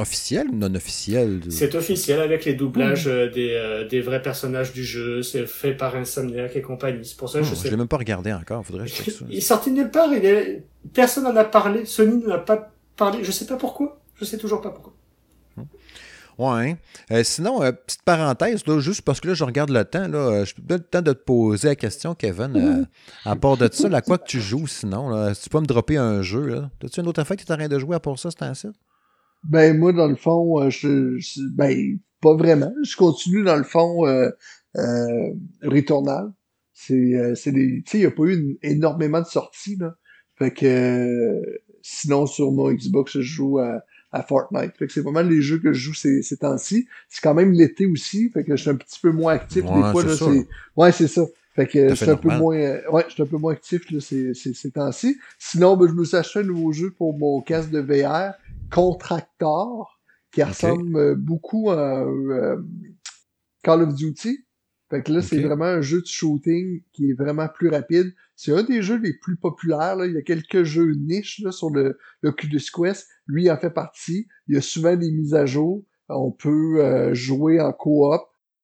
[0.00, 1.40] Officiel ou non officiel?
[1.40, 5.44] de- C'est officiel avec les doublages euh, des, euh, des vrais personnages du jeu, c'est
[5.46, 7.04] fait par Insomniac et compagnie.
[7.04, 8.64] C'est pour ça Oh, que je je sais l'ai même pas regardé encore.
[8.64, 9.24] Faudrait que je check ça.
[9.30, 10.62] Il est sorti nulle part, il est...
[10.94, 14.36] personne n'en a parlé, Sony n'en a pas parlé, je sais pas pourquoi, je sais
[14.36, 14.92] toujours pas pourquoi.
[16.38, 16.76] Ouais.
[17.10, 20.18] Euh, sinon, euh, petite parenthèse, là, juste parce que là, je regarde le temps, là,
[20.18, 22.52] euh, je peux donner le temps de te poser la question, Kevin.
[22.56, 22.84] euh,
[23.24, 25.08] à part de ça, à quoi que tu joues sinon?
[25.08, 26.70] Là, si tu peux me dropper un jeu, là.
[26.84, 28.44] As-tu une autre affaire que tu es en train de jouer à part ça, c'est
[28.44, 28.68] ainsi?
[29.42, 32.72] Ben, moi, dans le fond, euh, je, je- ben, pas vraiment.
[32.84, 34.30] Je continue, dans le fond, euh,
[34.76, 36.32] euh, Returnal.
[36.72, 39.76] C'est, euh, c'est des, tu sais, il n'y a pas eu une- énormément de sorties,
[39.76, 39.94] là.
[40.38, 41.42] Fait que, euh,
[41.88, 43.82] sinon, sur mon Xbox, je joue à,
[44.12, 44.72] à Fortnite.
[44.78, 46.86] Fait que c'est pas mal les jeux que je joue ces, ces temps-ci.
[47.08, 49.64] C'est quand même l'été aussi, fait que je suis un petit peu moins actif.
[49.64, 51.24] Ouais, des fois, là, c'est, ouais, c'est ça.
[51.54, 53.90] Fait que je suis un peu moins, euh, ouais, je suis un peu moins actif,
[53.90, 55.18] là, ces, ces, ces temps-ci.
[55.38, 58.34] Sinon, ben, je me suis acheté un nouveau jeu pour mon casque de VR,
[58.70, 59.98] Contractor,
[60.30, 62.62] qui ressemble beaucoup à euh,
[63.62, 64.44] Call of Duty.
[64.90, 68.12] Fait que là, c'est vraiment un jeu de shooting qui est vraiment plus rapide.
[68.36, 69.96] C'est un des jeux les plus populaires.
[69.96, 70.06] Là.
[70.06, 73.06] Il y a quelques jeux niches là, sur le, le Oculus Quest.
[73.26, 74.28] Lui il en fait partie.
[74.48, 75.84] Il y a souvent des mises à jour.
[76.08, 78.22] On peut euh, jouer en coop.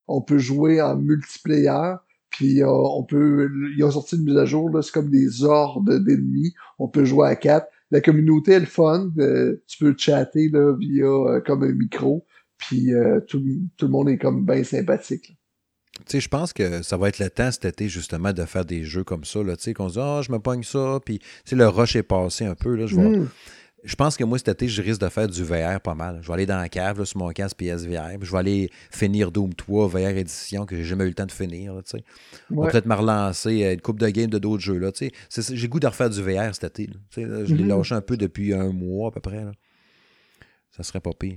[0.08, 1.96] On peut jouer en multiplayer.
[2.30, 3.50] Puis euh, on peut.
[3.76, 6.54] Ils ont sorti une mise à jour, là, c'est comme des hordes d'ennemis.
[6.78, 7.68] On peut jouer à quatre.
[7.90, 9.10] la communauté est le fun.
[9.18, 12.26] euh, tu peux chatter là, via euh, comme un micro.
[12.58, 13.42] Puis euh, tout,
[13.76, 15.28] tout le monde est comme bien sympathique.
[15.28, 15.34] là.
[16.06, 18.84] Sais, je pense que ça va être le temps cet été, justement, de faire des
[18.84, 21.18] jeux comme ça, là, tu sais, qu'on se dit, ah, je me pogne ça, puis,
[21.20, 23.28] tu sais, le rush est passé un peu, là, je vais, Mm.
[23.86, 26.18] Je pense que moi, cet été, je risque de faire du VR pas mal.
[26.22, 28.16] Je vais aller dans la cave là, sur mon casque PSVR.
[28.18, 31.26] Puis je vais aller finir Doom 3 VR édition que j'ai jamais eu le temps
[31.26, 31.74] de finir.
[31.84, 32.04] tu sais.
[32.50, 34.78] On va peut-être me relancer euh, une coupe de games de d'autres jeux.
[34.78, 35.12] là, tu sais.
[35.28, 36.86] C'est ça, J'ai goût de refaire du VR cet été.
[36.86, 36.94] là.
[37.10, 37.68] Tu sais, là, je l'ai Mhm.
[37.68, 39.44] lâché un peu depuis un mois à peu près.
[39.44, 39.52] là.
[40.74, 41.36] Ça serait pas pire.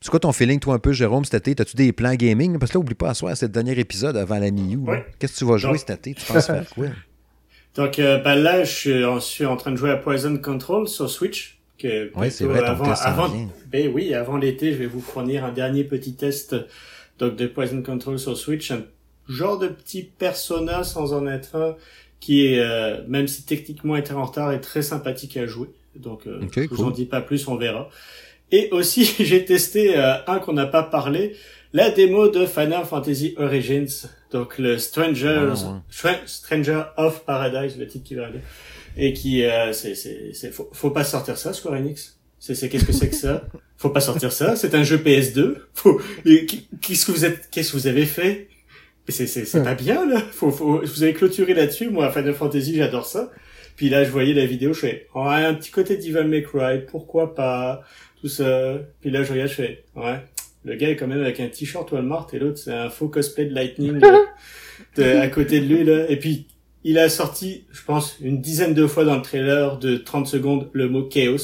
[0.00, 1.60] C'est quoi ton feeling, toi, un peu, Jérôme, cet été?
[1.60, 2.58] As-tu des plans gaming?
[2.58, 5.04] Parce que là, oublie pas, à soir, c'est le dernier épisode avant la mi Ouais.
[5.18, 6.14] Qu'est-ce que tu vas jouer Donc- cet été?
[6.14, 6.86] Tu penses faire quoi?
[7.74, 10.36] Donc euh, bah, là, je suis, en- je suis en train de jouer à Poison
[10.38, 11.58] Control sur Switch.
[11.78, 13.28] Que Oui, c'est vrai, avant,
[13.70, 16.56] ben oui, avant l'été, je vais vous fournir un dernier petit test
[17.20, 18.82] donc de Poison Control sur Switch, un
[19.28, 21.76] genre de petit persona sans en être un,
[22.18, 25.68] qui est, euh, même si techniquement était en retard, est très sympathique à jouer.
[25.94, 26.84] Donc, euh, je vous cool.
[26.86, 27.88] en dis pas plus, on verra.
[28.50, 31.34] Et aussi, j'ai testé euh, un qu'on n'a pas parlé,
[31.72, 35.54] la démo de Final Fantasy Origins, donc le Strangers,
[36.04, 36.20] ouais.
[36.26, 38.40] Stranger of Paradise, le titre qui va aller,
[38.96, 42.18] et qui, euh, c'est, c'est, c'est, faut, faut pas sortir ça, Square Enix.
[42.40, 43.44] C'est, c'est qu'est-ce que c'est que ça?
[43.76, 44.54] Faut pas sortir ça.
[44.56, 45.56] C'est un jeu PS2.
[45.74, 46.00] Faut,
[46.80, 48.48] qu'est-ce que vous êtes, qu'est-ce que vous avez fait?
[49.08, 50.20] C'est, c'est, c'est pas bien là.
[50.32, 51.88] Faut, faut, vous avez clôturé là-dessus.
[51.90, 53.30] Moi, Final Fantasy, j'adore ça.
[53.78, 56.84] Puis là, je voyais la vidéo, je fais, ouais, un petit côté Devil May Cry,
[56.90, 57.82] pourquoi pas,
[58.20, 58.78] tout ça.
[59.00, 60.18] Puis là, je regarde, je fais, ouais,
[60.64, 63.46] le gars est quand même avec un t-shirt Walmart et l'autre, c'est un faux cosplay
[63.46, 63.98] de Lightning
[64.96, 66.06] de- à côté de lui là.
[66.10, 66.46] Et puis,
[66.84, 70.70] il a sorti, je pense, une dizaine de fois dans le trailer de 30 secondes
[70.72, 71.36] le mot Chaos.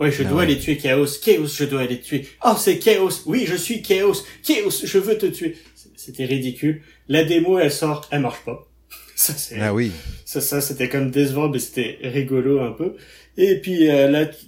[0.00, 0.44] Ouais, je Ah dois ouais.
[0.44, 1.06] aller tuer Chaos.
[1.24, 2.26] Chaos, je dois aller tuer.
[2.44, 3.10] Oh, c'est Chaos.
[3.26, 4.14] Oui, je suis Chaos.
[4.42, 5.56] Chaos, je veux te tuer.
[5.96, 6.82] C'était ridicule.
[7.08, 8.66] La démo, elle sort, elle marche pas.
[9.16, 9.92] Ça, c'est, Ah oui.
[10.24, 12.96] ça, ça c'était comme décevant, mais c'était rigolo un peu.
[13.36, 14.44] Et puis euh, là, tu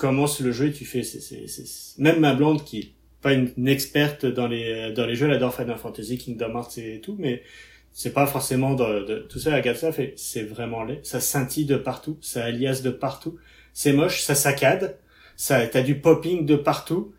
[0.00, 2.88] commences le jeu et tu fais, c'est, c'est, même ma blonde qui est
[3.20, 7.00] pas une, experte dans les dans les jeux, elle adore Final Fantasy, Kingdom Hearts et
[7.00, 7.42] tout, mais
[7.92, 9.54] c'est pas forcément de, de tout ça.
[9.54, 11.00] Regarde ça, fait, c'est vraiment laid.
[11.04, 13.36] Ça scintille de partout, ça alias de partout.
[13.74, 14.98] C'est moche, ça saccade,
[15.36, 17.12] ça, t'as du popping de partout.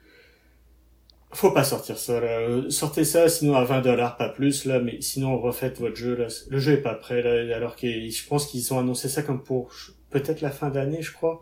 [1.34, 2.40] Faut pas sortir ça, là.
[2.40, 6.16] Euh, Sortez ça, sinon à 20 dollars, pas plus, là, mais sinon refaites votre jeu,
[6.16, 6.28] là.
[6.50, 9.44] Le jeu est pas prêt, là, alors que je pense qu'ils ont annoncé ça comme
[9.44, 9.72] pour
[10.10, 11.42] peut-être la fin d'année, je crois.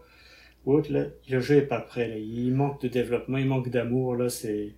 [0.70, 1.06] Ou autre, là.
[1.30, 2.16] Le jeu est pas prêt, là.
[2.18, 4.74] Il manque de développement, il manque d'amour, là, c'est,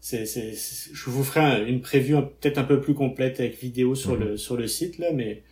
[0.00, 4.12] c'est, je vous ferai un- une preview peut-être un peu plus complète avec vidéo sur
[4.12, 4.20] Mhm.
[4.24, 5.42] le, sur le site, là, mais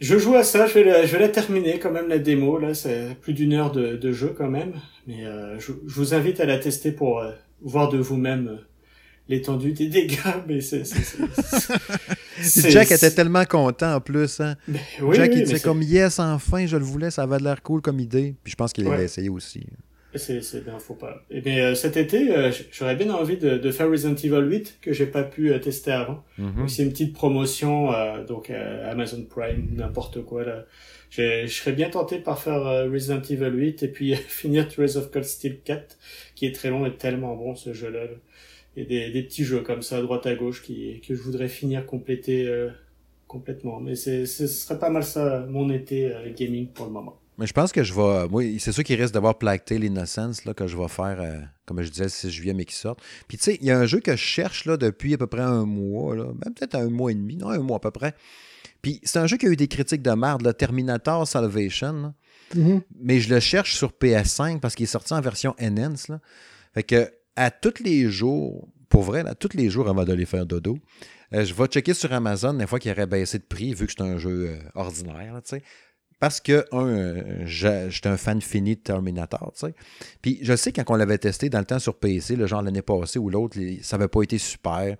[0.00, 2.58] je joue à ça, je vais la, je vais la terminer quand même la démo,
[2.58, 4.74] là, c'est plus d'une heure de, de jeu quand même,
[5.08, 8.56] mais euh, je, je vous invite à la tester pour euh, voir de vous-même euh,
[9.28, 10.16] l'étendue des dégâts,
[10.48, 10.84] mais c'est...
[12.42, 14.40] Jack était tellement content en plus.
[14.40, 14.56] Hein?
[14.68, 17.62] Ben oui, Jack, oui, il c'est- comme yes, enfin, je le voulais, ça avait l'air
[17.62, 18.34] cool comme idée.
[18.42, 18.96] Puis je pense qu'il Ouais.
[18.96, 19.64] l'a essayé aussi.
[20.14, 21.22] C'est, bien, faut pas.
[21.30, 24.78] Et bien, euh, cet été, euh, j'aurais bien envie de, de faire Resident Evil 8,
[24.80, 26.24] que j'ai pas pu euh, tester avant.
[26.66, 27.90] C'est une petite promotion,
[28.26, 30.64] donc Amazon Prime, n'importe quoi là.
[31.10, 35.24] Je, serais bien tenté par faire Resident Evil 8 et puis finir Trails of Cold
[35.24, 35.96] Steel 4,
[36.34, 38.04] qui est très long et tellement bon ce jeu-là.
[38.04, 38.10] là.
[38.78, 41.48] Et des, des petits jeux comme ça, à droite à gauche, qui, que je voudrais
[41.48, 42.70] finir, compléter euh,
[43.26, 43.80] complètement.
[43.80, 47.20] Mais c'est, ce serait pas mal ça, mon été euh, gaming pour le moment.
[47.38, 48.28] Mais je pense que je vais.
[48.28, 51.40] Moi, c'est sûr qu'il risque d'avoir Plague Tale Innocence là, que je vais faire, euh,
[51.66, 52.96] comme je disais, le 6 juillet, mais qui sort.
[53.26, 55.26] Puis tu sais, il y a un jeu que je cherche là, depuis à peu
[55.26, 57.90] près un mois, là, même peut-être un mois et demi, non, un mois à peu
[57.90, 58.14] près.
[58.80, 61.92] Puis c'est un jeu qui a eu des critiques de merde, le Terminator Salvation.
[61.92, 62.14] là.
[62.54, 62.80] Mhm.
[62.98, 65.54] mais je le cherche sur PS5 parce qu'il est sorti en version.
[65.58, 66.20] Là.
[66.72, 70.44] Fait que à tous les jours, pour vrai, là, tous les jours avant d'aller faire
[70.44, 70.76] dodo,
[71.32, 73.92] euh, je vais checker sur Amazon des fois qu'il aurait baissé de prix vu que
[73.92, 75.40] c'est un jeu euh, ordinaire.
[76.18, 79.74] Parce que, un, j'étais un fan fini de Terminator, tu sais.
[80.20, 82.82] Puis je sais quand on l'avait testé dans le temps sur PC, le genre l'année
[82.82, 84.96] passée ou l'autre, ça n'avait pas été super.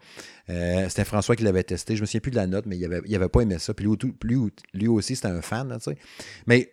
[0.48, 1.96] Euh, c'était François qui l'avait testé.
[1.96, 3.74] Je me souviens plus de la note, mais il avait, il avait pas aimé ça.
[3.74, 3.84] Puis
[4.22, 5.98] lui, lui, aussi, c'était un fan, tu sais.
[6.46, 6.72] Mais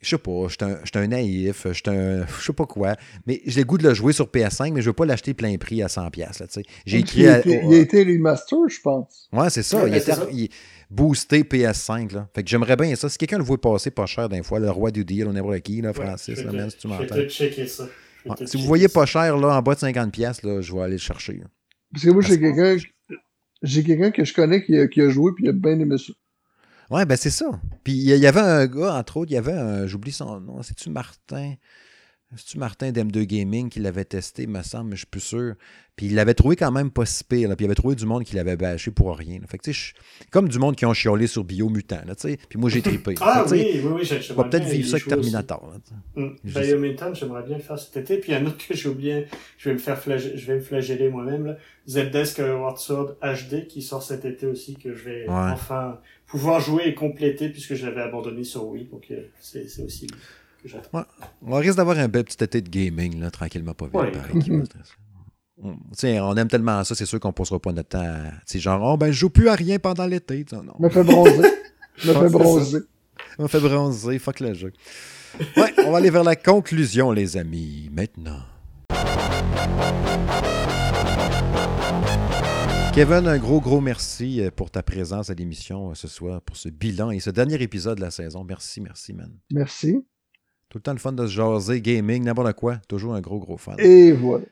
[0.00, 2.26] je sais pas, un, j'étais un naïf, j'étais un.
[2.26, 2.94] Je sais pas quoi.
[3.26, 5.56] Mais j'ai le goût de le jouer sur PS5, mais je veux pas l'acheter plein
[5.58, 6.18] prix à 100$.
[6.18, 6.62] Là, tu sais.
[6.86, 7.20] J'ai écrit.
[7.22, 9.28] il, à- il a été remaster, je pense.
[9.32, 9.82] Ouais, c'est ça.
[9.82, 10.26] Ouais, il était ça.
[10.32, 10.50] il est
[10.90, 12.12] boosté PS5.
[12.14, 12.28] Là.
[12.34, 13.08] Fait que j'aimerais bien ça.
[13.08, 15.60] Si quelqu'un le voit passer pas cher d'un fois, le roi du deal, on n'importe
[15.60, 17.14] qui, là, Francis, Ouais, je là, te- si tu Je m'entends.
[17.16, 17.88] vais te checker ça.
[18.24, 20.72] Je vais Ouais, Si vous voyez pas cher, là, en bas de 50$, là, je
[20.72, 21.34] vais aller le chercher.
[21.34, 21.44] là.
[21.92, 22.76] Parce que moi, j'ai quelqu'un
[23.62, 25.96] j'ai quelqu'un que je connais qui a, qui a joué puis il a bien aimé
[25.98, 26.12] ça.
[26.90, 27.50] Ouais, ben c'est ça.
[27.84, 29.86] Puis il y- il avait un gars, entre autres, il y avait un.
[29.86, 30.62] J'oublie son nom.
[30.62, 31.54] C'est-tu Martin?
[32.36, 35.54] C'est-tu Martin d'M2 Gaming qui l'avait testé, me semble, mais je suis plus sûr.
[35.96, 37.48] Puis il l'avait trouvé quand même pas si pire.
[37.56, 39.40] Puis il avait trouvé du monde qui l'avait bâché pour rien.
[39.48, 39.94] Fait que, tu sais,
[40.30, 42.02] comme du monde qui ont chiolé sur Biomutant.
[42.06, 42.14] Là.
[42.14, 43.14] Puis moi, j'ai trippé.
[43.22, 45.08] ah Fait oui, oui, oui, j'ai- On va peut-être vivre ça avec.
[45.08, 45.72] Terminator.
[45.72, 46.22] là.
[46.22, 46.36] Mm.
[46.44, 48.18] Je Biomutant, j'aimerais bien le faire cet été.
[48.18, 50.46] Puis il y a un autre que j'ai oublié, je vais me faire flage- je
[50.46, 51.56] vais me flageller moi-même, là.
[51.86, 55.34] Zelda Skyward Sword HD qui sort cet été aussi, que je vais Ouais.
[55.34, 55.98] enfin
[56.28, 58.84] pouvoir jouer et compléter puisque je l'avais abandonné sur Wii.
[58.84, 61.04] Donc euh, c'est c'est aussi que j'attends.
[61.46, 63.94] On risque d'avoir un bel petit été de gaming, là, tranquillement, pas vite.
[63.94, 64.10] Ouais.
[64.10, 64.92] va se-
[65.60, 67.98] On, tu sais, on aime tellement ça, c'est sûr qu'on ne passera pas notre temps
[67.98, 68.30] à.
[68.46, 70.44] sais, genre, oh, ben, je joue plus à rien pendant l'été.
[70.78, 71.32] Me fait bronzer.
[72.04, 72.78] Me fait c'est bronzer.
[73.40, 74.72] On me fait bronzer, fuck le jeu.
[75.56, 78.38] Ouais, on va aller vers la conclusion, les amis, maintenant.
[82.98, 86.56] Kevin, un gros, gros merci euh, pour ta présence à l'émission euh, ce soir, pour
[86.56, 88.42] ce bilan et ce dernier épisode de la saison.
[88.42, 89.30] Merci, merci, man.
[89.52, 90.04] Merci.
[90.68, 92.78] Tout le temps le fun de se jaser, gaming, n'importe quoi.
[92.88, 93.76] Toujours un gros, gros fan.
[93.78, 94.46] Et voilà.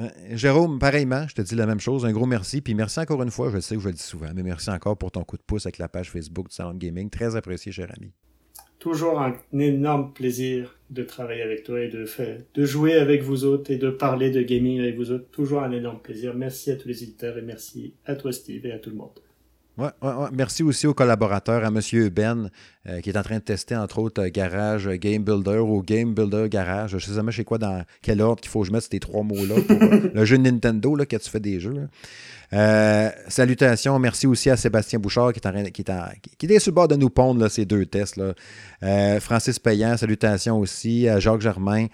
[0.00, 2.04] Euh, Jérôme, pareillement, je te dis la même chose.
[2.04, 2.60] Un gros merci.
[2.60, 4.98] Puis merci encore une fois, je sais que je le dis souvent, mais merci encore
[4.98, 7.08] pour ton coup de pouce avec la page Facebook du Salon de Gaming.
[7.08, 8.12] Très apprécié, cher ami.
[8.82, 13.44] Toujours un énorme plaisir de travailler avec toi et de faire, de jouer avec vous
[13.44, 15.30] autres et de parler de gaming avec vous autres.
[15.30, 16.34] Toujours un énorme plaisir.
[16.34, 19.20] Merci à tous les éditeurs et merci à toi Steve et à tout le monde.
[19.78, 20.28] Ouais, ouais, ouais.
[20.32, 22.08] Merci aussi aux collaborateurs, à M.
[22.10, 22.50] Ben,
[22.88, 25.80] euh, qui est en train de tester, entre autres, euh, Garage euh, Game Builder ou
[25.80, 26.90] Game Builder Garage.
[26.90, 29.22] Je sais jamais chez quoi, dans quel ordre qu'il faut que je mette ces trois
[29.22, 31.72] mots-là pour euh, le jeu Nintendo, là, que tu fais des jeux.
[31.72, 31.82] là.
[32.52, 37.48] Euh, salutations, merci aussi à Sébastien Bouchard qui est, sur le bord de nous pondre
[37.48, 38.16] ces deux tests.
[38.16, 38.34] Là.
[38.82, 41.86] Euh, Francis Payan, salutations aussi à Jacques Germain.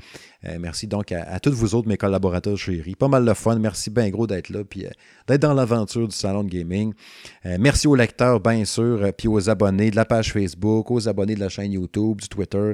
[0.45, 2.97] Euh, merci donc à, à tous vous autres, mes collaborateurs chéris.
[2.97, 3.59] Pas mal de fun.
[3.59, 4.87] Merci bien gros d'être là, puis
[5.29, 6.93] d'être dans l'aventure du salon de gaming.
[7.45, 11.41] Merci aux lecteurs, bien sûr, puis aux abonnés de la page Facebook, aux abonnés de
[11.41, 12.73] la chaîne YouTube, du Twitter.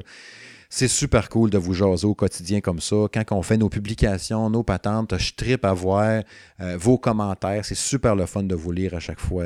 [0.77, 2.97] C'est super cool de vous jaser au quotidien comme ça.
[3.13, 6.21] Quand on fait nos publications, nos patentes, je tripe à voir
[6.59, 7.63] euh, vos commentaires.
[7.63, 9.45] C'est super le fun de vous lire à chaque fois.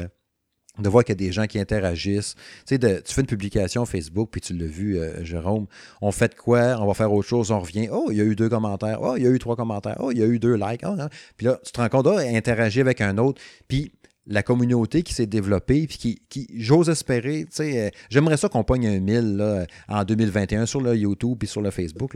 [0.79, 2.33] De voir qu'il y a des gens qui interagissent.
[2.65, 5.67] Tu fais une publication Facebook, puis tu l'as vu, euh, Jérôme.
[6.01, 6.81] On fait de quoi?
[6.81, 7.89] On va faire autre chose, on revient.
[7.91, 8.97] Oh, il y a eu deux commentaires.
[8.99, 9.97] Oh, il y a eu trois commentaires.
[9.99, 10.81] Oh, il y a eu deux likes.
[10.83, 11.09] Oh, hein.
[11.37, 13.39] Puis là, tu te rends compte, oh, interagir avec un autre.
[13.67, 13.91] Puis
[14.29, 18.87] la communauté qui s'est développée, puis qui, j'ose espérer, tu euh, j'aimerais ça qu'on pogne
[18.87, 22.15] un 1000 là, euh, en 2021 sur le YouTube puis sur le Facebook.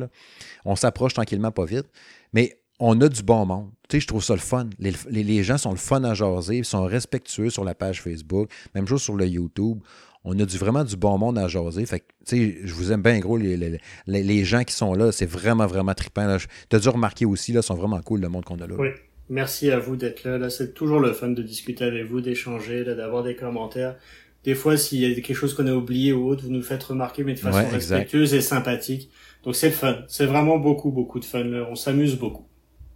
[0.64, 1.88] On s'approche tranquillement, pas vite.
[2.32, 3.72] Mais on a du bon monde.
[3.90, 4.70] Tu sais, je trouve ça le fun.
[4.78, 8.50] Les, les- gens sont le fun à jaser, ils sont respectueux sur la page Facebook,
[8.76, 9.80] même chose sur le YouTube.
[10.24, 11.86] On a vraiment du bon monde à jaser.
[11.86, 15.94] Fait tu je vous aime bien gros, les, gens qui sont là, c'est vraiment, vraiment
[15.94, 16.38] trippant.
[16.70, 18.76] Tu as dû remarquer aussi, là, sont vraiment cool, le monde qu'on a là.
[18.78, 18.90] Oui.
[19.30, 20.38] Merci à vous d'être là.
[20.38, 23.96] Là, c'est toujours le fun de discuter avec vous, d'échanger, d'avoir des commentaires.
[24.44, 26.84] Des fois, s'il y a quelque chose qu'on a oublié ou autre, vous nous faites
[26.84, 29.10] remarquer, mais de façon Ouais, respectueuse et sympathique.
[29.44, 30.00] Donc c'est le fun.
[30.08, 31.44] C'est vraiment beaucoup, beaucoup de fun.
[31.46, 31.66] Là.
[31.70, 32.46] On s'amuse beaucoup.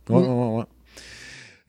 [0.10, 0.64] Ouais, ouais, ouais.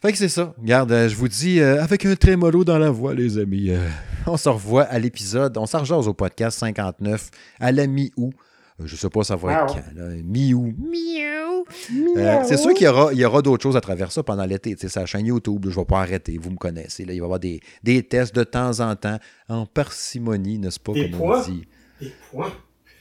[0.01, 0.55] Fait que c'est ça.
[0.61, 3.89] Regarde, euh, je vous dis, euh, avec un trémolo dans la voix, les amis, euh,
[4.27, 8.33] on se revoit à l'épisode, on s'en au podcast 59 à la mi-août.
[8.81, 9.83] Euh, Je sais pas ça va être Miaou.
[9.95, 10.09] quand, là.
[10.25, 10.75] Mi-août.
[10.79, 11.65] Miaou.
[12.17, 14.45] Euh, c'est sûr qu'il y aura, il y aura d'autres choses à travers ça pendant
[14.45, 14.75] l'été.
[14.75, 17.05] Tu sais, C'est la chaîne YouTube, je ne vais pas arrêter, vous me connaissez.
[17.05, 19.19] Là, il va y avoir des, des tests de temps en temps,
[19.49, 21.43] en parcimonie, n'est-ce pas, Des comme points?
[21.47, 21.67] on dit.
[22.01, 22.53] Et point.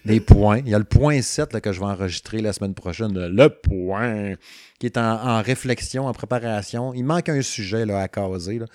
[0.06, 0.60] Des points.
[0.60, 3.14] Il y a le point 7 là, que je vais enregistrer la semaine prochaine.
[3.18, 3.28] là.
[3.28, 4.36] Le point
[4.80, 6.94] qui est en, en réflexion, en préparation.
[6.94, 8.60] Il manque un sujet là, à caser.
[8.60, 8.66] là.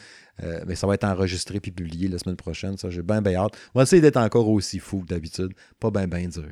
[0.42, 2.76] Euh, mais ça va être enregistré puis publié la semaine prochaine.
[2.76, 3.52] Ça, j'ai bien, bien hâte.
[3.74, 5.52] On va essayer d'être encore aussi fou que d'habitude.
[5.78, 6.48] Pas bien, bien dur.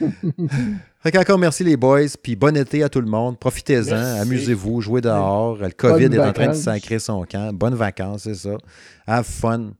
[1.00, 2.08] fait qu'encore merci les boys.
[2.22, 3.38] Puis bon été à tout le monde.
[3.38, 4.20] Profitez-en.
[4.20, 4.80] Amusez-vous.
[4.80, 5.56] Jouez dehors.
[5.56, 7.52] Le COVID est en train de sacrer son camp.
[7.52, 8.56] Bonnes vacances, c'est ça.
[9.06, 9.72] Have fun.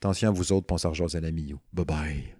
[0.00, 2.33] Attention à vous autres, rejase à la mi Bye bye.